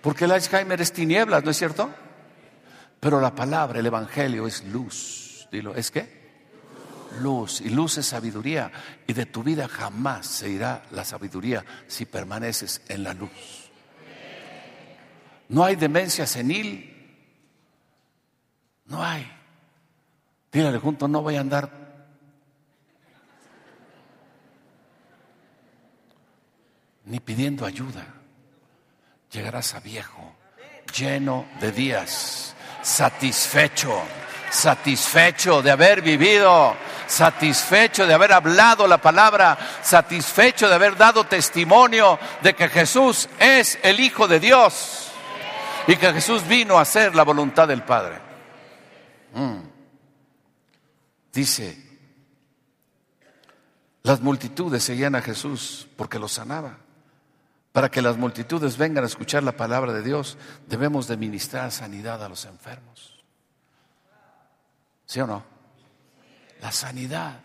Porque 0.00 0.24
el 0.24 0.30
Alzheimer 0.30 0.80
es 0.80 0.94
tinieblas, 0.94 1.44
¿no 1.44 1.50
es 1.50 1.58
cierto? 1.58 1.90
Pero 2.98 3.20
la 3.20 3.34
palabra, 3.34 3.80
el 3.80 3.86
Evangelio 3.86 4.46
es 4.46 4.64
luz. 4.64 5.48
Dilo, 5.52 5.74
¿es 5.74 5.90
qué? 5.90 6.17
Luz 7.20 7.60
y 7.60 7.70
luz 7.70 7.98
es 7.98 8.06
sabiduría 8.06 8.70
y 9.06 9.12
de 9.12 9.26
tu 9.26 9.42
vida 9.42 9.68
jamás 9.68 10.26
se 10.26 10.50
irá 10.50 10.82
la 10.90 11.04
sabiduría 11.04 11.64
si 11.86 12.04
permaneces 12.04 12.82
en 12.88 13.04
la 13.04 13.14
luz. 13.14 13.30
No 15.48 15.64
hay 15.64 15.76
demencia 15.76 16.26
senil, 16.26 16.94
no 18.86 19.02
hay. 19.02 19.30
Dígale 20.52 20.78
junto, 20.78 21.08
no 21.08 21.22
voy 21.22 21.36
a 21.36 21.40
andar 21.40 21.70
ni 27.08 27.20
pidiendo 27.20 27.64
ayuda. 27.64 28.06
Llegarás 29.32 29.74
a 29.74 29.80
viejo, 29.80 30.34
lleno 30.96 31.46
de 31.60 31.72
días, 31.72 32.54
satisfecho, 32.82 34.02
satisfecho 34.50 35.62
de 35.62 35.70
haber 35.70 36.02
vivido 36.02 36.76
satisfecho 37.08 38.06
de 38.06 38.14
haber 38.14 38.32
hablado 38.32 38.86
la 38.86 38.98
palabra, 38.98 39.58
satisfecho 39.82 40.68
de 40.68 40.74
haber 40.74 40.96
dado 40.96 41.24
testimonio 41.24 42.18
de 42.42 42.54
que 42.54 42.68
Jesús 42.68 43.28
es 43.38 43.78
el 43.82 43.98
Hijo 44.00 44.28
de 44.28 44.40
Dios. 44.40 45.04
y 45.86 45.96
que 45.96 46.12
Jesús 46.12 46.46
vino 46.46 46.76
a 46.76 46.82
hacer 46.82 47.14
la 47.14 47.22
voluntad 47.22 47.66
del 47.66 47.82
Padre. 47.82 48.18
Mm. 49.32 49.60
Dice, 51.32 51.82
las 54.02 54.20
multitudes 54.20 54.84
seguían 54.84 55.14
a 55.14 55.22
Jesús 55.22 55.88
porque 55.96 56.18
lo 56.18 56.28
sanaba. 56.28 56.76
Para 57.72 57.90
que 57.90 58.02
las 58.02 58.18
multitudes 58.18 58.76
vengan 58.76 59.04
a 59.04 59.06
escuchar 59.06 59.42
la 59.42 59.52
palabra 59.52 59.94
de 59.94 60.02
Dios, 60.02 60.36
debemos 60.66 61.08
de 61.08 61.16
ministrar 61.16 61.70
sanidad 61.70 62.22
a 62.22 62.28
los 62.28 62.44
enfermos. 62.44 63.17
¿Sí 65.08 65.20
o 65.20 65.26
no? 65.26 65.42
La 66.60 66.70
sanidad. 66.70 67.40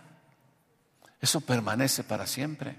Eso 1.22 1.40
permanece 1.40 2.04
para 2.04 2.28
siempre. 2.28 2.78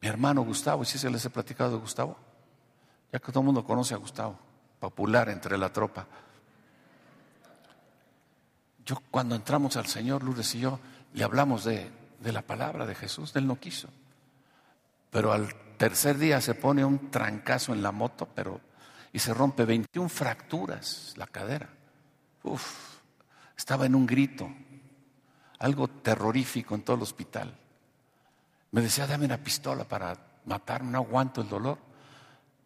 Mi 0.00 0.08
hermano 0.08 0.42
Gustavo, 0.42 0.82
¿y 0.82 0.86
si 0.86 0.98
se 0.98 1.08
les 1.10 1.24
he 1.24 1.30
platicado 1.30 1.70
de 1.70 1.78
Gustavo? 1.78 2.16
Ya 3.12 3.20
que 3.20 3.30
todo 3.30 3.40
el 3.40 3.46
mundo 3.46 3.64
conoce 3.64 3.94
a 3.94 3.98
Gustavo, 3.98 4.36
popular 4.80 5.28
entre 5.28 5.56
la 5.56 5.72
tropa. 5.72 6.06
Yo 8.84 8.96
cuando 9.12 9.36
entramos 9.36 9.76
al 9.76 9.86
Señor, 9.86 10.24
Lourdes 10.24 10.52
y 10.56 10.60
yo, 10.60 10.80
le 11.12 11.22
hablamos 11.22 11.62
de, 11.62 11.88
de 12.18 12.32
la 12.32 12.42
palabra 12.42 12.84
de 12.84 12.96
Jesús, 12.96 13.36
Él 13.36 13.46
no 13.46 13.60
quiso. 13.60 13.88
Pero 15.10 15.32
al 15.32 15.54
tercer 15.76 16.18
día 16.18 16.40
se 16.40 16.54
pone 16.54 16.84
un 16.84 17.12
trancazo 17.12 17.72
en 17.72 17.82
la 17.82 17.92
moto, 17.92 18.28
pero 18.34 18.60
y 19.12 19.20
se 19.20 19.34
rompe 19.34 19.64
21 19.64 20.08
fracturas 20.08 21.14
la 21.16 21.28
cadera. 21.28 21.79
Uf, 22.42 23.00
estaba 23.56 23.86
en 23.86 23.94
un 23.94 24.06
grito, 24.06 24.50
algo 25.58 25.88
terrorífico 25.88 26.74
en 26.74 26.82
todo 26.82 26.96
el 26.96 27.02
hospital. 27.02 27.54
Me 28.72 28.80
decía, 28.80 29.06
dame 29.06 29.26
una 29.26 29.38
pistola 29.38 29.84
para 29.84 30.16
matarme, 30.46 30.92
no 30.92 30.98
aguanto 30.98 31.40
el 31.40 31.48
dolor. 31.48 31.78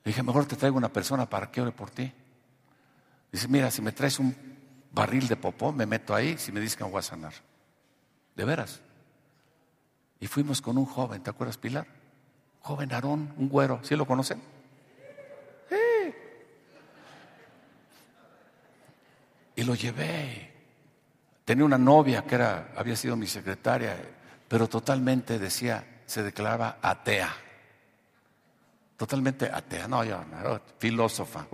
Le 0.05 0.11
dije, 0.11 0.23
mejor 0.23 0.47
te 0.47 0.57
traigo 0.57 0.77
una 0.77 0.93
persona 0.93 1.29
para 1.29 1.51
que 1.51 1.61
ore 1.61 1.73
por 1.73 1.91
ti. 1.91 2.13
Dice, 3.33 3.49
mira, 3.49 3.71
si 3.71 3.83
me 3.83 3.93
traes 3.93 4.19
un 4.19 4.35
barril 4.93 5.27
de 5.27 5.37
popó, 5.37 5.73
me 5.73 5.87
meto 5.87 6.15
ahí, 6.15 6.39
si 6.39 6.53
me 6.53 6.61
dices 6.61 6.77
que 6.77 6.85
me 6.85 6.91
voy 6.91 7.01
a 7.01 7.03
sanar. 7.03 7.33
De 8.37 8.45
veras. 8.45 8.81
Y 10.21 10.27
fuimos 10.27 10.61
con 10.61 10.79
un 10.79 10.87
joven, 10.87 11.23
¿te 11.23 11.31
acuerdas, 11.31 11.57
Pilar? 11.57 11.87
joven 12.65 12.93
Aarón, 12.93 13.35
un 13.37 13.49
güero, 13.51 13.81
¿sí 13.83 13.95
lo 13.95 14.07
conocen? 14.07 14.41
Lo 19.67 19.75
llevé. 19.75 20.53
Tenía 21.45 21.65
una 21.65 21.79
novia 21.79 22.23
que 22.25 22.35
era, 22.35 22.73
había 22.77 22.97
sido 22.97 23.17
mi 23.17 23.27
secretaria, 23.27 23.97
pero 24.49 24.69
totalmente 24.69 25.39
decía, 25.39 26.03
se 26.07 26.23
declaraba 26.23 26.79
atea. 26.81 27.35
Totalmente 28.97 29.51
atea, 29.53 29.89
no, 29.89 30.05
yo 30.05 30.25
filósofa. 30.79 31.47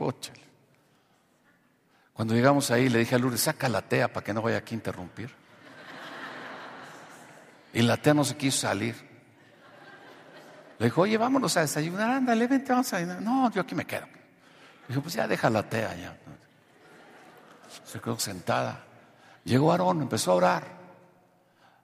Cuando 2.13 2.35
llegamos 2.35 2.71
ahí 2.71 2.89
le 2.89 3.01
dije 3.01 3.15
a 3.15 3.19
Lourdes, 3.19 3.41
saca 3.41 3.69
la 3.69 3.79
atea 3.79 4.13
para 4.13 4.25
que 4.25 4.35
no 4.35 4.43
vaya 4.43 4.59
aquí 4.59 4.75
a 4.75 4.77
interrumpir. 4.77 5.31
Y 7.73 7.83
la 7.83 7.95
atea 7.95 8.15
no 8.15 8.25
se 8.25 8.37
quiso 8.37 8.59
salir. 8.59 8.95
Le 10.79 10.87
dijo, 10.87 11.03
oye, 11.03 11.17
vámonos 11.17 11.57
a 11.57 11.63
desayunar, 11.63 12.11
ándale, 12.11 12.47
vente, 12.47 12.73
vamos 12.73 12.93
a 12.93 12.99
desayunar. 12.99 13.23
No, 13.23 13.51
yo 13.51 13.63
aquí 13.63 13.75
me 13.75 13.87
quedo. 13.87 14.07
Dijo, 14.89 15.03
pues 15.03 15.15
ya 15.15 15.27
deja 15.27 15.51
la 15.51 15.69
tea 15.69 15.95
ya. 15.97 16.17
Se 17.85 18.01
quedó 18.01 18.19
sentada. 18.19 18.85
Llegó 19.45 19.73
Aarón, 19.73 20.03
empezó 20.03 20.33
a 20.33 20.35
orar. 20.35 20.81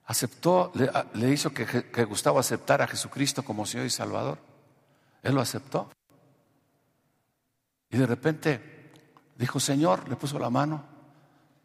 Aceptó, 0.06 0.72
le, 1.14 1.30
hizo 1.30 1.52
que, 1.52 2.04
Gustavo 2.04 2.38
aceptara 2.38 2.84
a 2.84 2.88
Jesucristo 2.88 3.44
como 3.44 3.66
Señor 3.66 3.86
y 3.86 3.90
Salvador. 3.90 4.38
Él 5.22 5.34
lo 5.34 5.40
aceptó. 5.40 5.90
Y 7.90 7.96
de 7.98 8.06
repente 8.06 8.92
dijo, 9.36 9.58
Señor, 9.58 10.08
le 10.08 10.16
puso 10.16 10.38
la 10.38 10.50
mano, 10.50 10.84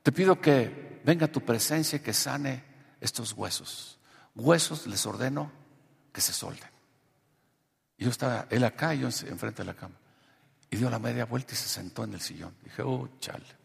te 0.01 0.11
pido 0.11 0.39
que 0.39 1.01
venga 1.03 1.28
tu 1.28 1.41
presencia 1.41 1.97
y 1.97 1.99
que 1.99 2.13
sane 2.13 2.63
estos 2.99 3.34
huesos. 3.34 3.99
Huesos 4.36 4.88
les 4.88 5.05
ordeno 5.05 5.51
que 6.11 6.22
se 6.22 6.34
solden. 6.34 6.69
Y 7.97 8.05
yo 8.05 8.09
estaba, 8.09 8.47
él 8.49 8.63
acá 8.63 8.95
y 8.95 8.99
yo 8.99 9.07
enfrente 9.07 9.61
de 9.61 9.65
la 9.65 9.76
cama. 9.76 9.95
Y 10.69 10.78
dio 10.78 10.89
la 10.89 10.99
media 10.99 11.26
vuelta 11.26 11.53
y 11.53 11.57
se 11.57 11.67
sentó 11.67 12.03
en 12.03 12.13
el 12.13 12.22
sillón. 12.22 12.55
Dije, 12.63 12.82
oh, 12.82 13.07
chale. 13.19 13.61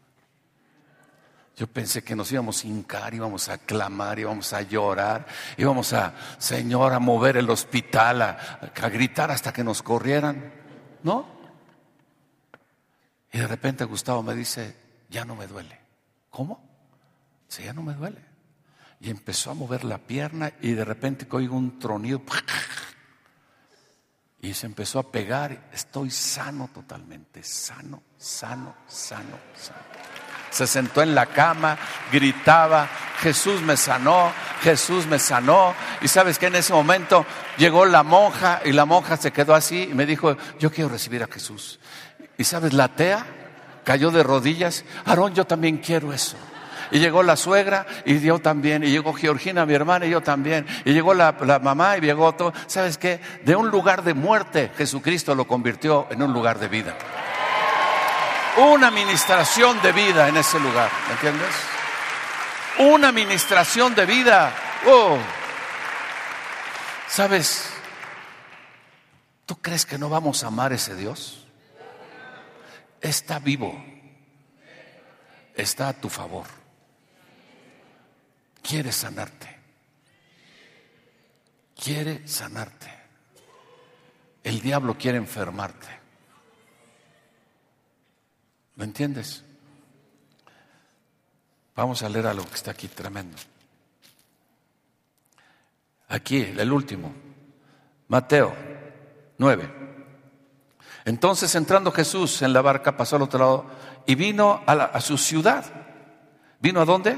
Yo 1.57 1.65
pensé 1.65 2.03
que 2.03 2.15
nos 2.15 2.31
íbamos 2.31 2.63
a 2.63 2.67
hincar, 2.67 3.15
íbamos 3.15 3.49
a 3.49 3.57
clamar, 3.57 4.19
íbamos 4.19 4.53
a 4.53 4.61
llorar, 4.61 5.25
íbamos 5.57 5.91
a, 5.91 6.13
Señor, 6.37 6.93
a 6.93 6.99
mover 6.99 7.35
el 7.35 7.49
hospital, 7.49 8.21
a, 8.21 8.29
a 8.79 8.89
gritar 8.89 9.31
hasta 9.31 9.51
que 9.51 9.63
nos 9.63 9.81
corrieran. 9.81 10.53
¿No? 11.01 11.25
Y 13.33 13.39
de 13.39 13.47
repente 13.47 13.85
Gustavo 13.85 14.21
me 14.21 14.35
dice, 14.35 14.75
ya 15.09 15.25
no 15.25 15.35
me 15.35 15.47
duele. 15.47 15.79
¿Cómo? 16.29 16.63
Sí, 17.47 17.63
ya 17.63 17.73
no 17.73 17.81
me 17.81 17.95
duele. 17.95 18.23
Y 18.99 19.09
empezó 19.09 19.49
a 19.49 19.55
mover 19.55 19.83
la 19.83 19.97
pierna 19.97 20.53
y 20.61 20.73
de 20.73 20.85
repente 20.85 21.27
oigo 21.31 21.57
un 21.57 21.79
tronido. 21.79 22.21
Y 24.39 24.53
se 24.53 24.67
empezó 24.67 24.99
a 24.99 25.11
pegar, 25.11 25.69
estoy 25.73 26.11
sano 26.11 26.69
totalmente, 26.71 27.41
sano, 27.41 28.03
sano, 28.17 28.75
sano, 28.87 29.39
sano. 29.55 30.26
Se 30.57 30.65
sentó 30.65 31.03
en 31.03 31.13
la 31.13 31.27
cama, 31.27 31.77
gritaba, 32.11 32.87
Jesús 33.19 33.61
me 33.61 33.77
sanó, 33.77 34.31
Jesús 34.63 35.05
me 35.05 35.19
sanó. 35.19 35.75
Y 36.01 36.07
sabes 36.07 36.39
que 36.39 36.47
en 36.47 36.55
ese 36.55 36.73
momento 36.73 37.27
llegó 37.59 37.85
la 37.85 38.01
monja 38.01 38.61
y 38.65 38.71
la 38.71 38.85
monja 38.85 39.17
se 39.17 39.31
quedó 39.31 39.53
así 39.53 39.89
y 39.91 39.93
me 39.93 40.07
dijo, 40.07 40.35
yo 40.57 40.71
quiero 40.71 40.89
recibir 40.89 41.21
a 41.21 41.27
Jesús. 41.27 41.79
Y 42.39 42.43
sabes, 42.43 42.73
la 42.73 42.87
tea 42.87 43.23
cayó 43.83 44.09
de 44.09 44.23
rodillas, 44.23 44.83
Aarón, 45.05 45.35
yo 45.35 45.45
también 45.45 45.77
quiero 45.77 46.11
eso. 46.11 46.37
Y 46.89 46.97
llegó 46.97 47.21
la 47.21 47.35
suegra 47.35 47.85
y 48.03 48.19
yo 48.19 48.39
también. 48.39 48.83
Y 48.83 48.87
llegó 48.87 49.13
Georgina, 49.13 49.63
mi 49.67 49.75
hermana, 49.75 50.07
y 50.07 50.09
yo 50.09 50.21
también. 50.21 50.65
Y 50.85 50.93
llegó 50.93 51.13
la, 51.13 51.33
mamá 51.61 51.97
y 51.97 52.01
llegó 52.01 52.33
todo. 52.33 52.51
¿Sabes 52.65 52.97
qué? 52.97 53.19
De 53.45 53.55
un 53.55 53.69
lugar 53.69 54.03
de 54.03 54.15
muerte, 54.15 54.71
Jesucristo 54.75 55.35
lo 55.35 55.45
convirtió 55.47 56.07
en 56.09 56.23
un 56.23 56.33
lugar 56.33 56.57
de 56.57 56.67
vida. 56.67 56.97
Una 58.57 58.87
administración 58.87 59.81
de 59.81 59.91
vida 59.91 60.27
en 60.27 60.37
ese 60.37 60.59
lugar. 60.59 60.89
¿Me 61.07 61.13
entiendes? 61.13 61.55
Una 62.79 63.09
administración 63.09 63.95
de 63.95 64.05
vida. 64.05 64.53
Oh. 64.85 65.17
¿Sabes? 67.07 67.69
¿Tú 69.45 69.61
crees 69.61 69.85
que 69.85 69.97
no 69.97 70.09
vamos 70.09 70.43
a 70.43 70.47
amar 70.47 70.73
ese 70.73 70.95
Dios? 70.95 71.45
Está 73.01 73.39
vivo. 73.39 73.73
Está 75.55 75.89
a 75.89 75.93
tu 75.93 76.09
favor 76.09 76.45
quiere 78.67 78.91
sanarte. 78.91 79.47
Quiere 81.81 82.27
sanarte. 82.27 82.91
El 84.43 84.61
diablo 84.61 84.97
quiere 84.97 85.17
enfermarte. 85.17 85.96
¿Lo 88.77 88.83
entiendes? 88.83 89.43
Vamos 91.75 92.03
a 92.03 92.09
leer 92.09 92.27
algo 92.27 92.45
que 92.47 92.55
está 92.55 92.71
aquí 92.71 92.87
tremendo. 92.87 93.35
Aquí, 96.09 96.41
el 96.41 96.71
último. 96.71 97.11
Mateo 98.07 98.55
9. 99.39 99.69
Entonces 101.05 101.53
entrando 101.55 101.91
Jesús 101.91 102.41
en 102.41 102.53
la 102.53 102.61
barca 102.61 102.95
pasó 102.95 103.15
al 103.15 103.23
otro 103.23 103.39
lado 103.39 103.65
y 104.05 104.15
vino 104.15 104.61
a, 104.65 104.73
a 104.73 105.01
su 105.01 105.17
ciudad. 105.17 105.65
¿Vino 106.59 106.79
a 106.79 106.85
dónde? 106.85 107.17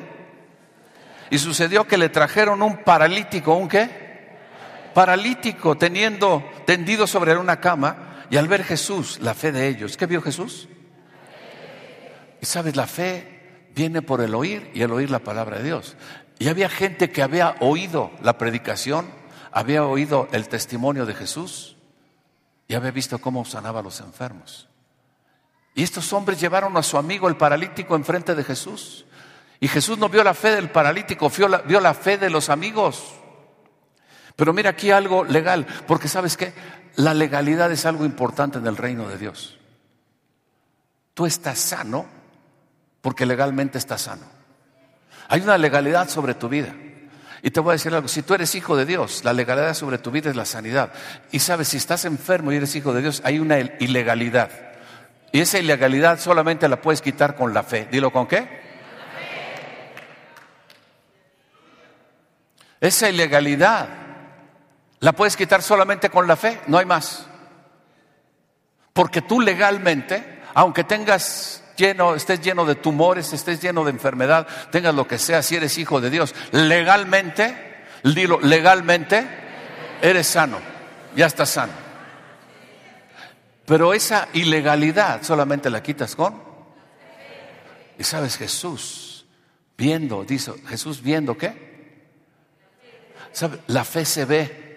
Y 1.29 1.37
sucedió 1.37 1.85
que 1.87 1.97
le 1.97 2.09
trajeron 2.09 2.61
un 2.61 2.83
paralítico, 2.83 3.53
¿un 3.53 3.67
qué? 3.67 4.37
Paralítico, 4.93 5.77
teniendo 5.77 6.43
tendido 6.65 7.05
sobre 7.05 7.37
una 7.37 7.59
cama. 7.59 8.25
Y 8.29 8.37
al 8.37 8.47
ver 8.47 8.63
Jesús, 8.63 9.19
la 9.19 9.33
fe 9.33 9.51
de 9.51 9.67
ellos, 9.67 9.97
¿qué 9.97 10.05
vio 10.05 10.21
Jesús? 10.21 10.67
Y 12.41 12.45
sabes, 12.45 12.75
la 12.75 12.87
fe 12.87 13.69
viene 13.75 14.01
por 14.01 14.21
el 14.21 14.35
oír 14.35 14.71
y 14.73 14.81
el 14.81 14.91
oír 14.91 15.09
la 15.09 15.19
palabra 15.19 15.57
de 15.57 15.63
Dios. 15.63 15.95
Y 16.37 16.47
había 16.47 16.69
gente 16.69 17.11
que 17.11 17.21
había 17.21 17.55
oído 17.59 18.11
la 18.21 18.37
predicación, 18.37 19.09
había 19.51 19.83
oído 19.83 20.27
el 20.31 20.47
testimonio 20.47 21.05
de 21.05 21.13
Jesús 21.13 21.75
y 22.67 22.75
había 22.75 22.91
visto 22.91 23.19
cómo 23.19 23.43
sanaba 23.45 23.81
a 23.81 23.83
los 23.83 23.99
enfermos. 23.99 24.69
Y 25.75 25.83
estos 25.83 26.11
hombres 26.13 26.39
llevaron 26.39 26.75
a 26.77 26.83
su 26.83 26.97
amigo 26.97 27.27
el 27.27 27.37
paralítico 27.37 27.95
enfrente 27.95 28.35
de 28.35 28.43
Jesús. 28.43 29.05
Y 29.59 29.67
Jesús 29.67 29.97
no 29.97 30.09
vio 30.09 30.23
la 30.23 30.33
fe 30.33 30.51
del 30.51 30.69
paralítico, 30.69 31.29
vio 31.29 31.79
la, 31.79 31.93
fe 31.93 32.17
de 32.17 32.29
los 32.29 32.49
amigos. 32.49 33.13
Pero 34.35 34.53
mira 34.53 34.69
aquí 34.71 34.91
algo 34.91 35.23
legal, 35.25 35.67
porque 35.87 36.07
sabes 36.07 36.37
que 36.37 36.53
la 36.95 37.13
legalidad 37.13 37.71
es 37.71 37.85
algo 37.85 38.05
importante 38.05 38.57
en 38.57 38.67
el 38.67 38.77
reino 38.77 39.07
de 39.07 39.17
Dios. 39.17 39.57
Tú 41.13 41.25
estás 41.25 41.59
sano 41.59 42.18
porque 43.01 43.25
legalmente 43.25 43.77
estás 43.77 44.01
sano. 44.03 44.25
Hay 45.27 45.41
una 45.41 45.57
legalidad 45.57 46.09
sobre 46.09 46.33
tu 46.33 46.49
vida. 46.49 46.73
Y 47.41 47.51
te 47.51 47.59
voy 47.59 47.71
a 47.71 47.73
decir 47.73 47.93
algo, 47.93 48.07
si 48.07 48.21
tú 48.21 48.33
eres 48.33 48.53
hijo 48.55 48.75
de 48.75 48.85
Dios, 48.85 49.23
la 49.23 49.31
legalidad 49.31 49.73
sobre 49.73 49.97
tu 49.97 50.11
vida 50.11 50.29
es 50.29 50.35
la 50.35 50.45
sanidad. 50.45 50.91
Y 51.31 51.39
sabes, 51.39 51.69
si 51.69 51.77
estás 51.77 52.03
enfermo 52.05 52.51
y 52.51 52.57
eres 52.57 52.75
hijo 52.75 52.93
de 52.93 53.01
Dios, 53.01 53.21
hay 53.23 53.39
una 53.39 53.59
ilegalidad. 53.59 54.49
Y 55.31 55.39
esa 55.39 55.59
ilegalidad 55.59 56.19
solamente 56.19 56.67
la 56.67 56.81
puedes 56.81 57.01
quitar 57.01 57.35
con 57.35 57.53
la 57.53 57.63
fe. 57.63 57.87
Dilo 57.91 58.11
con 58.11 58.27
qué. 58.27 58.59
Esa 62.81 63.09
ilegalidad 63.09 63.87
la 64.99 65.13
puedes 65.13 65.37
quitar 65.37 65.61
solamente 65.61 66.09
con 66.09 66.27
la 66.27 66.35
fe, 66.35 66.59
no 66.67 66.77
hay 66.77 66.85
más. 66.85 67.25
Porque 68.93 69.21
tú 69.21 69.39
legalmente, 69.39 70.41
aunque 70.53 70.83
tengas 70.83 71.63
lleno, 71.79 72.13
estés 72.13 72.41
lleno 72.41 72.65
de 72.65 72.75
tumores, 72.75 73.33
estés 73.33 73.61
lleno 73.61 73.83
de 73.83 73.91
enfermedad, 73.91 74.47
tengas 74.71 74.93
lo 74.93 75.07
que 75.07 75.17
sea, 75.17 75.41
si 75.41 75.55
eres 75.55 75.77
hijo 75.77 75.99
de 76.01 76.11
Dios, 76.11 76.35
legalmente, 76.51 77.55
dilo, 78.03 78.39
legalmente, 78.41 79.25
eres 80.01 80.27
sano, 80.27 80.59
ya 81.15 81.25
estás 81.25 81.49
sano. 81.49 81.73
Pero 83.65 83.93
esa 83.93 84.27
ilegalidad 84.33 85.23
solamente 85.23 85.69
la 85.69 85.81
quitas 85.81 86.15
con. 86.15 86.41
Y 87.97 88.03
sabes, 88.03 88.35
Jesús, 88.35 89.27
viendo, 89.77 90.23
dice 90.23 90.53
Jesús 90.67 91.01
viendo 91.01 91.37
qué. 91.37 91.69
¿Sabe? 93.31 93.59
La 93.67 93.83
fe 93.83 94.05
se 94.05 94.25
ve. 94.25 94.69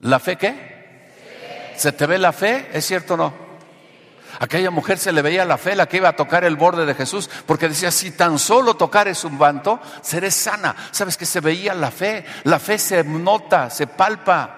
¿La 0.00 0.18
fe 0.18 0.36
qué? 0.36 1.74
¿Se 1.76 1.92
te 1.92 2.06
ve 2.06 2.18
la 2.18 2.32
fe? 2.32 2.68
¿Es 2.72 2.84
cierto 2.84 3.14
o 3.14 3.16
no? 3.16 3.47
Aquella 4.40 4.70
mujer 4.70 4.98
se 4.98 5.10
le 5.10 5.20
veía 5.20 5.44
la 5.44 5.58
fe, 5.58 5.74
la 5.74 5.86
que 5.86 5.96
iba 5.96 6.10
a 6.10 6.16
tocar 6.16 6.44
el 6.44 6.54
borde 6.54 6.86
de 6.86 6.94
Jesús, 6.94 7.28
porque 7.44 7.68
decía, 7.68 7.90
si 7.90 8.12
tan 8.12 8.38
solo 8.38 8.74
tocares 8.74 9.18
su 9.18 9.30
manto, 9.30 9.80
seré 10.00 10.30
sana. 10.30 10.76
¿Sabes 10.92 11.16
que 11.16 11.26
se 11.26 11.40
veía 11.40 11.74
la 11.74 11.90
fe? 11.90 12.24
La 12.44 12.60
fe 12.60 12.78
se 12.78 13.02
nota, 13.02 13.68
se 13.68 13.88
palpa. 13.88 14.54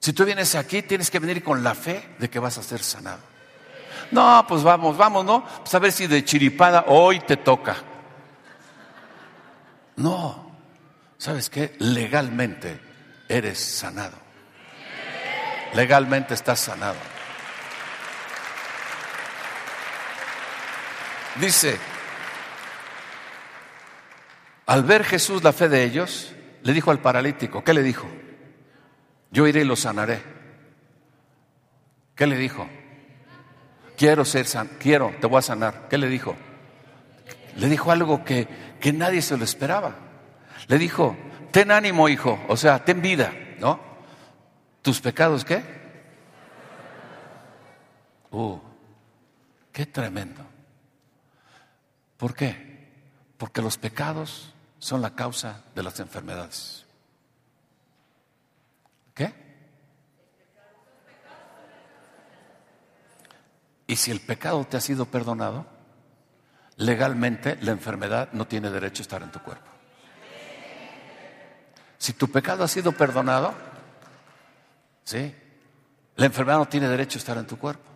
Si 0.00 0.12
tú 0.12 0.24
vienes 0.24 0.54
aquí, 0.56 0.82
tienes 0.82 1.10
que 1.10 1.20
venir 1.20 1.44
con 1.44 1.62
la 1.62 1.74
fe 1.74 2.16
de 2.18 2.28
que 2.28 2.40
vas 2.40 2.58
a 2.58 2.62
ser 2.62 2.82
sanado. 2.82 3.20
No, 4.10 4.44
pues 4.48 4.62
vamos, 4.64 4.96
vamos, 4.96 5.24
¿no? 5.24 5.44
Pues 5.44 5.74
a 5.74 5.78
ver 5.78 5.92
si 5.92 6.08
de 6.08 6.24
chiripada 6.24 6.86
hoy 6.88 7.20
te 7.20 7.36
toca. 7.36 7.76
No, 9.96 10.50
¿sabes 11.18 11.48
qué? 11.48 11.76
Legalmente 11.78 12.80
eres 13.28 13.60
sanado. 13.60 14.16
Legalmente 15.72 16.34
estás 16.34 16.58
sanado. 16.58 17.13
Dice, 21.40 21.78
al 24.66 24.84
ver 24.84 25.04
Jesús 25.04 25.42
la 25.42 25.52
fe 25.52 25.68
de 25.68 25.84
ellos, 25.84 26.32
le 26.62 26.72
dijo 26.72 26.90
al 26.90 27.00
paralítico, 27.00 27.64
¿qué 27.64 27.74
le 27.74 27.82
dijo? 27.82 28.06
Yo 29.30 29.46
iré 29.46 29.62
y 29.62 29.64
lo 29.64 29.76
sanaré. 29.76 30.22
¿Qué 32.14 32.26
le 32.26 32.36
dijo? 32.36 32.68
Quiero 33.96 34.24
ser 34.24 34.46
san, 34.46 34.68
quiero, 34.78 35.12
te 35.20 35.26
voy 35.26 35.38
a 35.38 35.42
sanar. 35.42 35.88
¿Qué 35.88 35.98
le 35.98 36.08
dijo? 36.08 36.36
Le 37.56 37.68
dijo 37.68 37.90
algo 37.90 38.24
que, 38.24 38.48
que 38.80 38.92
nadie 38.92 39.20
se 39.22 39.36
lo 39.36 39.44
esperaba. 39.44 39.96
Le 40.68 40.78
dijo, 40.78 41.16
ten 41.50 41.70
ánimo, 41.70 42.08
hijo, 42.08 42.40
o 42.48 42.56
sea, 42.56 42.84
ten 42.84 43.02
vida, 43.02 43.32
¿no? 43.58 43.80
¿Tus 44.82 45.00
pecados 45.00 45.44
qué? 45.44 45.62
Uh, 48.30 48.58
qué 49.72 49.86
tremendo. 49.86 50.53
¿Por 52.24 52.34
qué? 52.34 52.56
Porque 53.36 53.60
los 53.60 53.76
pecados 53.76 54.54
son 54.78 55.02
la 55.02 55.14
causa 55.14 55.62
de 55.74 55.82
las 55.82 56.00
enfermedades. 56.00 56.86
¿Qué? 59.12 59.34
Y 63.86 63.96
si 63.96 64.10
el 64.10 64.20
pecado 64.20 64.64
te 64.64 64.78
ha 64.78 64.80
sido 64.80 65.04
perdonado, 65.04 65.66
legalmente 66.78 67.58
la 67.60 67.72
enfermedad 67.72 68.30
no 68.32 68.46
tiene 68.46 68.70
derecho 68.70 69.02
a 69.02 69.04
estar 69.04 69.22
en 69.22 69.30
tu 69.30 69.40
cuerpo. 69.40 69.68
Si 71.98 72.14
tu 72.14 72.32
pecado 72.32 72.64
ha 72.64 72.68
sido 72.68 72.92
perdonado, 72.92 73.52
¿sí? 75.04 75.34
La 76.16 76.24
enfermedad 76.24 76.56
no 76.56 76.68
tiene 76.68 76.88
derecho 76.88 77.18
a 77.18 77.20
estar 77.20 77.36
en 77.36 77.46
tu 77.46 77.58
cuerpo. 77.58 77.93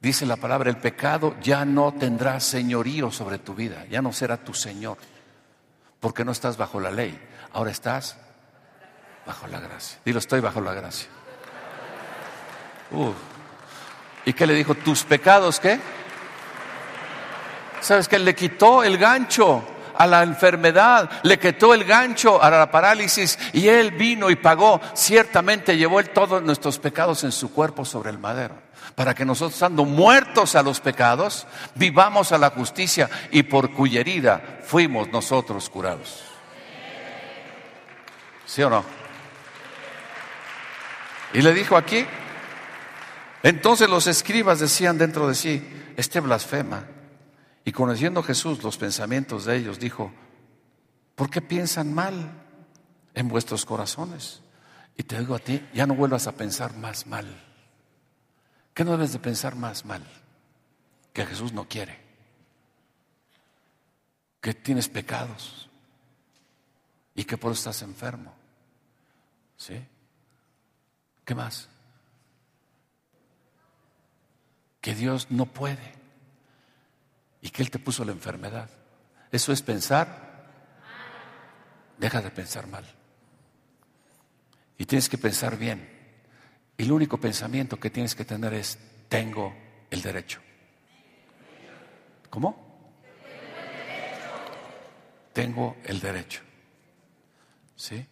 Dice 0.00 0.24
la 0.24 0.36
palabra, 0.36 0.70
el 0.70 0.78
pecado 0.78 1.36
ya 1.42 1.64
no 1.64 1.92
tendrá 1.92 2.40
señorío 2.40 3.10
sobre 3.10 3.38
tu 3.38 3.54
vida, 3.54 3.84
ya 3.90 4.00
no 4.00 4.12
será 4.12 4.38
tu 4.38 4.54
Señor, 4.54 4.96
porque 6.00 6.24
no 6.24 6.32
estás 6.32 6.56
bajo 6.56 6.80
la 6.80 6.90
ley, 6.90 7.20
ahora 7.52 7.70
estás 7.70 8.16
Bajo 9.26 9.46
la 9.46 9.60
gracia. 9.60 9.98
Dilo, 10.04 10.18
estoy 10.18 10.40
bajo 10.40 10.60
la 10.60 10.72
gracia. 10.74 11.08
¿Y 14.24 14.32
qué 14.32 14.46
le 14.46 14.54
dijo? 14.54 14.74
¿Tus 14.74 15.04
pecados 15.04 15.60
qué? 15.60 15.78
¿Sabes 17.80 18.08
que 18.08 18.18
le 18.18 18.34
quitó 18.34 18.82
el 18.82 18.98
gancho 18.98 19.62
a 19.96 20.06
la 20.06 20.22
enfermedad, 20.22 21.10
le 21.22 21.38
quitó 21.38 21.74
el 21.74 21.84
gancho 21.84 22.42
a 22.42 22.50
la 22.50 22.70
parálisis 22.70 23.38
y 23.52 23.68
él 23.68 23.90
vino 23.90 24.30
y 24.30 24.36
pagó. 24.36 24.80
Ciertamente 24.94 25.76
llevó 25.76 26.00
él 26.00 26.10
todos 26.10 26.42
nuestros 26.42 26.78
pecados 26.78 27.22
en 27.24 27.32
su 27.32 27.52
cuerpo 27.52 27.84
sobre 27.84 28.10
el 28.10 28.18
madero, 28.18 28.54
para 29.00 29.14
que 29.14 29.24
nosotros, 29.24 29.54
estando 29.54 29.86
muertos 29.86 30.54
a 30.54 30.62
los 30.62 30.78
pecados, 30.78 31.46
vivamos 31.74 32.32
a 32.32 32.36
la 32.36 32.50
justicia 32.50 33.08
y 33.30 33.44
por 33.44 33.72
cuya 33.72 34.00
herida 34.00 34.60
fuimos 34.62 35.08
nosotros 35.08 35.70
curados. 35.70 36.22
¿Sí 38.44 38.62
o 38.62 38.68
no? 38.68 38.84
Y 41.32 41.40
le 41.40 41.54
dijo 41.54 41.78
aquí, 41.78 42.04
entonces 43.42 43.88
los 43.88 44.06
escribas 44.06 44.60
decían 44.60 44.98
dentro 44.98 45.26
de 45.28 45.34
sí, 45.34 45.66
este 45.96 46.20
blasfema. 46.20 46.84
Y 47.64 47.72
conociendo 47.72 48.22
Jesús 48.22 48.62
los 48.62 48.76
pensamientos 48.76 49.46
de 49.46 49.56
ellos, 49.56 49.78
dijo, 49.78 50.12
¿por 51.14 51.30
qué 51.30 51.40
piensan 51.40 51.94
mal 51.94 52.32
en 53.14 53.28
vuestros 53.28 53.64
corazones? 53.64 54.42
Y 54.98 55.04
te 55.04 55.18
digo 55.18 55.36
a 55.36 55.38
ti, 55.38 55.66
ya 55.72 55.86
no 55.86 55.94
vuelvas 55.94 56.26
a 56.26 56.32
pensar 56.32 56.76
más 56.76 57.06
mal. 57.06 57.49
¿Qué 58.80 58.84
no 58.84 58.92
debes 58.92 59.12
de 59.12 59.18
pensar 59.18 59.56
más 59.56 59.84
mal? 59.84 60.02
Que 61.12 61.26
Jesús 61.26 61.52
no 61.52 61.68
quiere. 61.68 61.98
Que 64.40 64.54
tienes 64.54 64.88
pecados. 64.88 65.68
Y 67.14 67.24
que 67.24 67.36
por 67.36 67.52
eso 67.52 67.58
estás 67.58 67.82
enfermo. 67.82 68.32
¿Sí? 69.58 69.86
¿Qué 71.26 71.34
más? 71.34 71.68
Que 74.80 74.94
Dios 74.94 75.30
no 75.30 75.44
puede 75.44 75.92
y 77.42 77.50
que 77.50 77.62
Él 77.62 77.70
te 77.70 77.78
puso 77.78 78.02
la 78.06 78.12
enfermedad. 78.12 78.70
Eso 79.30 79.52
es 79.52 79.60
pensar. 79.60 80.48
Deja 81.98 82.22
de 82.22 82.30
pensar 82.30 82.66
mal. 82.66 82.86
Y 84.78 84.86
tienes 84.86 85.10
que 85.10 85.18
pensar 85.18 85.58
bien. 85.58 85.99
Y 86.80 86.84
el 86.84 86.92
único 86.92 87.18
pensamiento 87.18 87.78
que 87.78 87.90
tienes 87.90 88.14
que 88.14 88.24
tener 88.24 88.54
es, 88.54 88.78
tengo 89.10 89.54
el 89.90 90.00
derecho. 90.00 90.40
¿Cómo? 92.30 92.56
Tengo 95.34 95.76
el 95.84 96.00
derecho. 96.00 96.40
¿Sí? 97.76 98.06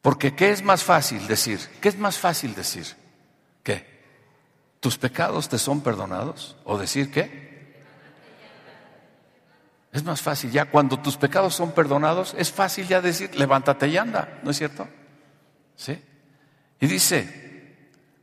Porque 0.00 0.36
¿qué 0.36 0.52
es 0.52 0.62
más 0.62 0.84
fácil 0.84 1.26
decir? 1.26 1.58
¿Qué 1.80 1.88
es 1.88 1.98
más 1.98 2.16
fácil 2.16 2.54
decir? 2.54 2.86
¿Qué? 3.64 3.84
¿Tus 4.78 4.96
pecados 4.96 5.48
te 5.48 5.58
son 5.58 5.80
perdonados? 5.80 6.56
¿O 6.62 6.78
decir 6.78 7.10
qué? 7.10 7.82
Es 9.90 10.04
más 10.04 10.22
fácil 10.22 10.52
ya 10.52 10.66
cuando 10.66 11.00
tus 11.00 11.16
pecados 11.16 11.56
son 11.56 11.72
perdonados, 11.72 12.36
es 12.38 12.52
fácil 12.52 12.86
ya 12.86 13.00
decir, 13.00 13.34
levántate 13.34 13.88
y 13.88 13.96
anda, 13.96 14.38
¿no 14.44 14.52
es 14.52 14.58
cierto? 14.58 14.86
¿Sí? 15.74 16.00
Y 16.80 16.86
dice, 16.86 17.46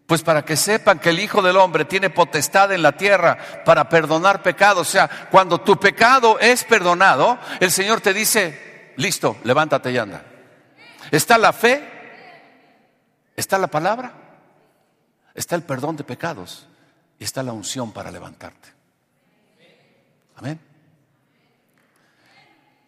pues 0.06 0.22
para 0.22 0.43
que 0.43 0.56
sepan 0.56 0.99
que 0.99 1.10
el 1.10 1.20
Hijo 1.20 1.41
del 1.41 1.58
Hombre 1.58 1.86
tiene 1.86 2.10
potestad 2.10 2.72
en 2.72 2.82
la 2.82 2.91
tierra 2.91 3.64
para 3.66 3.89
perdonar 3.89 4.43
pecados. 4.43 4.88
O 4.88 4.91
sea, 4.91 5.10
cuando 5.32 5.62
tu 5.62 5.80
pecado 5.80 6.39
es 6.39 6.64
perdonado, 6.64 7.39
el 7.60 7.72
Señor 7.72 8.01
te 8.01 8.14
dice, 8.14 8.93
listo, 8.97 9.38
levántate 9.43 9.91
y 9.91 9.97
anda. 9.97 10.24
Está 11.10 11.38
la 11.38 11.54
fe, 11.54 11.82
está 13.36 13.58
la 13.58 13.68
palabra, 13.68 14.14
está 15.34 15.56
el 15.56 15.64
perdón 15.64 15.95
de 15.95 16.04
pecados 16.04 16.68
y 17.20 17.24
está 17.24 17.41
la 17.43 17.54
unción 17.54 17.91
para 17.91 18.12
levantarte. 18.12 18.70
Amén. 20.36 20.60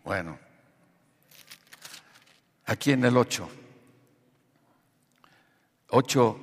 Bueno, 0.04 0.38
aquí 2.66 2.92
en 2.92 3.06
el 3.06 3.18
8, 3.18 3.50
8, 5.98 6.38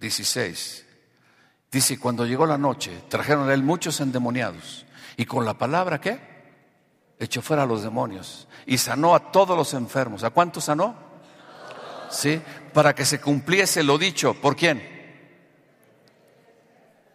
16, 0.00 0.86
dice, 1.70 1.98
cuando 2.00 2.26
llegó 2.26 2.44
la 2.44 2.58
noche, 2.58 2.90
trajeron 3.08 3.48
a 3.48 3.54
él 3.54 3.62
muchos 3.62 4.00
endemoniados 4.00 4.84
y 5.16 5.26
con 5.26 5.44
la 5.44 5.54
palabra, 5.54 6.00
¿qué? 6.00 6.18
echó 7.20 7.40
fuera 7.40 7.62
a 7.62 7.66
los 7.66 7.84
demonios 7.84 8.48
y 8.66 8.78
sanó 8.78 9.14
a 9.14 9.30
todos 9.30 9.56
los 9.56 9.74
enfermos. 9.74 10.24
¿A 10.24 10.30
cuántos 10.30 10.64
sanó? 10.64 10.96
Sí, 12.10 12.42
para 12.72 12.96
que 12.96 13.04
se 13.04 13.20
cumpliese 13.20 13.84
lo 13.84 13.96
dicho. 13.96 14.34
¿Por 14.34 14.56
quién? 14.56 14.82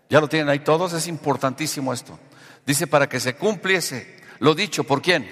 ¿Ya 0.10 0.22
lo 0.22 0.30
tienen 0.30 0.48
ahí 0.48 0.60
todos? 0.60 0.94
Es 0.94 1.08
importantísimo 1.08 1.92
esto. 1.92 2.18
Dice 2.66 2.88
para 2.88 3.10
que 3.10 3.20
se 3.20 3.36
cumpliese 3.36 4.22
lo 4.40 4.56
dicho 4.56 4.86
por 4.86 5.02
quién. 5.02 5.30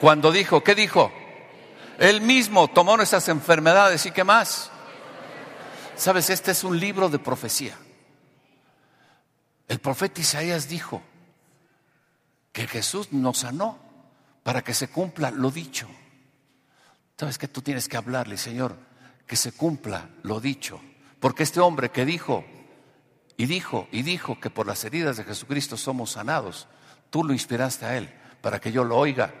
Cuando 0.00 0.32
dijo, 0.32 0.64
¿qué 0.64 0.74
dijo? 0.74 1.12
Él 1.98 2.20
mismo 2.20 2.68
tomó 2.68 2.96
nuestras 2.96 3.28
enfermedades 3.28 4.04
y 4.06 4.10
qué 4.10 4.24
más. 4.24 4.70
Sabes, 5.96 6.30
este 6.30 6.50
es 6.50 6.64
un 6.64 6.78
libro 6.78 7.08
de 7.08 7.18
profecía. 7.18 7.78
El 9.68 9.78
profeta 9.78 10.20
Isaías 10.20 10.68
dijo 10.68 11.02
que 12.52 12.66
Jesús 12.66 13.12
nos 13.12 13.38
sanó 13.38 13.78
para 14.42 14.62
que 14.62 14.74
se 14.74 14.88
cumpla 14.88 15.30
lo 15.30 15.50
dicho. 15.50 15.88
Sabes 17.16 17.38
que 17.38 17.48
tú 17.48 17.62
tienes 17.62 17.88
que 17.88 17.96
hablarle, 17.96 18.36
Señor, 18.36 18.76
que 19.26 19.36
se 19.36 19.52
cumpla 19.52 20.10
lo 20.22 20.40
dicho. 20.40 20.80
Porque 21.20 21.44
este 21.44 21.60
hombre 21.60 21.90
que 21.90 22.04
dijo 22.04 22.44
y 23.36 23.46
dijo 23.46 23.88
y 23.90 24.02
dijo 24.02 24.38
que 24.40 24.50
por 24.50 24.66
las 24.66 24.84
heridas 24.84 25.16
de 25.16 25.24
Jesucristo 25.24 25.76
somos 25.76 26.12
sanados, 26.12 26.66
tú 27.10 27.24
lo 27.24 27.32
inspiraste 27.32 27.86
a 27.86 27.96
él 27.96 28.12
para 28.42 28.60
que 28.60 28.72
yo 28.72 28.84
lo 28.84 28.98
oiga 28.98 29.32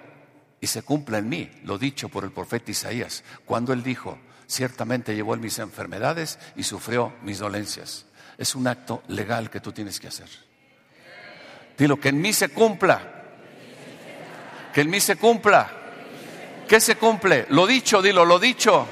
y 0.64 0.66
se 0.66 0.80
cumpla 0.80 1.18
en 1.18 1.28
mí 1.28 1.50
lo 1.64 1.76
dicho 1.76 2.08
por 2.08 2.24
el 2.24 2.32
profeta 2.32 2.70
Isaías, 2.70 3.22
cuando 3.44 3.74
él 3.74 3.82
dijo, 3.82 4.18
ciertamente 4.46 5.14
llevó 5.14 5.36
mis 5.36 5.58
enfermedades 5.58 6.38
y 6.56 6.62
sufrió 6.62 7.12
mis 7.20 7.38
dolencias. 7.38 8.06
Es 8.38 8.54
un 8.54 8.66
acto 8.66 9.02
legal 9.08 9.50
que 9.50 9.60
tú 9.60 9.72
tienes 9.72 10.00
que 10.00 10.08
hacer. 10.08 10.28
Dilo, 11.76 12.00
que 12.00 12.08
en 12.08 12.18
mí 12.18 12.32
se 12.32 12.48
cumpla. 12.48 13.26
Que 14.72 14.80
en 14.80 14.88
mí 14.88 15.00
se 15.00 15.16
cumpla. 15.16 15.70
¿Qué 16.66 16.80
se 16.80 16.96
cumple? 16.96 17.44
Lo 17.50 17.66
dicho, 17.66 18.00
dilo, 18.00 18.24
lo 18.24 18.38
dicho. 18.38 18.86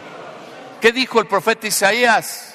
¿Qué 0.78 0.92
dijo 0.92 1.20
el 1.20 1.26
profeta 1.26 1.68
Isaías? 1.68 2.51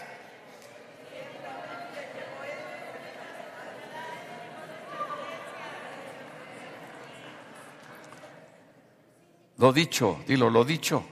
Lo 9.57 9.73
dicho, 9.73 10.19
dilo, 10.27 10.49
lo 10.49 10.63
dicho 10.63 11.03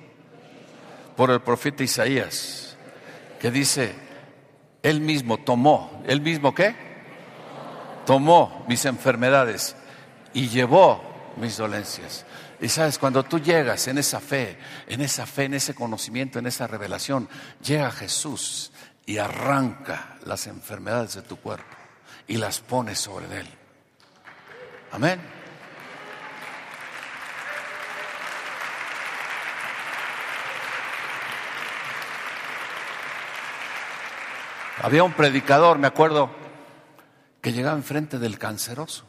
por 1.16 1.32
el 1.32 1.42
profeta 1.42 1.84
Isaías, 1.84 2.76
que 3.40 3.50
dice, 3.50 3.96
él 4.84 5.02
mismo 5.02 5.38
tomó, 5.38 6.04
él 6.06 6.22
mismo 6.22 6.54
qué? 6.54 6.76
Tomó 8.06 8.66
mis 8.68 8.86
enfermedades 8.86 9.76
y 10.34 10.50
llevó 10.50 11.02
mis 11.38 11.58
dolencias. 11.58 12.26
Y 12.62 12.70
sabes, 12.70 13.00
cuando 13.00 13.24
tú 13.24 13.40
llegas 13.40 13.88
en 13.88 13.98
esa 13.98 14.20
fe, 14.20 14.58
en 14.88 15.02
esa 15.02 15.26
fe, 15.26 15.46
en 15.46 15.56
ese 15.56 15.74
conocimiento, 15.74 16.40
en 16.40 16.48
esa 16.48 16.68
revelación, 16.68 17.28
llega 17.64 17.92
Jesús 17.92 18.72
y 19.06 19.18
arranca 19.18 20.18
las 20.26 20.48
enfermedades 20.48 21.16
de 21.16 21.22
tu 21.22 21.38
cuerpo 21.38 21.76
y 22.28 22.38
las 22.38 22.60
pone 22.60 22.96
sobre 22.96 23.40
él. 23.40 23.48
Amén. 24.92 25.35
Había 34.86 35.04
un 35.04 35.14
predicador, 35.14 35.80
me 35.80 35.88
acuerdo, 35.88 36.30
que 37.42 37.52
llegaba 37.52 37.76
enfrente 37.76 38.20
del 38.20 38.38
canceroso. 38.38 39.04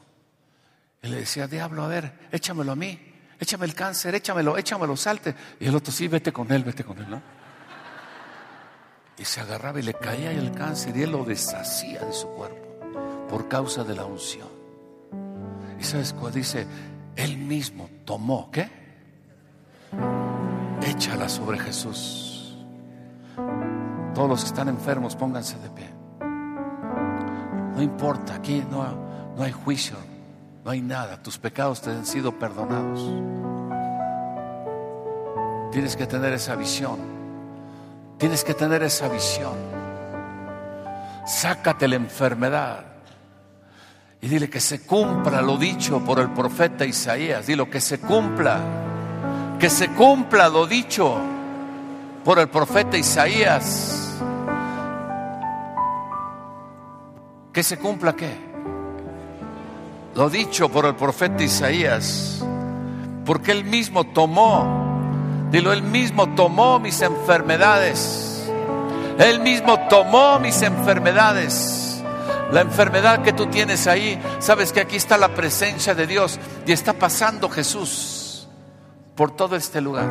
Y 1.02 1.08
le 1.08 1.16
decía, 1.16 1.48
diablo, 1.48 1.84
a 1.84 1.88
ver, 1.88 2.14
échamelo 2.32 2.72
a 2.72 2.74
mí, 2.74 2.98
échame 3.38 3.66
el 3.66 3.74
cáncer, 3.74 4.14
échamelo, 4.14 4.56
échamelo, 4.56 4.96
salte. 4.96 5.34
Y 5.60 5.66
el 5.66 5.76
otro, 5.76 5.92
sí, 5.92 6.08
vete 6.08 6.32
con 6.32 6.50
él, 6.50 6.64
vete 6.64 6.82
con 6.82 6.96
él, 6.96 7.10
¿no? 7.10 7.20
Y 9.18 9.26
se 9.26 9.42
agarraba 9.42 9.78
y 9.78 9.82
le 9.82 9.92
caía 9.92 10.30
el 10.30 10.50
cáncer 10.52 10.96
y 10.96 11.02
él 11.02 11.10
lo 11.10 11.24
deshacía 11.24 12.00
de 12.00 12.12
su 12.14 12.28
cuerpo 12.28 13.26
por 13.28 13.46
causa 13.46 13.84
de 13.84 13.96
la 13.96 14.06
unción. 14.06 14.48
Y 15.78 15.84
sabes 15.84 16.14
cuál 16.14 16.32
dice, 16.32 16.66
él 17.16 17.36
mismo 17.36 17.90
tomó, 18.06 18.50
¿qué? 18.50 18.70
Échala 20.80 21.28
sobre 21.28 21.58
Jesús. 21.58 22.56
Todos 24.16 24.30
los 24.30 24.40
que 24.40 24.46
están 24.46 24.70
enfermos, 24.70 25.14
pónganse 25.14 25.58
de 25.58 25.68
pie. 25.68 25.90
No 27.74 27.82
importa, 27.82 28.36
aquí 28.36 28.64
no, 28.70 28.82
no 29.36 29.42
hay 29.42 29.52
juicio, 29.52 29.94
no 30.64 30.70
hay 30.70 30.80
nada. 30.80 31.22
Tus 31.22 31.36
pecados 31.36 31.82
te 31.82 31.90
han 31.90 32.06
sido 32.06 32.32
perdonados. 32.32 32.98
Tienes 35.70 35.96
que 35.96 36.06
tener 36.06 36.32
esa 36.32 36.56
visión. 36.56 36.96
Tienes 38.16 38.42
que 38.42 38.54
tener 38.54 38.82
esa 38.84 39.06
visión. 39.08 39.52
Sácate 41.26 41.86
la 41.86 41.96
enfermedad. 41.96 42.86
Y 44.22 44.28
dile 44.28 44.48
que 44.48 44.60
se 44.60 44.86
cumpla 44.86 45.42
lo 45.42 45.58
dicho 45.58 46.00
por 46.00 46.20
el 46.20 46.30
profeta 46.30 46.86
Isaías. 46.86 47.46
Dilo 47.46 47.68
que 47.68 47.82
se 47.82 48.00
cumpla. 48.00 48.60
Que 49.60 49.68
se 49.68 49.88
cumpla 49.90 50.48
lo 50.48 50.66
dicho 50.66 51.18
por 52.24 52.38
el 52.38 52.48
profeta 52.48 52.96
Isaías. 52.96 54.05
Que 57.56 57.62
se 57.62 57.78
cumpla 57.78 58.14
qué? 58.14 58.36
Lo 60.14 60.28
dicho 60.28 60.68
por 60.68 60.84
el 60.84 60.94
profeta 60.94 61.42
Isaías, 61.42 62.44
porque 63.24 63.50
él 63.50 63.64
mismo 63.64 64.04
tomó, 64.04 65.48
dilo, 65.50 65.72
él 65.72 65.82
mismo 65.82 66.34
tomó 66.34 66.78
mis 66.78 67.00
enfermedades, 67.00 68.46
él 69.18 69.40
mismo 69.40 69.88
tomó 69.88 70.38
mis 70.38 70.60
enfermedades. 70.60 72.02
La 72.52 72.60
enfermedad 72.60 73.22
que 73.22 73.32
tú 73.32 73.46
tienes 73.46 73.86
ahí, 73.86 74.20
sabes 74.38 74.70
que 74.70 74.80
aquí 74.80 74.96
está 74.96 75.16
la 75.16 75.34
presencia 75.34 75.94
de 75.94 76.06
Dios 76.06 76.38
y 76.66 76.72
está 76.72 76.92
pasando 76.92 77.48
Jesús 77.48 78.48
por 79.14 79.30
todo 79.30 79.56
este 79.56 79.80
lugar, 79.80 80.10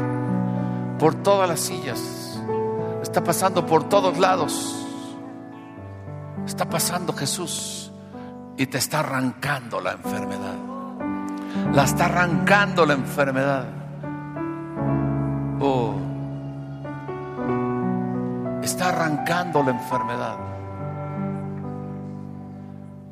por 0.98 1.14
todas 1.14 1.48
las 1.48 1.60
sillas, 1.60 2.00
está 3.04 3.24
pasando 3.24 3.68
por 3.68 3.88
todos 3.88 4.18
lados. 4.18 4.85
Está 6.46 6.70
pasando 6.70 7.12
Jesús 7.14 7.92
y 8.58 8.68
te 8.68 8.78
está 8.78 9.00
arrancando 9.00 9.82
la 9.82 9.94
enfermedad. 9.94 10.56
La 11.74 11.84
está 11.84 12.06
arrancando 12.06 12.86
la 12.86 12.94
enfermedad. 12.94 13.66
Oh. 15.60 15.96
Está 18.62 18.90
arrancando 18.90 19.64
la 19.64 19.72
enfermedad. 19.72 20.38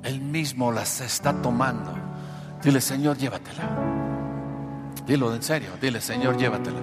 Él 0.03 0.21
mismo 0.21 0.71
las 0.71 1.01
está 1.01 1.33
tomando. 1.33 1.91
Dile, 2.61 2.81
Señor, 2.81 3.17
llévatela. 3.17 3.63
Dilo 5.07 5.33
en 5.33 5.41
serio. 5.41 5.71
Dile, 5.81 5.99
Señor, 5.99 6.37
llévatela. 6.37 6.79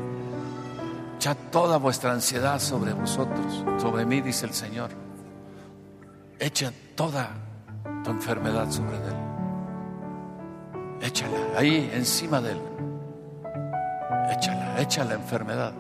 Echa 1.17 1.35
toda 1.35 1.77
vuestra 1.77 2.13
ansiedad 2.13 2.59
sobre 2.59 2.93
vosotros, 2.93 3.65
sobre 3.81 4.05
mí, 4.07 4.21
dice 4.21 4.47
el 4.47 4.55
Señor 4.55 5.10
echa 6.41 6.72
toda 6.97 7.28
tu 8.03 8.11
enfermedad 8.11 8.68
sobre 8.70 8.97
él. 8.97 9.14
Échala 11.03 11.38
ahí 11.57 11.91
encima 11.93 12.41
de 12.41 12.53
él. 12.53 12.61
Échala, 14.30 14.80
echa 14.80 15.05
la 15.05 15.14
enfermedad. 15.14 15.72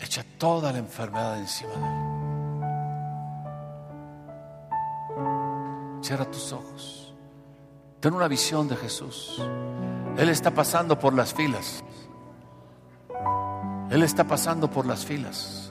Echa 0.00 0.24
toda 0.38 0.72
la 0.72 0.78
enfermedad 0.78 1.38
encima 1.38 1.72
de 1.72 1.86
él. 1.86 2.02
Cierra 6.02 6.24
tus 6.24 6.52
ojos. 6.52 7.14
Ten 8.00 8.14
una 8.14 8.26
visión 8.28 8.66
de 8.66 8.76
Jesús. 8.76 9.40
Él 10.16 10.28
está 10.28 10.50
pasando 10.50 10.98
por 10.98 11.14
las 11.14 11.32
filas. 11.32 11.84
Él 13.90 14.02
está 14.02 14.24
pasando 14.24 14.68
por 14.68 14.86
las 14.86 15.04
filas. 15.04 15.61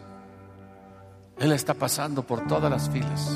Él 1.42 1.52
está 1.54 1.74
pasando 1.74 2.22
por 2.22 2.46
todas 2.46 2.70
las 2.70 2.88
filas. 2.88 3.34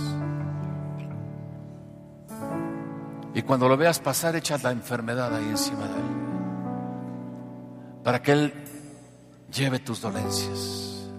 Y 3.34 3.42
cuando 3.42 3.68
lo 3.68 3.76
veas 3.76 4.00
pasar, 4.00 4.36
echa 4.36 4.60
la 4.60 4.70
enfermedad 4.70 5.36
ahí 5.36 5.46
encima 5.46 5.88
de 5.88 5.96
Él. 5.96 6.16
Para 8.04 8.22
que 8.22 8.32
Él 8.32 8.54
lleve 9.52 9.80
tus 9.80 10.02
dolencias. 10.02 11.10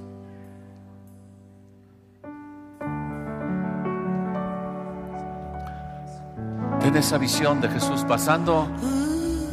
Ten 6.78 6.97
esa 6.97 7.18
visión 7.18 7.61
de 7.61 7.68
Jesús 7.68 8.05
pasando 8.07 8.68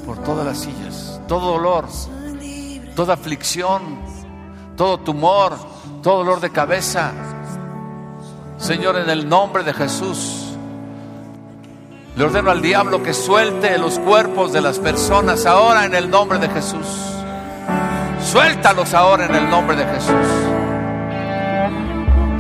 por 0.06 0.20
todas 0.20 0.46
las 0.46 0.60
sillas. 0.60 1.20
Todo 1.28 1.54
dolor, 1.54 1.88
toda 2.96 3.16
aflicción, 3.16 3.82
todo 4.78 5.00
tumor, 5.00 5.73
todo 6.04 6.18
dolor 6.18 6.42
de 6.42 6.52
cabeza. 6.52 7.12
Señor, 8.58 8.98
en 8.98 9.10
el 9.10 9.28
nombre 9.28 9.64
de 9.64 9.74
Jesús, 9.74 10.54
le 12.16 12.24
ordeno 12.24 12.52
al 12.52 12.62
diablo 12.62 13.02
que 13.02 13.14
suelte 13.14 13.78
los 13.78 13.98
cuerpos 14.00 14.52
de 14.52 14.62
las 14.62 14.80
personas 14.80 15.46
ahora 15.46 15.86
en 15.86 15.96
el 15.96 16.10
nombre 16.10 16.38
de 16.40 16.50
Jesús. 16.50 16.86
Suéltalos 18.22 18.94
ahora 18.94 19.26
en 19.26 19.36
el 19.36 19.50
nombre 19.50 19.78
de 19.78 19.86
Jesús. 19.86 20.28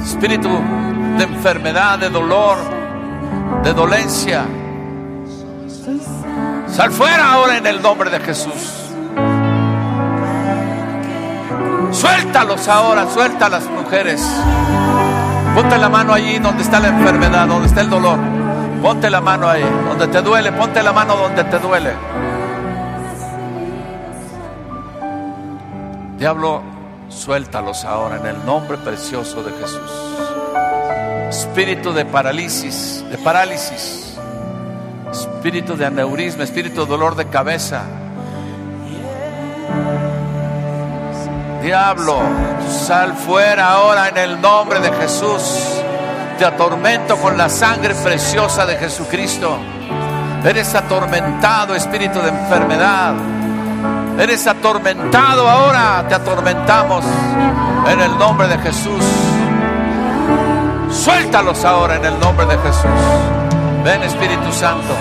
Espíritu 0.05 0.49
de 1.17 1.23
enfermedad, 1.23 1.97
de 1.99 2.09
dolor, 2.09 2.57
de 3.63 3.73
dolencia. 3.73 4.45
Sal 6.67 6.91
fuera 6.91 7.31
ahora 7.31 7.57
en 7.57 7.65
el 7.65 7.81
nombre 7.81 8.09
de 8.09 8.19
Jesús. 8.19 8.82
Suéltalos 12.03 12.67
ahora, 12.67 13.09
suelta 13.09 13.47
las 13.47 13.63
mujeres. 13.69 14.21
Ponte 15.55 15.77
la 15.77 15.87
mano 15.87 16.13
allí 16.13 16.37
donde 16.37 16.61
está 16.61 16.81
la 16.81 16.89
enfermedad, 16.89 17.47
donde 17.47 17.69
está 17.69 17.79
el 17.79 17.89
dolor. 17.89 18.19
Ponte 18.81 19.09
la 19.09 19.21
mano 19.21 19.47
ahí, 19.47 19.63
donde 19.87 20.09
te 20.09 20.21
duele, 20.21 20.51
ponte 20.51 20.83
la 20.83 20.91
mano 20.91 21.15
donde 21.15 21.45
te 21.45 21.59
duele. 21.59 21.93
Diablo, 26.17 26.61
suéltalos 27.07 27.85
ahora 27.85 28.17
en 28.17 28.25
el 28.25 28.45
nombre 28.45 28.77
precioso 28.79 29.41
de 29.41 29.53
Jesús. 29.53 29.91
Espíritu 31.29 31.93
de 31.93 32.03
parálisis, 32.03 33.05
de 33.09 33.17
parálisis, 33.17 34.17
espíritu 35.09 35.77
de 35.77 35.85
aneurisma, 35.85 36.43
espíritu 36.43 36.81
de 36.81 36.87
dolor 36.87 37.15
de 37.15 37.29
cabeza. 37.29 37.85
Diablo, 41.63 42.21
sal 42.67 43.13
fuera 43.13 43.69
ahora 43.69 44.09
en 44.09 44.17
el 44.17 44.41
nombre 44.41 44.81
de 44.81 44.91
Jesús. 44.91 45.79
Te 46.37 46.43
atormento 46.43 47.15
con 47.15 47.37
la 47.37 47.47
sangre 47.47 47.95
preciosa 47.95 48.65
de 48.65 48.75
Jesucristo. 48.75 49.57
Eres 50.43 50.75
atormentado, 50.75 51.73
espíritu 51.73 52.19
de 52.19 52.27
enfermedad. 52.27 53.13
Eres 54.19 54.45
atormentado 54.45 55.49
ahora. 55.49 56.05
Te 56.09 56.15
atormentamos 56.15 57.05
en 57.87 58.01
el 58.01 58.17
nombre 58.17 58.49
de 58.49 58.57
Jesús. 58.57 59.05
Suéltalos 60.91 61.63
ahora 61.63 61.95
en 61.95 62.03
el 62.03 62.19
nombre 62.19 62.45
de 62.45 62.57
Jesús. 62.57 62.91
Ven 63.85 64.03
Espíritu 64.03 64.51
Santo. 64.51 64.93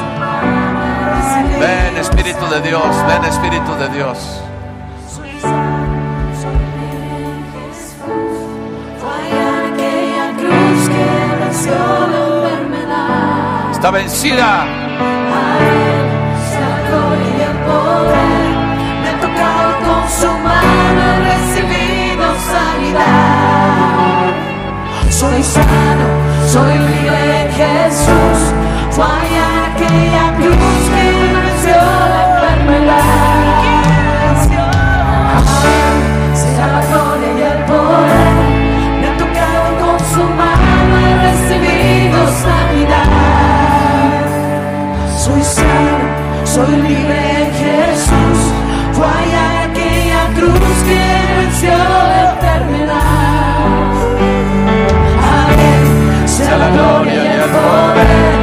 Ven 1.58 1.96
Espíritu 1.96 2.46
de 2.46 2.60
Dios. 2.60 2.86
Ven 3.08 3.24
Espíritu 3.24 3.74
de 3.74 3.88
Dios. 3.88 4.42
Está 13.82 13.90
vencida. 13.90 14.64
Me 19.02 19.08
ha 19.10 19.20
tocado 19.20 19.70
con 19.86 20.02
su 20.08 20.30
mano, 20.38 21.04
recibido 21.24 22.26
sanidad. 22.52 24.30
Soy 25.10 25.42
sano, 25.42 26.06
soy 26.46 26.78
libre 26.78 27.42
en 27.42 27.48
Jesús. 27.50 28.38
Fue 28.92 29.04
allá 29.04 29.48
aquella 29.74 30.26
cruz 30.36 31.01
Soy 45.24 45.40
sano, 45.40 45.98
soy 46.44 46.76
libre 46.82 47.44
en 47.44 47.52
Jesús. 47.52 48.40
Fue 48.92 49.06
allá 49.06 49.62
aquella 49.70 50.34
cruz 50.34 50.76
que 50.84 51.00
venció 51.38 51.70
la 51.78 52.32
enfermedad. 52.32 52.96
Amén, 55.44 56.28
sea 56.28 56.56
la 56.58 56.70
gloria 56.70 57.14
y 57.14 57.26
el 57.28 57.50
poder. 57.54 58.34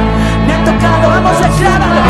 Me 0.46 0.52
ha 0.54 0.64
tocado, 0.64 1.10
vamos 1.10 1.36
a 1.36 1.48
declararlo. 1.50 2.09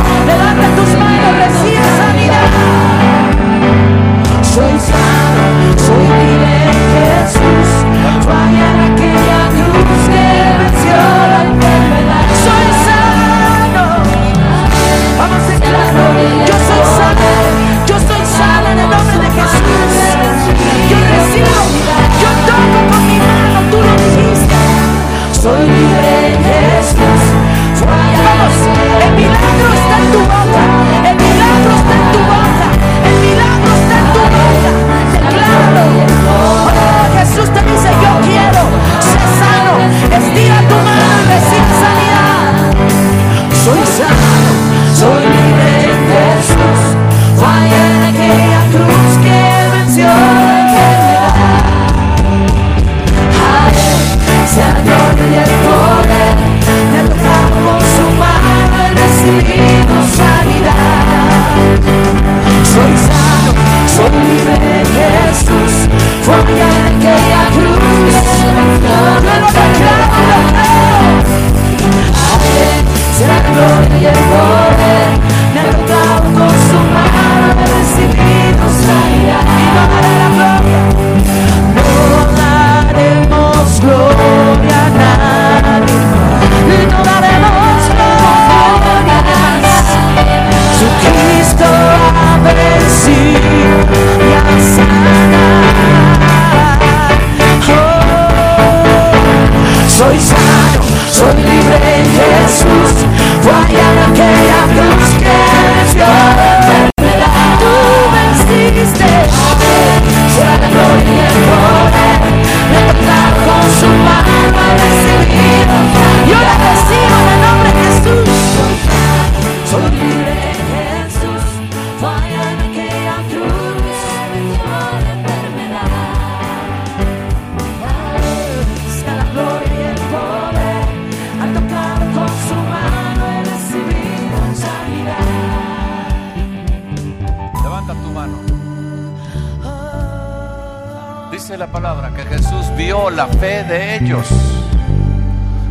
Jesús 142.25 142.67
vio 142.77 143.11
la 143.11 143.27
fe 143.27 143.65
de 143.65 143.97
ellos. 143.97 144.27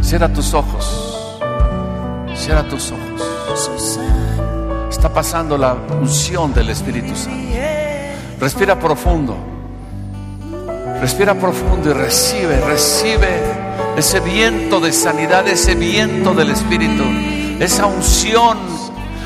Cierra 0.01 0.31
tus 0.31 0.53
ojos. 0.53 1.39
Cierra 2.35 2.63
tus 2.63 2.91
ojos. 2.91 3.99
Está 4.89 5.13
pasando 5.13 5.57
la 5.57 5.73
unción 5.73 6.53
del 6.53 6.69
Espíritu 6.69 7.15
Santo. 7.15 7.39
Respira 8.39 8.79
profundo. 8.79 9.37
Respira 11.01 11.33
profundo 11.33 11.91
y 11.91 11.93
recibe, 11.93 12.59
recibe 12.59 13.41
ese 13.95 14.19
viento 14.19 14.81
de 14.81 14.91
sanidad, 14.91 15.47
ese 15.47 15.75
viento 15.75 16.33
del 16.33 16.51
Espíritu, 16.51 17.03
esa 17.59 17.85
unción, 17.85 18.57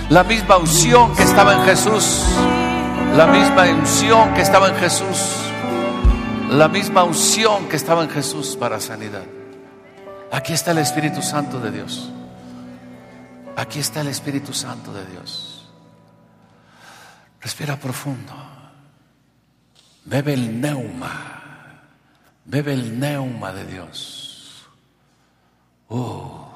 la 0.10 0.24
misma 0.24 0.58
unción 0.58 1.16
que 1.16 1.24
estaba 1.24 1.54
en 1.54 1.62
Jesús, 1.64 2.24
la 3.16 3.26
misma 3.26 3.64
unción 3.64 4.34
que 4.36 4.42
estaba 4.42 4.68
en 4.68 4.76
Jesús, 4.76 5.43
la 6.54 6.68
misma 6.68 7.04
unción 7.04 7.68
que 7.68 7.76
estaba 7.76 8.04
en 8.04 8.10
Jesús 8.10 8.56
para 8.56 8.80
sanidad. 8.80 9.26
Aquí 10.32 10.54
está 10.54 10.72
el 10.72 10.78
Espíritu 10.80 11.22
Santo 11.22 11.60
de 11.60 11.72
Dios. 11.72 12.12
Aquí 13.56 13.80
está 13.80 14.02
el 14.02 14.08
Espíritu 14.08 14.54
Santo 14.54 14.94
de 14.94 15.06
Dios. 15.08 15.68
Respira 17.42 17.76
profundo. 17.78 18.34
Bebe 20.06 20.34
el 20.34 20.62
neuma. 20.62 21.82
Bebe 22.46 22.74
el 22.74 23.00
neuma 23.00 23.52
de 23.52 23.66
Dios. 23.66 24.68
Oh. 25.90 26.52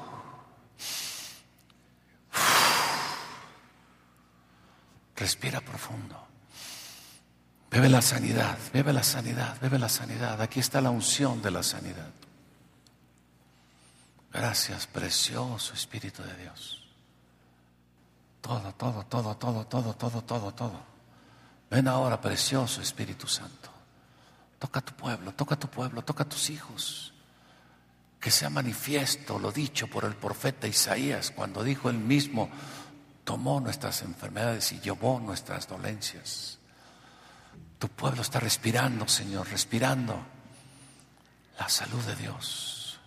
Respira 5.16 5.60
profundo. 5.60 6.27
Bebe 7.70 7.88
la 7.88 8.00
sanidad, 8.00 8.58
bebe 8.72 8.92
la 8.92 9.02
sanidad, 9.02 9.60
bebe 9.60 9.78
la 9.78 9.88
sanidad. 9.88 10.40
Aquí 10.40 10.60
está 10.60 10.80
la 10.80 10.90
unción 10.90 11.42
de 11.42 11.50
la 11.50 11.62
sanidad. 11.62 12.10
Gracias, 14.32 14.86
precioso 14.86 15.74
Espíritu 15.74 16.22
de 16.22 16.34
Dios. 16.36 16.86
Todo, 18.40 18.72
todo, 18.74 19.04
todo, 19.04 19.36
todo, 19.36 19.66
todo, 19.66 19.94
todo, 19.94 20.22
todo, 20.22 20.54
todo. 20.54 20.80
Ven 21.70 21.88
ahora, 21.88 22.20
precioso 22.20 22.80
Espíritu 22.80 23.26
Santo. 23.26 23.70
Toca 24.58 24.80
a 24.80 24.84
tu 24.84 24.94
pueblo, 24.94 25.32
toca 25.34 25.54
a 25.54 25.58
tu 25.58 25.68
pueblo, 25.68 26.02
toca 26.02 26.24
a 26.24 26.28
tus 26.28 26.50
hijos. 26.50 27.12
Que 28.18 28.30
sea 28.30 28.50
manifiesto 28.50 29.38
lo 29.38 29.52
dicho 29.52 29.86
por 29.88 30.04
el 30.04 30.16
profeta 30.16 30.66
Isaías 30.66 31.30
cuando 31.30 31.62
dijo 31.62 31.90
él 31.90 31.98
mismo, 31.98 32.50
tomó 33.24 33.60
nuestras 33.60 34.02
enfermedades 34.02 34.72
y 34.72 34.80
llevó 34.80 35.20
nuestras 35.20 35.68
dolencias. 35.68 36.57
Tu 37.78 37.88
pueblo 37.88 38.22
está 38.22 38.40
respirando, 38.40 39.06
Señor, 39.06 39.48
respirando 39.48 40.20
la 41.58 41.68
salud 41.68 42.02
de 42.04 42.16
Dios. 42.16 42.98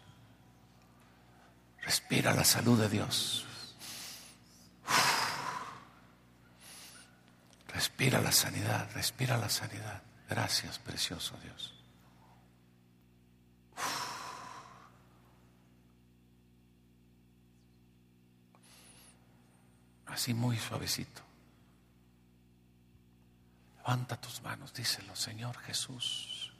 Respira 1.81 2.33
la 2.33 2.43
salud 2.43 2.79
de 2.79 2.89
Dios. 2.89 3.45
Respira 7.67 8.21
la 8.21 8.31
sanidad, 8.31 8.89
respira 8.93 9.37
la 9.37 9.49
sanidad. 9.49 10.01
Gracias, 10.29 10.79
precioso 10.79 11.35
Dios. 11.43 11.73
Así 20.05 20.33
muy 20.33 20.57
suavecito. 20.57 21.30
Levanta 23.83 24.15
tus 24.15 24.41
manos, 24.43 24.73
díselo, 24.73 25.15
Señor 25.15 25.57
Jesús. 25.59 26.53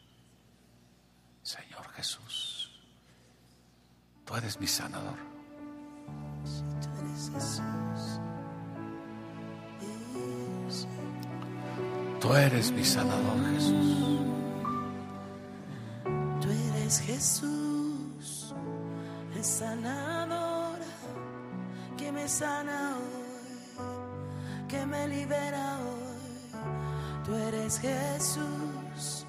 Señor 1.43 1.88
Jesús. 1.93 2.72
Tú 4.26 4.36
eres 4.36 4.59
mi 4.59 4.67
sanador. 4.67 5.17
Tú 6.82 6.89
eres 6.99 7.32
Jesús. 7.32 7.61
Mi 12.74 12.86
sanador, 12.86 13.38
Jesús. 13.53 13.97
Tú 16.41 16.49
eres 16.49 16.99
Jesús, 17.01 18.55
el 19.36 19.43
sanador 19.43 20.80
que 21.97 22.11
me 22.11 22.28
sana 22.28 22.95
hoy, 22.97 24.67
que 24.67 24.86
me 24.86 25.07
libera 25.07 25.80
hoy. 25.80 25.91
Tú 27.32 27.38
eres 27.38 27.79
Jesús, 27.79 29.25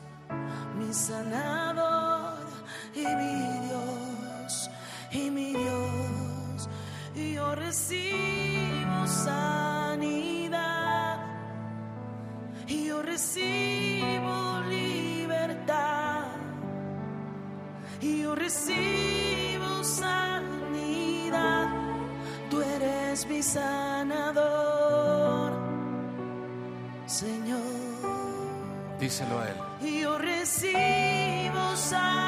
mi 0.77 0.93
sanador 0.93 2.49
y 2.97 3.07
mi 3.07 3.69
Dios, 3.69 4.69
y 5.13 5.31
mi 5.31 5.53
Dios. 5.53 6.69
Y 7.15 7.35
yo 7.35 7.55
recibo 7.55 9.07
sanidad, 9.07 10.01
y 12.67 12.87
yo 12.87 13.03
recibo 13.03 14.63
libertad. 14.69 16.25
Y 18.01 18.23
yo 18.23 18.35
recibo 18.35 19.85
sanidad, 19.85 21.69
tú 22.51 22.61
eres 22.63 23.29
mi 23.29 23.41
sanador, 23.45 23.93
Señor. 27.07 27.72
Díselo 29.03 29.41
a 29.41 29.49
Él. 29.49 29.57
Yo 30.01 30.17
recibo 30.17 31.77
sanidad, 31.77 32.23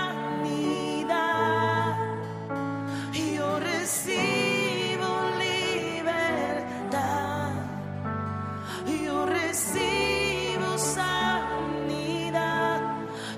yo 3.15 3.61
recibo 3.61 5.07
libertad, 5.39 7.53
yo 9.05 9.25
recibo 9.25 10.77
sanidad, 10.77 12.81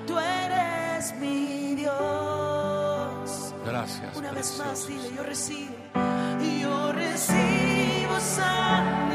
tú 0.07 0.19
eres 0.19 1.15
mi 1.21 1.75
Dios. 1.75 3.53
Gracias. 3.67 4.17
Una 4.17 4.33
vez 4.33 4.59
más, 4.59 4.89
dile, 4.89 5.13
yo 5.15 5.23
recibo, 5.23 5.75
yo 6.63 6.91
recibo 6.93 8.19
sanidad, 8.19 9.06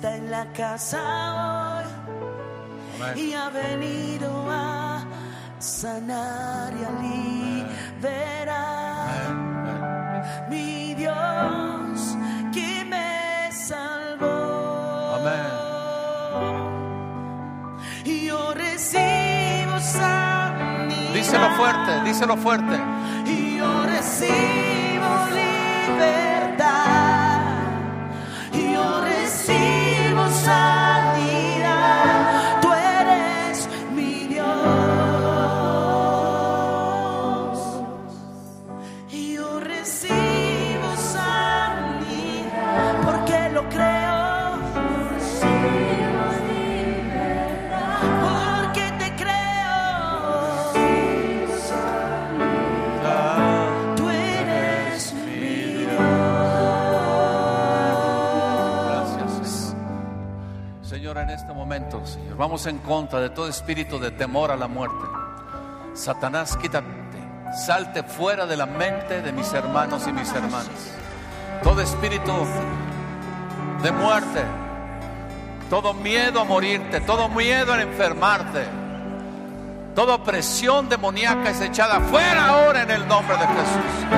está 0.00 0.16
en 0.16 0.30
la 0.30 0.46
casa 0.54 0.98
hoy 1.76 1.84
Amén. 3.02 3.18
y 3.18 3.34
ha 3.34 3.50
venido 3.50 4.50
a 4.50 5.04
sanar 5.58 6.72
y 6.72 6.84
a 6.84 6.90
liberar. 7.04 8.48
Amén. 9.28 10.48
Mi 10.48 10.94
Dios 10.94 12.16
que 12.50 12.82
me 12.86 13.52
salvó. 13.52 15.16
Amén. 15.20 15.50
Y 18.06 18.26
yo 18.28 18.54
recibo 18.54 19.78
sanidad. 19.80 21.12
Díselo 21.12 21.50
fuerte, 21.56 22.04
díselo 22.06 22.36
fuerte. 22.38 22.80
Vamos 62.40 62.64
en 62.64 62.78
contra 62.78 63.20
de 63.20 63.28
todo 63.28 63.48
espíritu 63.48 63.98
de 63.98 64.10
temor 64.12 64.50
a 64.50 64.56
la 64.56 64.66
muerte. 64.66 65.04
Satanás, 65.92 66.56
quítate, 66.56 66.86
salte 67.66 68.02
fuera 68.02 68.46
de 68.46 68.56
la 68.56 68.64
mente 68.64 69.20
de 69.20 69.30
mis 69.30 69.52
hermanos 69.52 70.06
y 70.08 70.12
mis 70.12 70.32
hermanas. 70.32 70.96
Todo 71.62 71.82
espíritu 71.82 72.32
de 73.82 73.92
muerte, 73.92 74.42
todo 75.68 75.92
miedo 75.92 76.40
a 76.40 76.44
morirte, 76.44 77.02
todo 77.02 77.28
miedo 77.28 77.74
a 77.74 77.82
enfermarte, 77.82 78.64
toda 79.94 80.14
opresión 80.14 80.88
demoníaca 80.88 81.50
es 81.50 81.60
echada 81.60 82.00
fuera 82.00 82.48
ahora 82.48 82.84
en 82.84 82.90
el 82.90 83.06
nombre 83.06 83.36
de 83.36 83.46
Jesús. 83.46 84.16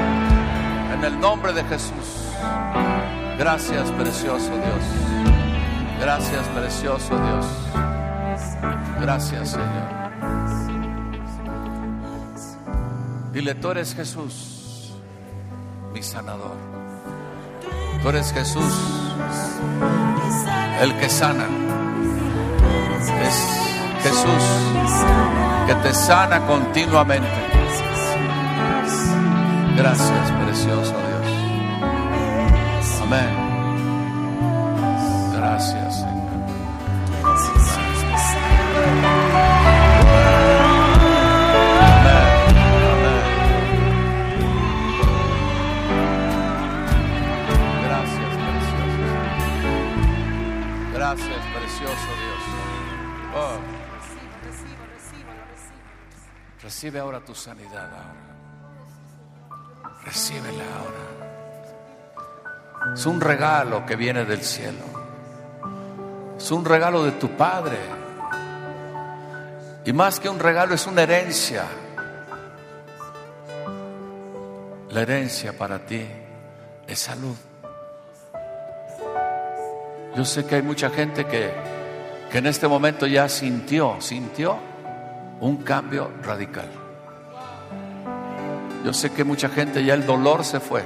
En 0.95 1.05
el 1.05 1.19
nombre 1.19 1.53
de 1.53 1.65
Jesús. 1.65 2.29
Gracias, 3.37 3.91
precioso 3.91 4.47
Dios. 4.47 5.33
Gracias, 5.99 6.47
precioso 6.55 7.19
Dios. 7.19 7.92
Gracias, 9.03 9.51
Señor. 9.51 10.03
Dile, 13.33 13.55
tú 13.57 13.71
eres 13.73 13.95
Jesús, 13.97 14.93
mi 15.93 16.03
sanador. 16.05 16.57
Tú 18.01 18.09
eres 18.11 18.33
Jesús, 18.33 18.73
el 20.81 20.95
que 20.99 21.09
sana. 21.09 21.47
Es 23.25 23.35
Jesús, 24.05 24.45
que 25.67 25.75
te 25.75 25.95
sana 25.95 26.47
continuamente. 26.47 27.29
Gracias, 29.77 30.31
precioso 30.45 30.95
Dios. 30.95 31.27
Amén. 33.03 33.42
Recibe 56.83 56.99
ahora 56.99 57.21
tu 57.21 57.33
sanidad 57.33 57.89
ahora. 57.95 58.35
Recíbela 60.05 60.65
ahora. 60.81 61.05
Es 62.93 63.07
un 63.07 63.21
regalo 63.21 63.87
que 63.87 63.95
viene 63.95 64.25
del 64.25 64.43
cielo. 64.43 64.83
Es 66.37 66.51
un 66.51 66.65
regalo 66.65 67.05
de 67.05 67.13
tu 67.13 67.37
Padre. 67.37 67.79
Y 69.85 69.93
más 69.93 70.19
que 70.19 70.29
un 70.29 70.41
regalo 70.41 70.75
es 70.75 70.85
una 70.89 71.05
herencia. 71.05 71.67
La 74.91 75.03
herencia 75.03 75.57
para 75.57 75.87
ti 75.87 76.05
es 76.89 76.99
salud. 76.99 77.37
Yo 80.17 80.25
sé 80.25 80.45
que 80.47 80.57
hay 80.57 80.63
mucha 80.63 80.91
gente 80.91 81.27
que, 81.27 81.53
que 82.29 82.39
en 82.39 82.47
este 82.47 82.67
momento 82.67 83.07
ya 83.07 83.29
sintió, 83.29 84.01
sintió 84.01 84.72
un 85.43 85.57
cambio 85.57 86.09
radical. 86.23 86.69
Yo 88.85 88.93
sé 88.93 89.11
que 89.11 89.25
mucha 89.25 89.49
gente 89.49 89.85
ya 89.85 89.95
el 89.95 90.07
dolor 90.07 90.45
se 90.45 90.61
fue. 90.61 90.85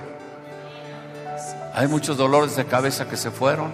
Hay 1.75 1.89
muchos 1.89 2.17
dolores 2.17 2.57
de 2.57 2.65
cabeza 2.65 3.07
que 3.07 3.19
se 3.19 3.31
fueron. 3.31 3.71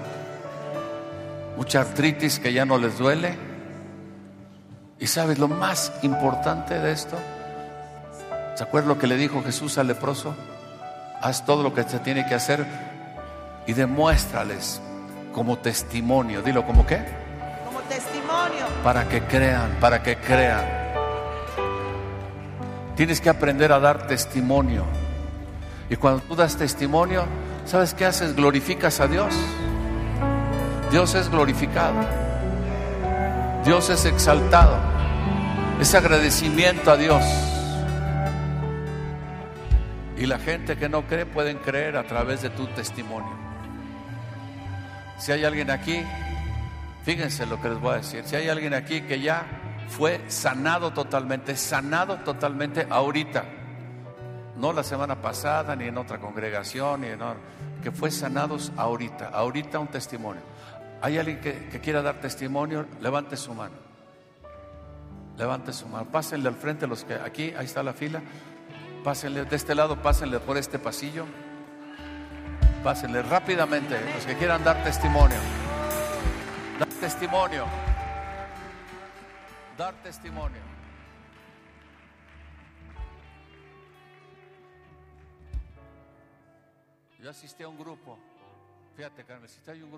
Mucha 1.56 1.82
artritis 1.82 2.40
que 2.40 2.52
ya 2.52 2.64
no 2.64 2.78
les 2.78 2.98
duele. 2.98 3.36
Y 4.98 5.06
sabes 5.06 5.38
lo 5.38 5.46
más 5.46 5.92
importante 6.02 6.76
de 6.76 6.90
esto. 6.90 7.16
¿Se 8.56 8.64
acuerdan 8.64 8.88
lo 8.88 8.98
que 8.98 9.06
le 9.06 9.16
dijo 9.16 9.40
Jesús 9.44 9.78
al 9.78 9.86
leproso? 9.86 10.34
Haz 11.20 11.46
todo 11.46 11.62
lo 11.62 11.72
que 11.74 11.84
se 11.84 12.00
tiene 12.00 12.26
que 12.26 12.34
hacer 12.34 12.66
y 13.68 13.72
demuéstrales 13.72 14.82
como 15.32 15.58
testimonio. 15.58 16.42
Dilo, 16.42 16.66
¿como 16.66 16.84
qué? 16.84 17.21
Para 18.82 19.08
que 19.08 19.22
crean, 19.22 19.76
para 19.80 20.02
que 20.02 20.16
crean. 20.16 20.64
Tienes 22.96 23.20
que 23.20 23.30
aprender 23.30 23.72
a 23.72 23.78
dar 23.78 24.06
testimonio. 24.06 24.84
Y 25.88 25.96
cuando 25.96 26.22
tú 26.22 26.34
das 26.34 26.56
testimonio, 26.56 27.24
¿sabes 27.64 27.94
qué 27.94 28.06
haces? 28.06 28.34
Glorificas 28.34 29.00
a 29.00 29.06
Dios. 29.06 29.34
Dios 30.90 31.14
es 31.14 31.30
glorificado. 31.30 31.94
Dios 33.64 33.88
es 33.90 34.04
exaltado. 34.04 34.76
Es 35.80 35.94
agradecimiento 35.94 36.90
a 36.90 36.96
Dios. 36.96 37.24
Y 40.16 40.26
la 40.26 40.38
gente 40.38 40.76
que 40.76 40.88
no 40.88 41.02
cree 41.06 41.26
pueden 41.26 41.58
creer 41.58 41.96
a 41.96 42.04
través 42.04 42.42
de 42.42 42.50
tu 42.50 42.66
testimonio. 42.68 43.32
Si 45.18 45.32
hay 45.32 45.44
alguien 45.44 45.70
aquí, 45.70 46.04
fíjense 47.04 47.46
lo 47.46 47.60
que 47.60 47.68
les 47.68 47.80
voy 47.80 47.94
a 47.94 47.96
decir. 47.96 48.24
Si 48.24 48.36
hay 48.36 48.48
alguien 48.48 48.74
aquí 48.74 49.02
que 49.02 49.20
ya 49.20 49.44
fue 49.88 50.20
sanado 50.28 50.92
totalmente, 50.92 51.56
sanado 51.56 52.16
totalmente 52.18 52.86
ahorita, 52.88 53.44
no 54.56 54.72
la 54.72 54.82
semana 54.82 55.20
pasada, 55.20 55.74
ni 55.76 55.86
en 55.86 55.98
otra 55.98 56.18
congregación, 56.18 57.02
ni 57.02 57.08
en 57.08 57.22
otra, 57.22 57.40
que 57.82 57.90
fue 57.90 58.10
sanados 58.10 58.72
ahorita, 58.76 59.28
ahorita 59.28 59.78
un 59.78 59.88
testimonio. 59.88 60.42
¿Hay 61.00 61.18
alguien 61.18 61.40
que, 61.40 61.68
que 61.68 61.80
quiera 61.80 62.00
dar 62.00 62.20
testimonio? 62.20 62.86
Levante 63.00 63.36
su 63.36 63.52
mano. 63.54 63.74
Levante 65.36 65.72
su 65.72 65.88
mano. 65.88 66.06
Pásenle 66.10 66.48
al 66.48 66.54
frente 66.54 66.86
los 66.86 67.04
que 67.04 67.14
aquí, 67.14 67.52
ahí 67.56 67.64
está 67.64 67.82
la 67.82 67.92
fila. 67.92 68.22
Pásenle 69.02 69.44
de 69.44 69.56
este 69.56 69.74
lado, 69.74 70.00
pásenle 70.00 70.38
por 70.38 70.56
este 70.56 70.78
pasillo. 70.78 71.26
Pásenle 72.84 73.22
rápidamente 73.22 73.98
los 74.14 74.24
que 74.24 74.36
quieran 74.36 74.62
dar 74.62 74.84
testimonio. 74.84 75.38
Dar 76.78 76.88
testimonio. 76.88 77.66
Dar 79.76 79.94
testimonio. 80.02 80.60
Yo 87.18 87.30
asistí 87.30 87.62
a 87.62 87.68
un 87.68 87.78
grupo. 87.78 88.18
Fíjate, 88.96 89.24
Carmen, 89.24 89.48
si 89.48 89.58
hay 89.70 89.82
un 89.82 89.82
grupo. 89.82 89.90